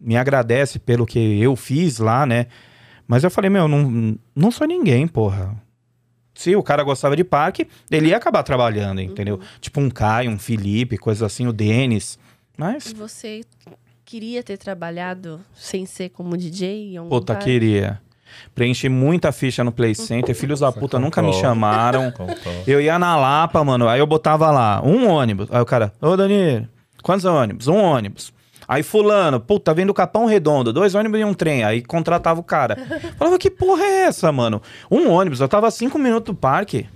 [0.00, 2.46] me agradece pelo que eu fiz lá, né?
[3.06, 5.54] Mas eu falei, meu, não, não sou ninguém, porra.
[6.34, 9.38] Se o cara gostava de parque, ele ia acabar trabalhando, entendeu?
[9.60, 12.18] Tipo um Caio, um Felipe, coisa assim, o Denis.
[12.56, 13.42] Mas, E você
[14.04, 17.50] queria ter trabalhado sem ser como DJ puta, parque?
[17.50, 18.00] queria.
[18.54, 22.10] Preenchi muita ficha no Play Center, filhos da puta nunca me chamaram.
[22.10, 22.52] Contou.
[22.66, 25.48] Eu ia na Lapa, mano, aí eu botava lá, um ônibus.
[25.50, 26.68] Aí o cara, ô Danilo,
[27.02, 27.68] quantos ônibus?
[27.68, 28.32] Um ônibus.
[28.66, 31.62] Aí fulano, puta, vem do Capão Redondo, dois ônibus e um trem.
[31.64, 32.76] Aí contratava o cara.
[33.18, 34.60] Falava, que porra é essa, mano?
[34.90, 36.86] Um ônibus, eu tava cinco minutos do parque.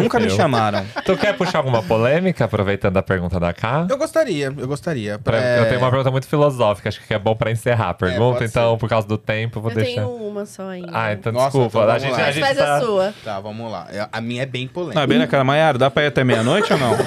[0.00, 0.86] Nunca me chamaram.
[1.04, 3.86] Tu quer puxar alguma polêmica, aproveitando a pergunta da Cá?
[3.90, 5.18] Eu gostaria, eu gostaria.
[5.18, 7.94] Pra- É, Eu tenho uma pergunta muito filosófica, acho que é bom pra encerrar a
[7.94, 8.78] pergunta, pode então, ser.
[8.78, 10.02] por causa do tempo, eu vou Eu deixar.
[10.04, 10.90] tenho uma só ainda.
[10.94, 11.68] Ah, então Nossa, desculpa.
[11.68, 12.18] então a vamos gente, lá.
[12.18, 12.76] a Mas gente faz tá...
[12.76, 13.14] a sua.
[13.24, 13.86] Tá, vamos lá.
[13.90, 14.94] É- A minha é bem polêmica.
[14.96, 16.96] Não, é bem na cara, Maiara, dá pra ir até meia-noite ou não?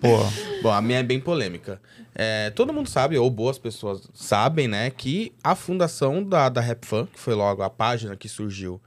[0.00, 0.18] Pô,
[0.62, 1.80] Bom, a minha é bem polêmica.
[2.14, 7.06] É, todo mundo sabe, ou boas pessoas sabem, né, que a fundação da, da RapFan,
[7.12, 8.80] que foi logo a página que surgiu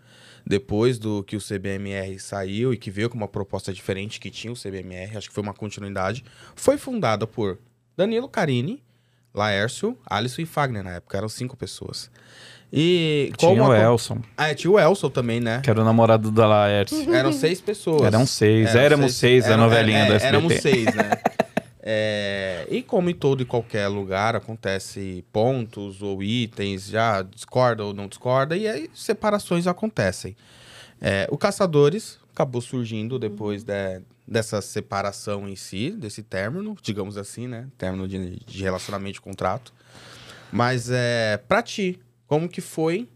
[0.48, 4.52] depois do que o CBMR saiu e que veio com uma proposta diferente que tinha
[4.52, 6.24] o CBMR, acho que foi uma continuidade,
[6.56, 7.58] foi fundada por
[7.98, 8.82] Danilo Carini,
[9.34, 12.10] Laércio, Alisson e Fagner na época, eram cinco pessoas.
[12.72, 15.62] E tinha o a- Elson, Ah, tinha o Elson também, né?
[15.64, 17.14] que era o namorado da Laércio.
[17.14, 18.02] Eram seis pessoas.
[18.04, 20.26] Eram seis, Eram éramos seis, a eram- novelinha é, é, SBT.
[20.26, 21.12] Éramos seis, né?
[21.90, 27.94] É, e como em todo e qualquer lugar acontece pontos ou itens, já discorda ou
[27.94, 30.36] não discorda, e aí separações acontecem.
[31.00, 37.48] É, o Caçadores acabou surgindo depois de- dessa separação em si, desse término, digamos assim,
[37.48, 37.70] né?
[37.78, 39.74] Término de, de relacionamento de contrato.
[40.52, 43.08] Mas é, pra ti, como que foi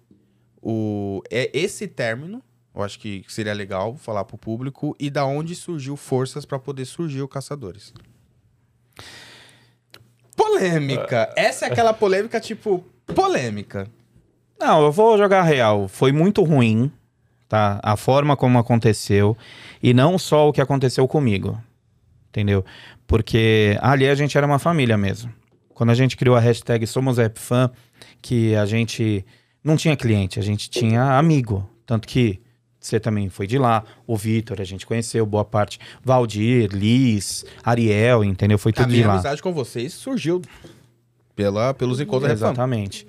[0.61, 2.41] o, é, esse término?
[2.73, 6.85] Eu acho que seria legal falar pro público e da onde surgiu forças pra poder
[6.85, 7.93] surgir o Caçadores.
[10.35, 11.31] Polêmica.
[11.35, 13.87] Essa é aquela polêmica tipo polêmica.
[14.59, 15.87] Não, eu vou jogar real.
[15.87, 16.91] Foi muito ruim,
[17.49, 17.79] tá?
[17.83, 19.37] A forma como aconteceu.
[19.81, 21.61] E não só o que aconteceu comigo.
[22.29, 22.63] Entendeu?
[23.05, 25.33] Porque ali a gente era uma família mesmo.
[25.73, 27.17] Quando a gente criou a hashtag Somos
[28.21, 29.25] que a gente
[29.63, 31.67] não tinha cliente, a gente tinha amigo.
[31.85, 32.39] Tanto que
[32.81, 35.79] você também foi de lá, o Vitor, a gente conheceu, boa parte.
[36.03, 38.57] Valdir, Liz, Ariel, entendeu?
[38.57, 39.13] Foi A tudo de minha lá.
[39.13, 40.41] amizade com vocês surgiu
[41.35, 42.31] pela, pelos encontros.
[42.31, 43.05] Exatamente.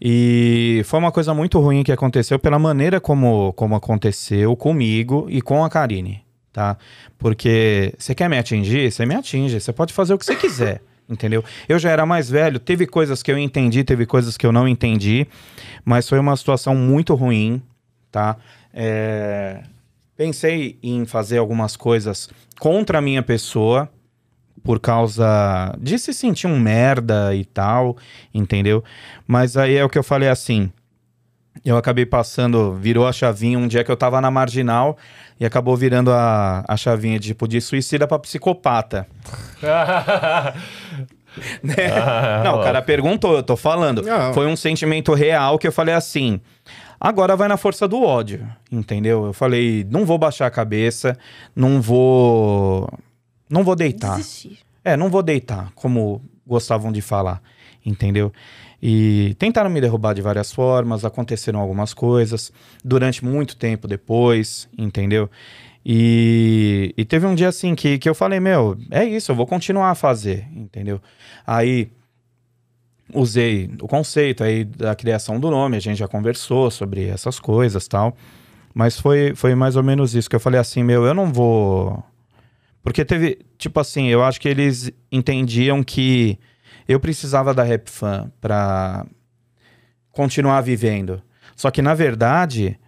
[0.00, 5.40] E foi uma coisa muito ruim que aconteceu pela maneira como, como aconteceu comigo e
[5.40, 6.22] com a Karine,
[6.52, 6.76] tá?
[7.16, 10.82] Porque você quer me atingir, você me atinge, você pode fazer o que você quiser,
[11.08, 11.42] entendeu?
[11.68, 14.68] Eu já era mais velho, teve coisas que eu entendi, teve coisas que eu não
[14.68, 15.26] entendi,
[15.84, 17.62] mas foi uma situação muito ruim,
[18.12, 18.36] tá?
[18.78, 19.62] É,
[20.16, 23.88] Pensei em fazer algumas coisas contra a minha pessoa,
[24.64, 27.98] por causa de se sentir um merda e tal,
[28.32, 28.82] entendeu?
[29.26, 30.72] Mas aí é o que eu falei assim.
[31.62, 34.96] Eu acabei passando, virou a chavinha um dia que eu tava na marginal
[35.38, 39.06] e acabou virando a, a chavinha de, tipo, de suicida pra psicopata.
[41.62, 42.42] né?
[42.42, 44.02] Não, o cara perguntou, eu tô falando.
[44.02, 44.32] Não.
[44.32, 46.40] Foi um sentimento real que eu falei assim.
[47.06, 49.26] Agora vai na força do ódio, entendeu?
[49.26, 51.16] Eu falei, não vou baixar a cabeça,
[51.54, 52.88] não vou.
[53.48, 54.16] Não vou deitar.
[54.16, 54.58] Desistir.
[54.84, 57.40] É, não vou deitar, como gostavam de falar,
[57.84, 58.32] entendeu?
[58.82, 62.52] E tentaram me derrubar de várias formas, aconteceram algumas coisas
[62.84, 65.30] durante muito tempo depois, entendeu?
[65.84, 69.46] E, e teve um dia assim que, que eu falei, meu, é isso, eu vou
[69.46, 71.00] continuar a fazer, entendeu?
[71.46, 71.88] Aí
[73.12, 77.86] usei o conceito aí da criação do nome, a gente já conversou sobre essas coisas
[77.86, 78.16] tal.
[78.74, 82.02] Mas foi, foi mais ou menos isso que eu falei assim, meu, eu não vou.
[82.82, 86.38] Porque teve, tipo assim, eu acho que eles entendiam que
[86.86, 89.06] eu precisava da Rap Fan pra
[90.12, 91.22] continuar vivendo.
[91.56, 92.78] Só que, na verdade,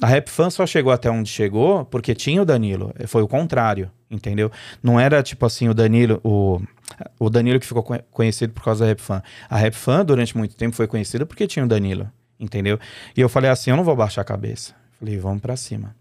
[0.00, 2.92] a Rap Fan só chegou até onde chegou porque tinha o Danilo.
[3.06, 4.50] Foi o contrário, entendeu?
[4.82, 6.60] Não era tipo assim, o Danilo, o,
[7.18, 9.22] o Danilo que ficou conhe- conhecido por causa da Rap Fan.
[9.48, 12.78] A Rap Fan, durante muito tempo, foi conhecida porque tinha o Danilo, entendeu?
[13.16, 14.74] E eu falei assim, eu não vou baixar a cabeça.
[14.98, 15.94] Falei, vamos pra cima.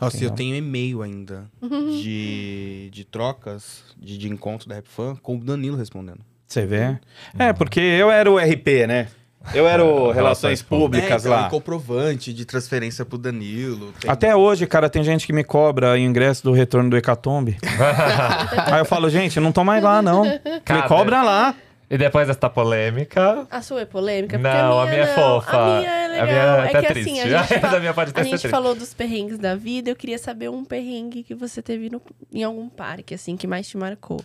[0.00, 0.34] Nossa, eu Entendeu?
[0.36, 1.44] tenho e-mail ainda
[2.02, 6.20] de, de trocas, de, de encontro da Rap Fan, com o Danilo respondendo.
[6.46, 6.98] Você vê?
[7.38, 9.08] É, porque eu era o RP, né?
[9.54, 11.46] Eu era o Relações Relações Públicas é, então, lá.
[11.46, 13.92] e comprovante de transferência pro Danilo.
[14.00, 17.56] tem- Até hoje, cara, tem gente que me cobra ingresso do retorno do Hecatombe.
[18.72, 20.24] Aí eu falo, gente, não tô mais lá, não.
[20.64, 21.54] Cara, cobra lá.
[21.88, 23.46] E depois dessa polêmica.
[23.48, 24.36] A sua é polêmica?
[24.36, 25.14] Não, a minha é não.
[25.14, 25.56] fofa.
[25.56, 26.26] A minha é A legal.
[26.26, 27.10] minha é é até que triste.
[27.12, 28.50] assim, a gente, A fa- minha pode até a ser gente triste.
[28.52, 29.88] falou dos perrengues da vida.
[29.90, 32.02] Eu queria saber um perrengue que você teve no-
[32.32, 34.20] em algum parque, assim, que mais te marcou.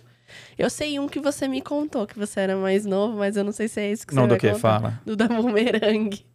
[0.58, 3.52] Eu sei um que você me contou, que você era mais novo, mas eu não
[3.52, 4.48] sei se é isso que Não, você do vai que?
[4.52, 4.60] contar.
[4.80, 4.94] Fala.
[5.06, 6.26] Do da bumerangue.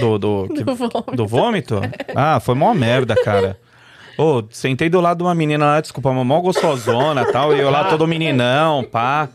[0.00, 1.12] Do, do, que- Do vômito.
[1.16, 1.80] do vômito?
[2.14, 3.58] Ah, foi mó merda, cara.
[4.18, 7.60] Ô, sentei do lado de uma menina lá, desculpa, uma mó gostosona e tal, e
[7.60, 9.28] eu lá todo meninão, pá.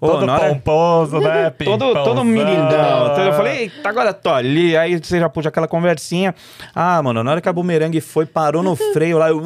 [0.00, 1.50] Ô, Todo hora- pomposo, né?
[1.64, 3.10] Todo, todo meninão.
[3.10, 4.76] Então eu falei, eita, agora tô ali.
[4.76, 6.32] Aí você já puxa aquela conversinha.
[6.72, 9.28] Ah, mano, na hora que a bumerangue foi, parou no freio lá.
[9.30, 9.42] Eu...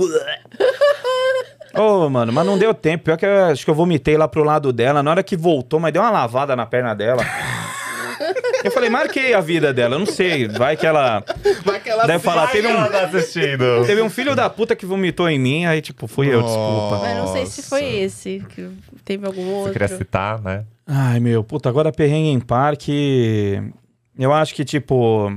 [1.75, 3.05] Ô, mano, mas não deu tempo.
[3.05, 5.03] Pior que eu acho que eu vomitei lá pro lado dela.
[5.03, 7.25] Na hora que voltou, mas deu uma lavada na perna dela.
[8.63, 9.97] Eu falei, marquei a vida dela.
[9.97, 10.47] Eu não sei.
[10.47, 11.25] Vai que ela.
[11.65, 13.85] Vai que ela Deve falar, teve Ela um, tá assistindo.
[13.87, 15.65] teve um filho da puta que vomitou em mim.
[15.67, 16.99] Aí, tipo, fui eu, desculpa.
[17.03, 17.95] Mas não sei se foi Nossa.
[17.97, 18.71] esse, que
[19.05, 19.73] teve algum Você outro.
[19.73, 20.65] queria citar, né?
[20.87, 23.61] Ai, meu, puta, agora perrengue em parque.
[24.19, 25.33] Eu acho que, tipo.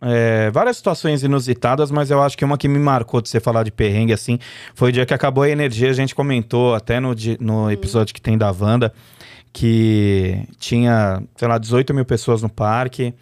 [0.00, 3.64] É, várias situações inusitadas, mas eu acho que uma que me marcou de você falar
[3.64, 4.38] de perrengue assim
[4.74, 5.90] foi o dia que acabou a energia.
[5.90, 8.92] A gente comentou até no, no episódio que tem da Wanda
[9.52, 13.12] que tinha, sei lá, 18 mil pessoas no parque.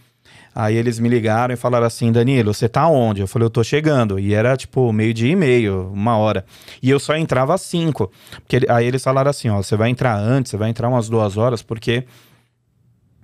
[0.55, 3.21] Aí eles me ligaram e falaram assim: Danilo, você tá onde?
[3.21, 4.19] Eu falei, eu tô chegando.
[4.19, 6.45] E era tipo meio-dia e meio, uma hora.
[6.83, 8.11] E eu só entrava às cinco.
[8.33, 11.09] Porque ele- aí eles falaram assim: ó, você vai entrar antes, você vai entrar umas
[11.09, 12.05] duas horas, porque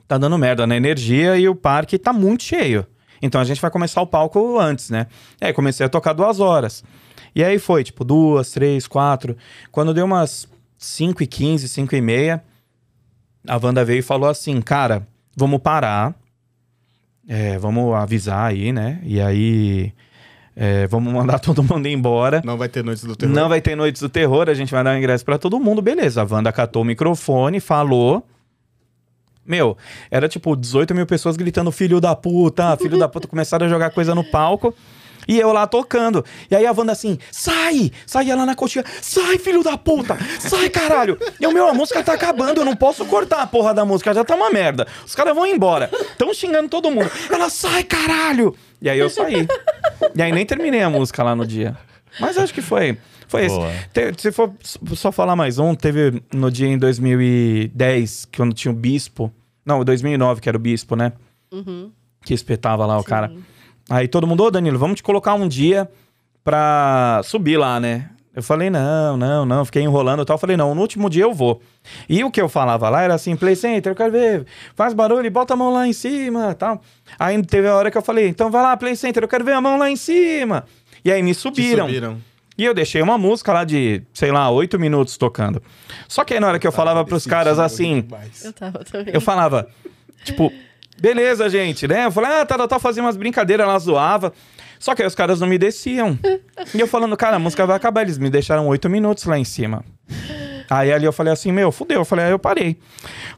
[0.06, 2.86] tá dando merda na energia e o parque tá muito cheio.
[3.22, 5.06] Então a gente vai começar o palco antes, né?
[5.40, 6.82] E aí comecei a tocar duas horas.
[7.34, 9.36] E aí foi, tipo, duas, três, quatro.
[9.70, 12.42] Quando deu umas 5 e 15, 5 e meia,
[13.46, 16.14] a Wanda veio e falou assim, cara, vamos parar.
[17.28, 19.00] É, vamos avisar aí, né?
[19.04, 19.92] E aí
[20.54, 22.42] é, vamos mandar todo mundo embora.
[22.44, 23.34] Não vai ter noites do terror.
[23.34, 25.80] Não vai ter Noites do Terror, a gente vai dar um ingresso pra todo mundo,
[25.80, 26.22] beleza.
[26.22, 28.26] A Wanda catou o microfone, falou.
[29.44, 29.77] Meu,
[30.10, 33.90] era tipo 18 mil pessoas gritando filho da puta, filho da puta, começaram a jogar
[33.90, 34.74] coisa no palco.
[35.27, 36.24] E eu lá tocando.
[36.51, 37.93] E aí a Wanda assim, sai!
[38.06, 40.19] Saia lá na coxinha, sai, filho da puta!
[40.40, 41.19] Sai, caralho!
[41.40, 44.12] E o meu, a música tá acabando, eu não posso cortar a porra da música,
[44.12, 44.86] já tá uma merda.
[45.06, 45.89] Os caras vão embora.
[46.19, 47.10] Tão xingando todo mundo.
[47.31, 48.55] Ela, sai, caralho!
[48.81, 49.47] E aí eu saí.
[50.14, 51.77] E aí nem terminei a música lá no dia.
[52.19, 52.98] Mas acho que foi.
[53.32, 53.56] Foi esse.
[53.92, 54.52] Te- se for
[54.94, 59.32] só falar mais um, teve no dia em 2010, quando tinha o Bispo.
[59.64, 61.12] Não, 2009, que era o Bispo, né?
[62.24, 63.32] Que espetava lá o cara.
[63.90, 65.88] Aí todo mundo, ô Danilo, vamos te colocar um dia
[66.44, 68.10] pra subir lá, né?
[68.34, 70.34] Eu falei, não, não, não, fiquei enrolando e tal.
[70.36, 71.60] Eu falei, não, no último dia eu vou.
[72.09, 75.30] E o que eu falava lá era assim, Play Center, eu quero ver, faz barulho,
[75.30, 76.80] bota a mão lá em cima tal.
[77.18, 79.52] Aí teve a hora que eu falei, então vai lá, Play Center, eu quero ver
[79.52, 80.64] a mão lá em cima.
[81.04, 81.86] E aí me Te subiram.
[82.56, 85.62] E eu deixei uma música lá de, sei lá, oito minutos tocando.
[86.06, 88.06] Só que aí na hora que eu falava pros caras assim,
[88.44, 89.14] Eu tava também.
[89.14, 89.68] eu falava,
[90.24, 90.52] tipo,
[91.00, 92.06] beleza, gente, né?
[92.06, 94.32] Eu falei, ah, tá, tá, tá, fazia umas brincadeiras, ela zoava.
[94.78, 96.18] Só que aí os caras não me desciam.
[96.74, 98.02] e eu falando, cara, a música vai acabar.
[98.02, 99.84] Eles me deixaram oito minutos lá em cima.
[100.68, 102.00] Aí ali eu falei assim, meu, fudeu.
[102.00, 102.76] Eu falei, aí eu parei.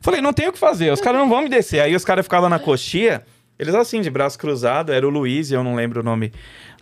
[0.01, 1.81] Falei, não tem o que fazer, os caras não vão me descer.
[1.81, 3.23] Aí os caras ficavam na coxia,
[3.65, 6.32] eles assim, de braço cruzado, era o Luiz, e eu não lembro o nome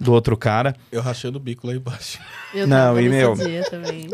[0.00, 0.74] do outro cara.
[0.90, 2.18] Eu rachando o bico lá embaixo.
[2.52, 3.34] Eu Não, e meu.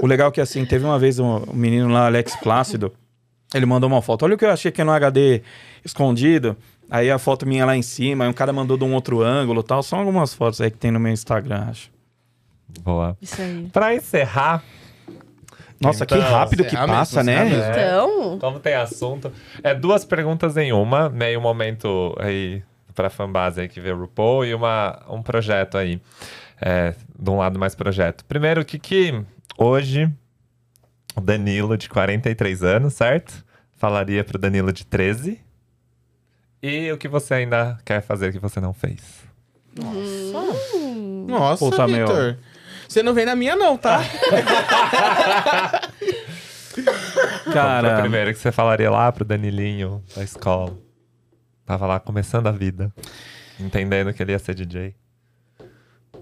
[0.01, 2.93] O legal é que, assim, teve uma vez um, um menino lá, Alex Plácido,
[3.53, 4.25] ele mandou uma foto.
[4.25, 5.43] Olha o que eu achei que é no HD
[5.85, 6.57] escondido.
[6.91, 9.61] Aí a foto minha lá em cima, aí um cara mandou de um outro ângulo
[9.61, 9.83] e tal.
[9.83, 11.91] São algumas fotos aí que tem no meu Instagram, acho.
[12.83, 13.17] Boa.
[13.21, 13.69] Isso aí.
[13.73, 14.63] Pra encerrar,
[15.81, 17.57] Nossa, que Então, rápido que encerrar passa, mesmo, né?
[17.57, 17.73] mesmo.
[17.73, 19.33] Então, como tem assunto,
[19.63, 22.63] é duas perguntas em uma, meio momento aí
[22.95, 26.01] pra fanbase aí que vê o RuPaul e uma, um projeto aí,
[26.61, 28.25] é, de um lado mais projeto.
[28.25, 29.25] Primeiro, o que que
[29.57, 30.11] hoje
[31.15, 33.45] o Danilo de 43 anos, certo?
[33.77, 35.41] Falaria pro Danilo de 13,
[36.61, 39.01] E o que você ainda quer fazer que você não fez?
[41.29, 42.07] Nossa, Puta, meu.
[42.07, 42.39] Vitor.
[42.89, 44.01] Você não vem na minha, não, tá?
[47.45, 50.77] Qual Cara, foi o primeiro que você falaria lá pro Danilinho da escola?
[51.67, 52.93] Tava lá começando a vida,
[53.61, 54.95] entendendo que ele ia ser DJ.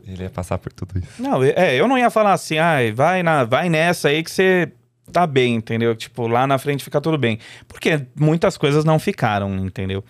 [0.04, 1.22] Ele ia passar por tudo isso.
[1.22, 4.72] Não, é, eu não ia falar assim, ai, vai, na, vai nessa aí que você
[5.12, 5.94] tá bem, entendeu?
[5.94, 7.38] Tipo, lá na frente fica tudo bem.
[7.68, 10.04] Porque muitas coisas não ficaram, entendeu?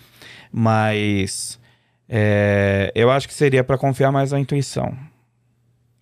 [0.51, 1.59] Mas
[2.09, 4.95] é, eu acho que seria pra confiar mais na intuição.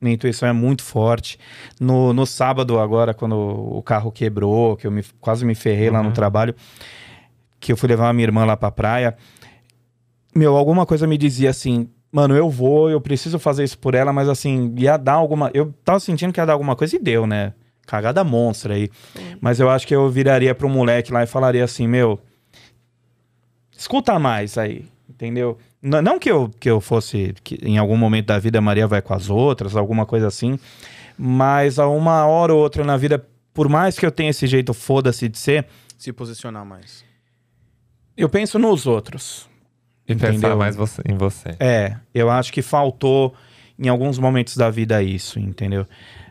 [0.06, 1.40] Minha intuição é muito forte.
[1.82, 6.03] No, no sábado, agora, quando o carro quebrou, que eu me- quase me ferrei lá
[6.03, 6.56] no trabalho,
[7.60, 9.18] que eu fui levar a minha irmã lá pra praia,
[10.36, 14.14] meu, alguma coisa me dizia assim, mano, eu vou, eu preciso fazer isso por ela,
[14.14, 15.49] mas assim, ia dar alguma.
[15.56, 17.53] Eu tava sentindo que ia dar alguma coisa e deu, né?
[17.88, 18.90] Cagada monstra aí.
[19.41, 22.19] Mas eu acho que eu viraria pro moleque lá e falaria assim, meu,
[23.76, 25.57] escuta mais aí, entendeu?
[25.82, 28.88] N- não que eu, que eu fosse, que em algum momento da vida a Maria
[28.88, 30.57] vai com as outras, alguma coisa assim,
[31.18, 34.73] mas a uma hora ou outra na vida, por mais que eu tenha esse jeito
[34.73, 35.65] foda-se de ser,
[35.98, 37.03] Se posicionar mais.
[38.18, 39.48] eu penso nos outros.
[40.07, 40.57] E pensar Entendeu?
[40.57, 41.56] mais você- em você.
[41.60, 43.34] É, eu acho que faltou
[43.80, 45.86] em alguns momentos da vida isso, entendeu?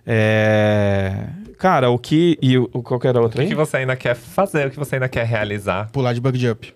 [0.07, 1.27] É...
[1.59, 2.39] Cara, o que.
[2.41, 3.49] E o, o- qual que era a O aí?
[3.49, 4.67] que você ainda quer fazer?
[4.67, 5.91] O que você ainda quer realizar?
[5.91, 6.73] Pular de bug jump.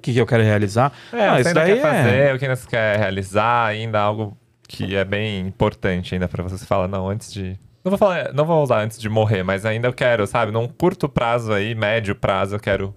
[0.00, 0.90] O que, que eu quero realizar?
[1.12, 4.00] É, Ah, você isso ainda daí quer é- fazer, o que você quer realizar, ainda
[4.00, 4.34] algo
[4.66, 6.56] que é bem importante ainda pra você.
[6.56, 7.58] Você fala, não, antes de.
[7.84, 10.50] Não vou falar, não vou usar antes de morrer, mas ainda eu quero, sabe?
[10.52, 12.94] Num curto prazo aí, médio prazo, eu quero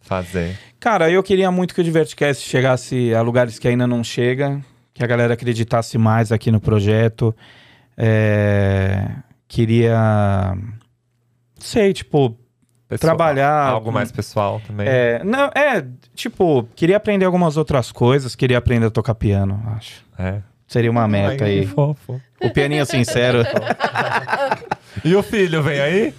[0.00, 0.56] fazer.
[0.78, 4.60] Cara, eu queria muito que o Divertcast chegasse a lugares que ainda não chega,
[4.94, 7.34] que a galera acreditasse mais aqui no projeto.
[7.96, 9.08] É,
[9.48, 10.56] Queria.
[11.58, 12.36] Sei, tipo.
[12.92, 14.86] Pessoal, Trabalhar Algo mais pessoal também.
[14.86, 15.82] É, não, é,
[16.14, 20.04] tipo, queria aprender algumas outras coisas, queria aprender a tocar piano, acho.
[20.18, 20.40] É.
[20.68, 21.66] Seria uma meta Ai, aí.
[21.66, 22.20] fofo.
[22.40, 23.44] O pianinho sincero.
[25.04, 26.14] E o filho vem aí?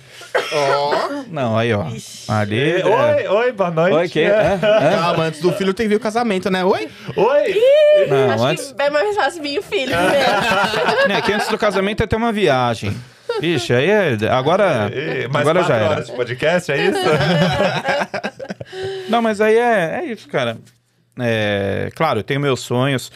[1.30, 1.86] Não, aí, ó.
[2.28, 2.82] Ali.
[2.82, 2.86] É.
[2.86, 3.96] Oi, oi, boa noite.
[3.96, 4.20] Oi, que?
[4.20, 4.60] É.
[4.62, 4.98] É, é.
[4.98, 6.66] Calma, antes do filho tem que vir o casamento, né?
[6.66, 6.90] Oi?
[7.16, 7.62] Oi!
[8.10, 8.72] Não, Acho antes.
[8.72, 11.08] que é mais fácil vir o filho primeiro.
[11.08, 12.96] Né, que antes do casamento é ter uma viagem.
[13.42, 14.18] Vixe, aí é.
[14.30, 14.90] Agora.
[14.94, 15.90] E- Mais Agora já era.
[15.90, 17.00] horas de podcast, é isso?
[19.10, 20.58] Não, mas aí é, é isso, cara.
[21.20, 23.12] É, claro, eu tenho meus sonhos.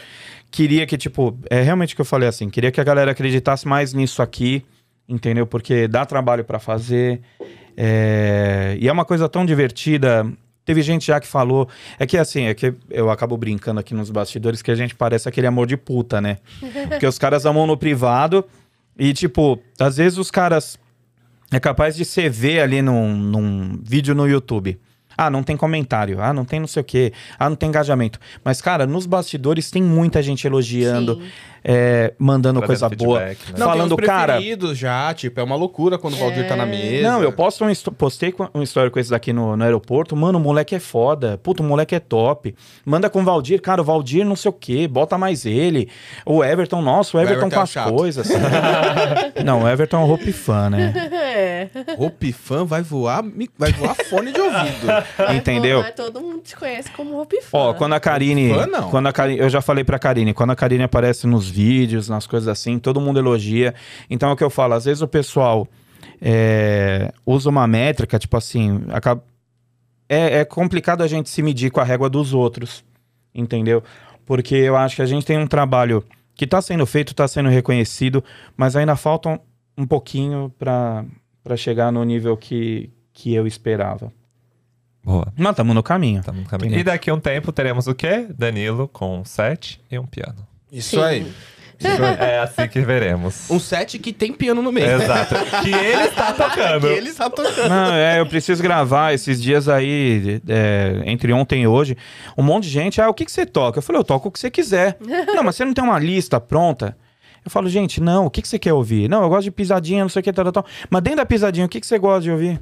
[0.50, 3.66] Queria que, tipo, é realmente o que eu falei assim, queria que a galera acreditasse
[3.68, 4.64] mais nisso aqui,
[5.08, 5.46] entendeu?
[5.46, 7.20] Porque dá trabalho pra fazer.
[7.76, 10.26] é, e é uma coisa tão divertida.
[10.64, 11.66] Teve gente já que falou.
[11.98, 15.26] É que assim, é que eu acabo brincando aqui nos bastidores que a gente parece
[15.28, 16.38] aquele amor de puta, né?
[16.90, 18.44] Porque os caras amam no privado
[18.98, 20.78] e, tipo, às vezes os caras.
[21.50, 24.78] É capaz de você ver ali num, num vídeo no YouTube.
[25.16, 26.20] Ah, não tem comentário.
[26.20, 27.12] Ah, não tem não sei o quê.
[27.38, 28.20] Ah, não tem engajamento.
[28.44, 31.22] Mas, cara, nos bastidores tem muita gente elogiando, Sim.
[31.70, 33.20] É, mandando Trazendo coisa boa.
[33.20, 33.36] né?
[33.58, 34.40] Não, Falando, tem cara.
[34.72, 37.02] já, tipo, é uma loucura quando o Valdir tá na mesa.
[37.06, 40.16] Não, eu posto um, postei com- um story com esse daqui no, no aeroporto.
[40.16, 41.36] Mano, o moleque é foda.
[41.42, 42.54] Puta, o moleque é top.
[42.86, 43.60] Manda com o Valdir.
[43.60, 44.88] Cara, o Valdir não sei o quê.
[44.88, 45.90] Bota mais ele.
[46.24, 47.92] O Everton, nossa, o Everton, Everton com é as chato.
[47.94, 48.28] coisas.
[49.44, 50.94] não, o Everton é um hope fã, né?
[51.38, 51.68] É.
[51.98, 53.22] Hope fã vai voar,
[53.58, 54.86] vai voar fone de ouvido.
[55.36, 55.82] Entendeu?
[55.82, 57.58] Mas todo mundo te conhece como Hope Fã.
[57.58, 58.52] Ó, quando a Karine.
[58.54, 58.90] Fã, não.
[58.90, 59.38] Quando a Karine.
[59.38, 63.00] Eu já falei pra Karine, quando a Karine aparece nos vídeos, nas coisas assim, todo
[63.00, 63.74] mundo elogia.
[64.08, 65.66] Então é o que eu falo, às vezes o pessoal
[66.20, 69.22] é, usa uma métrica, tipo assim, acaba.
[70.08, 72.84] É, é complicado a gente se medir com a régua dos outros,
[73.34, 73.82] entendeu?
[74.24, 76.02] Porque eu acho que a gente tem um trabalho
[76.34, 78.22] que tá sendo feito, tá sendo reconhecido,
[78.56, 79.38] mas ainda falta um,
[79.76, 81.04] um pouquinho pra
[81.48, 84.12] pra chegar no nível que, que eu esperava.
[85.02, 85.32] Boa.
[85.34, 86.22] Mas estamos no caminho.
[86.22, 86.78] Tamo no caminho.
[86.78, 88.26] E daqui a um tempo teremos o quê?
[88.36, 90.46] Danilo com um set e um piano.
[90.72, 91.02] Isso Sim.
[91.02, 91.32] aí.
[91.80, 93.48] É assim que veremos.
[93.48, 95.00] Um set que tem piano no meio.
[95.00, 95.34] Exato.
[95.62, 96.80] que ele está tocando.
[96.80, 97.68] Que ele está tocando.
[97.68, 101.96] Não, é, eu preciso gravar esses dias aí, é, entre ontem e hoje.
[102.36, 103.78] Um monte de gente, ah, o que, que você toca?
[103.78, 104.96] Eu falei, eu toco o que você quiser.
[105.34, 106.96] não, mas você não tem uma lista pronta?
[107.44, 109.08] Eu falo, gente, não, o que, que você quer ouvir?
[109.08, 110.66] Não, eu gosto de pisadinha, não sei o que, tal, tal, tal.
[110.90, 112.60] Mas dentro da pisadinha, o que, que você gosta de ouvir?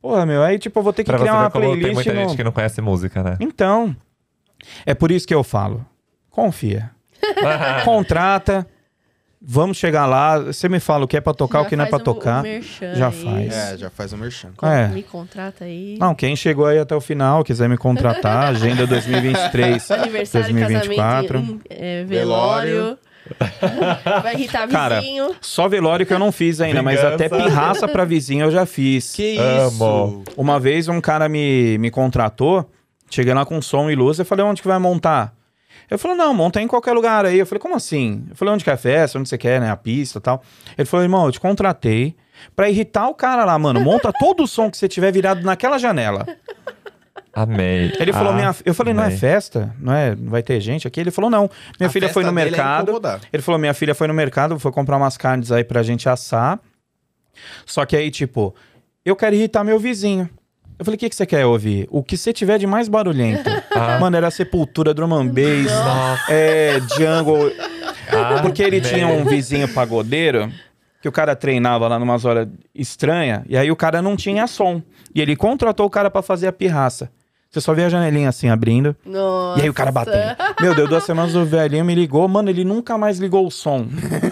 [0.00, 1.72] Porra, meu, aí tipo, eu vou ter que Pra você criar uma ver como tem
[1.74, 2.20] playlist muita no...
[2.20, 3.36] gente que não conhece música, né?
[3.40, 3.94] Então,
[4.86, 5.84] é por isso que eu falo,
[6.30, 6.90] confia.
[7.84, 8.66] Contrata,
[9.40, 11.84] vamos chegar lá, você me fala o que é pra tocar, Já o que não
[11.84, 12.42] é pra o- o tocar.
[12.42, 13.24] merchan já aí.
[13.24, 13.56] faz.
[13.56, 14.50] É, já faz um merchan.
[14.62, 14.88] É.
[14.88, 15.96] Me contrata aí.
[15.98, 21.28] Não, quem chegou aí até o final, quiser me contratar, agenda 2023, Aniversário, 2024.
[21.28, 22.98] casamento, é, velório.
[24.22, 25.34] Vai irritar Cara, vizinho.
[25.40, 29.12] Só velório que eu não fiz ainda, mas até pirraça pra vizinho eu já fiz.
[29.14, 30.22] Que Amo.
[30.26, 30.34] isso?
[30.40, 32.70] Uma vez um cara me, me contratou,
[33.10, 35.32] Cheguei lá com som e luz, eu falei, onde que vai montar?
[35.90, 37.38] Ele falou, não, monta em qualquer lugar aí.
[37.38, 38.26] Eu falei, como assim?
[38.28, 40.42] Eu falei, onde que é a festa, onde você quer, né, a pista e tal.
[40.76, 42.14] Ele falou, irmão, eu te contratei
[42.54, 43.80] pra irritar o cara lá, mano.
[43.80, 46.26] Monta todo o som que você tiver virado naquela janela.
[47.32, 47.92] Amei.
[47.98, 48.54] Ele falou, minha...
[48.64, 49.18] eu falei, não é Amei.
[49.18, 49.74] festa?
[49.78, 50.14] Não é?
[50.14, 51.00] Não vai ter gente aqui?
[51.00, 51.48] Ele falou, não.
[51.78, 52.84] Minha A filha foi no é mercado.
[52.84, 53.20] incomodar.
[53.32, 56.58] ele falou, minha filha foi no mercado, foi comprar umas carnes aí pra gente assar.
[57.64, 58.54] Só que aí, tipo,
[59.04, 60.28] eu quero irritar meu vizinho.
[60.78, 61.88] Eu falei, o que, que você quer ouvir?
[61.90, 63.48] O que você tiver de mais barulhento.
[63.70, 63.96] Ah.
[64.00, 65.70] Mano, era Sepultura, Drum and Bass,
[66.28, 67.52] é, Jungle.
[68.10, 70.52] Ah, Porque ele tinha um vizinho pagodeiro
[71.00, 74.82] que o cara treinava lá numas horas estranhas, e aí o cara não tinha som.
[75.14, 77.08] E ele contratou o cara pra fazer a pirraça.
[77.50, 78.94] Você só vê a janelinha assim abrindo.
[79.06, 79.58] Nossa.
[79.60, 80.36] E aí o cara batendo.
[80.60, 82.28] Meu, deu duas semanas o velhinho me ligou.
[82.28, 83.86] Mano, ele nunca mais ligou o som.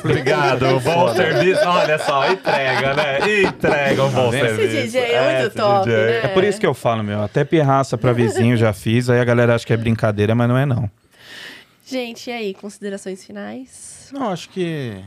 [0.05, 1.67] Obrigado, bom serviço.
[1.67, 3.19] Olha só, entrega, né?
[3.43, 4.29] Entrega um bom?
[4.29, 4.83] Esse serviço.
[4.83, 5.97] DJ é muito esse top, DJ.
[5.97, 6.21] né?
[6.25, 7.23] É por isso que eu falo, meu.
[7.23, 9.09] Até pirraça pra vizinho já fiz.
[9.09, 10.91] Aí a galera acha que é brincadeira, mas não é não.
[11.87, 14.11] Gente, e aí, considerações finais?
[14.13, 15.03] Não, acho que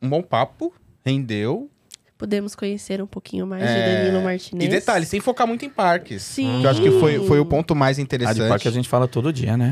[0.00, 0.72] um bom papo,
[1.04, 1.68] rendeu.
[2.24, 4.64] Podemos conhecer um pouquinho mais de É, Danilo Martinez.
[4.64, 6.22] E detalhe, sem focar muito em parques.
[6.22, 6.60] Sim.
[6.60, 8.40] Que eu acho que foi, foi o ponto mais A interessante.
[8.40, 9.70] de parque a gente fala todo dia, né?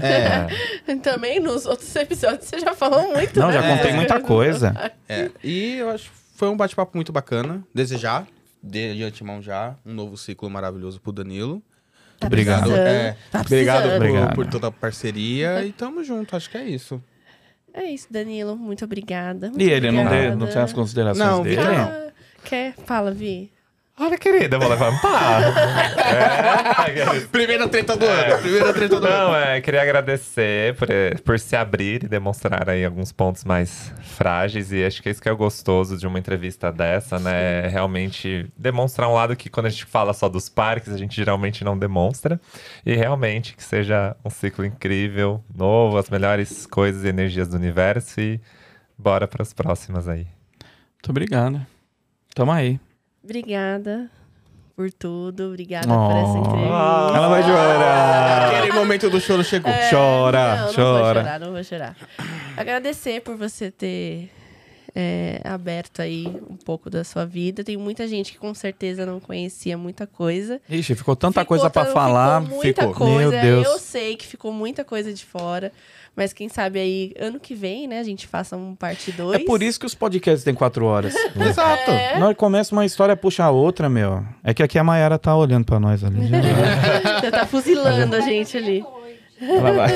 [0.87, 3.55] É, Também nos outros episódios você já falou muito, Não, né?
[3.55, 4.93] já contei muita coisa.
[5.09, 5.31] é.
[5.43, 7.63] E eu acho que foi um bate-papo muito bacana.
[7.75, 8.27] Desejar,
[8.63, 11.63] de, de antemão já, um novo ciclo maravilhoso pro Danilo.
[12.21, 12.71] Tá Obrigado.
[12.77, 14.35] É, Tá obrigado por, Obrigado.
[14.35, 17.03] por toda a parceria e tamo junto, acho que é isso.
[17.75, 18.55] É isso, Danilo.
[18.55, 19.49] Muito obrigada.
[19.49, 20.29] Muito E ele não, obrigada.
[20.29, 21.57] deu, não tem as considerações Não, dele?
[21.63, 22.12] Não.
[22.45, 22.75] Quer?
[22.87, 23.51] Fala, Vi.
[24.01, 25.43] Olha, querida, eu vou levantar.
[26.89, 29.29] é, Primeira treta do ano, primeira treta do ano.
[29.29, 30.89] Não, é, queria agradecer por,
[31.23, 34.73] por se abrir e demonstrar aí alguns pontos mais frágeis.
[34.73, 37.67] E acho que é isso que é o gostoso de uma entrevista dessa, né?
[37.67, 41.15] É Realmente demonstrar um lado que quando a gente fala só dos parques, a gente
[41.15, 42.41] geralmente não demonstra.
[42.87, 48.21] E realmente que seja um ciclo incrível, novo, as melhores coisas e energias do universo.
[48.21, 48.41] E
[48.97, 50.27] bora para as próximas aí.
[50.95, 51.61] Muito obrigado.
[52.35, 52.81] Tamo aí.
[53.23, 54.11] Obrigada
[54.75, 55.49] por tudo.
[55.49, 56.09] Obrigada Oh.
[56.09, 56.75] por essa entrevista.
[57.17, 58.49] Ela vai chorar.
[58.59, 59.71] Aquele momento do choro chegou.
[59.71, 61.21] É, Chora, não, Não vou chora.
[61.23, 61.97] chorar, não vou chorar.
[62.57, 64.31] Agradecer por você ter
[64.95, 67.65] é, aberto aí um pouco da sua vida.
[67.65, 70.61] Tem muita gente que com certeza não conhecia muita coisa.
[70.69, 72.43] Ixi, ficou tanta Ficou coisa pra tan- falar.
[72.43, 72.95] Ficou muita ficou.
[72.95, 73.31] coisa.
[73.31, 73.67] Meu Deus.
[73.67, 75.73] Eu sei que ficou muita coisa de fora.
[76.15, 79.41] Mas quem sabe aí, ano que vem, né, a gente faça um parte 2.
[79.41, 81.15] É por isso que os podcasts têm quatro horas.
[81.41, 81.91] Exato.
[81.91, 82.19] É.
[82.29, 84.23] Que começa uma história, puxa a outra, meu.
[84.45, 86.29] É que aqui a Mayara tá olhando pra nós ali.
[87.19, 88.85] Você tá fuzilando a gente ali.
[89.41, 89.91] Ela vai.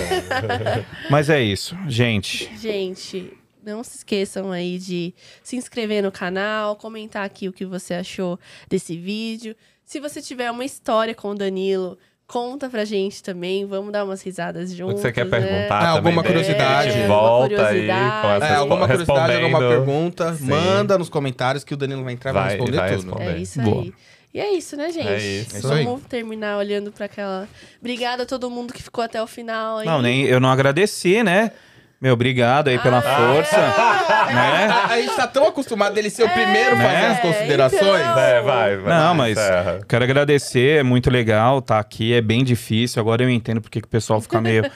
[1.11, 2.51] Mas é isso, gente.
[2.59, 3.36] Gente,
[3.67, 5.13] não se esqueçam aí de
[5.43, 8.39] se inscrever no canal, comentar aqui o que você achou
[8.69, 9.55] desse vídeo.
[9.85, 13.67] Se você tiver uma história com o Danilo, conta pra gente também.
[13.67, 14.95] Vamos dar umas risadas O juntos.
[14.97, 15.31] que você quer né?
[15.31, 16.91] perguntar Ah, alguma curiosidade.
[16.91, 18.45] É, volta alguma aí com curiosidade.
[18.45, 20.45] É, alguma curiosidade, alguma pergunta, Sim.
[20.47, 23.05] manda nos comentários que o Danilo vai entrar e vai, Vai- responder vai tudo.
[23.11, 23.37] responder.
[23.37, 23.83] É isso Boa.
[23.83, 23.93] aí.
[24.35, 25.09] E é isso, né, gente?
[25.09, 25.57] É isso.
[25.57, 25.69] É isso.
[25.69, 27.49] Vamos terminar olhando pra aquela.
[27.81, 29.87] Obrigada a todo mundo que ficou até o final aí.
[29.87, 31.53] Não, nem, eu não agradeci, né?
[32.01, 33.57] Meu, obrigado aí pela Ah, força.
[33.57, 34.67] Né?
[34.71, 37.07] A, a gente tá tão acostumado dele ser o primeiro a fazer Né?
[37.09, 38.01] as considerações.
[38.01, 38.19] então.
[38.19, 38.99] É, vai, vai.
[38.99, 39.79] Não, mas encerra.
[39.89, 43.01] quero agradecer, é muito legal estar aqui, é bem difícil.
[43.01, 44.71] Agora eu entendo porque que o pessoal fica meio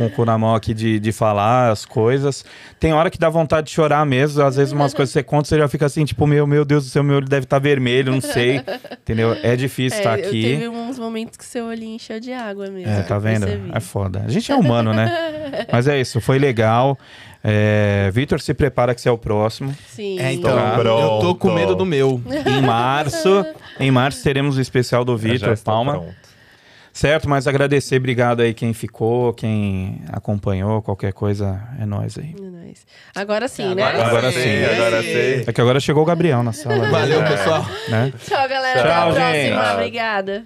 [0.00, 2.42] com o cu na mão aqui de, de falar as coisas.
[2.78, 5.46] Tem hora que dá vontade de chorar mesmo, às vezes umas coisas que você conta,
[5.48, 8.12] você já fica assim, tipo, meu, meu Deus do céu, meu olho deve estar vermelho,
[8.12, 8.62] não sei.
[9.02, 9.36] Entendeu?
[9.42, 10.42] É difícil É, estar eu aqui.
[10.42, 12.90] Teve uns momentos que seu olhinho encheu de água mesmo.
[12.90, 13.44] É, tá vendo?
[13.46, 13.70] percebi.
[13.74, 14.22] É foda.
[14.26, 15.66] A gente é humano, né?
[15.70, 16.98] Mas é isso, foi legal.
[17.42, 19.74] É, Vitor, se prepara que você é o próximo.
[19.88, 20.18] Sim.
[20.18, 22.20] É, então, Tô eu tô com medo do meu.
[22.46, 23.44] Em março,
[23.78, 25.92] em março teremos o especial do já Vitor Palma.
[25.92, 26.19] pronto.
[27.00, 32.34] Certo, mas agradecer, obrigado aí quem ficou, quem acompanhou, qualquer coisa, é nóis aí.
[32.38, 32.86] É nóis.
[33.16, 33.82] Agora sim, né?
[33.84, 35.44] Agora Agora sim, sim, agora sim.
[35.46, 36.76] É que agora chegou o Gabriel na sala.
[36.76, 36.90] né?
[36.90, 37.64] Valeu, pessoal.
[37.88, 38.12] Né?
[38.22, 38.82] Tchau, galera.
[38.82, 39.54] Tchau, Até a gente.
[39.54, 39.74] próxima.
[39.76, 40.44] Obrigada.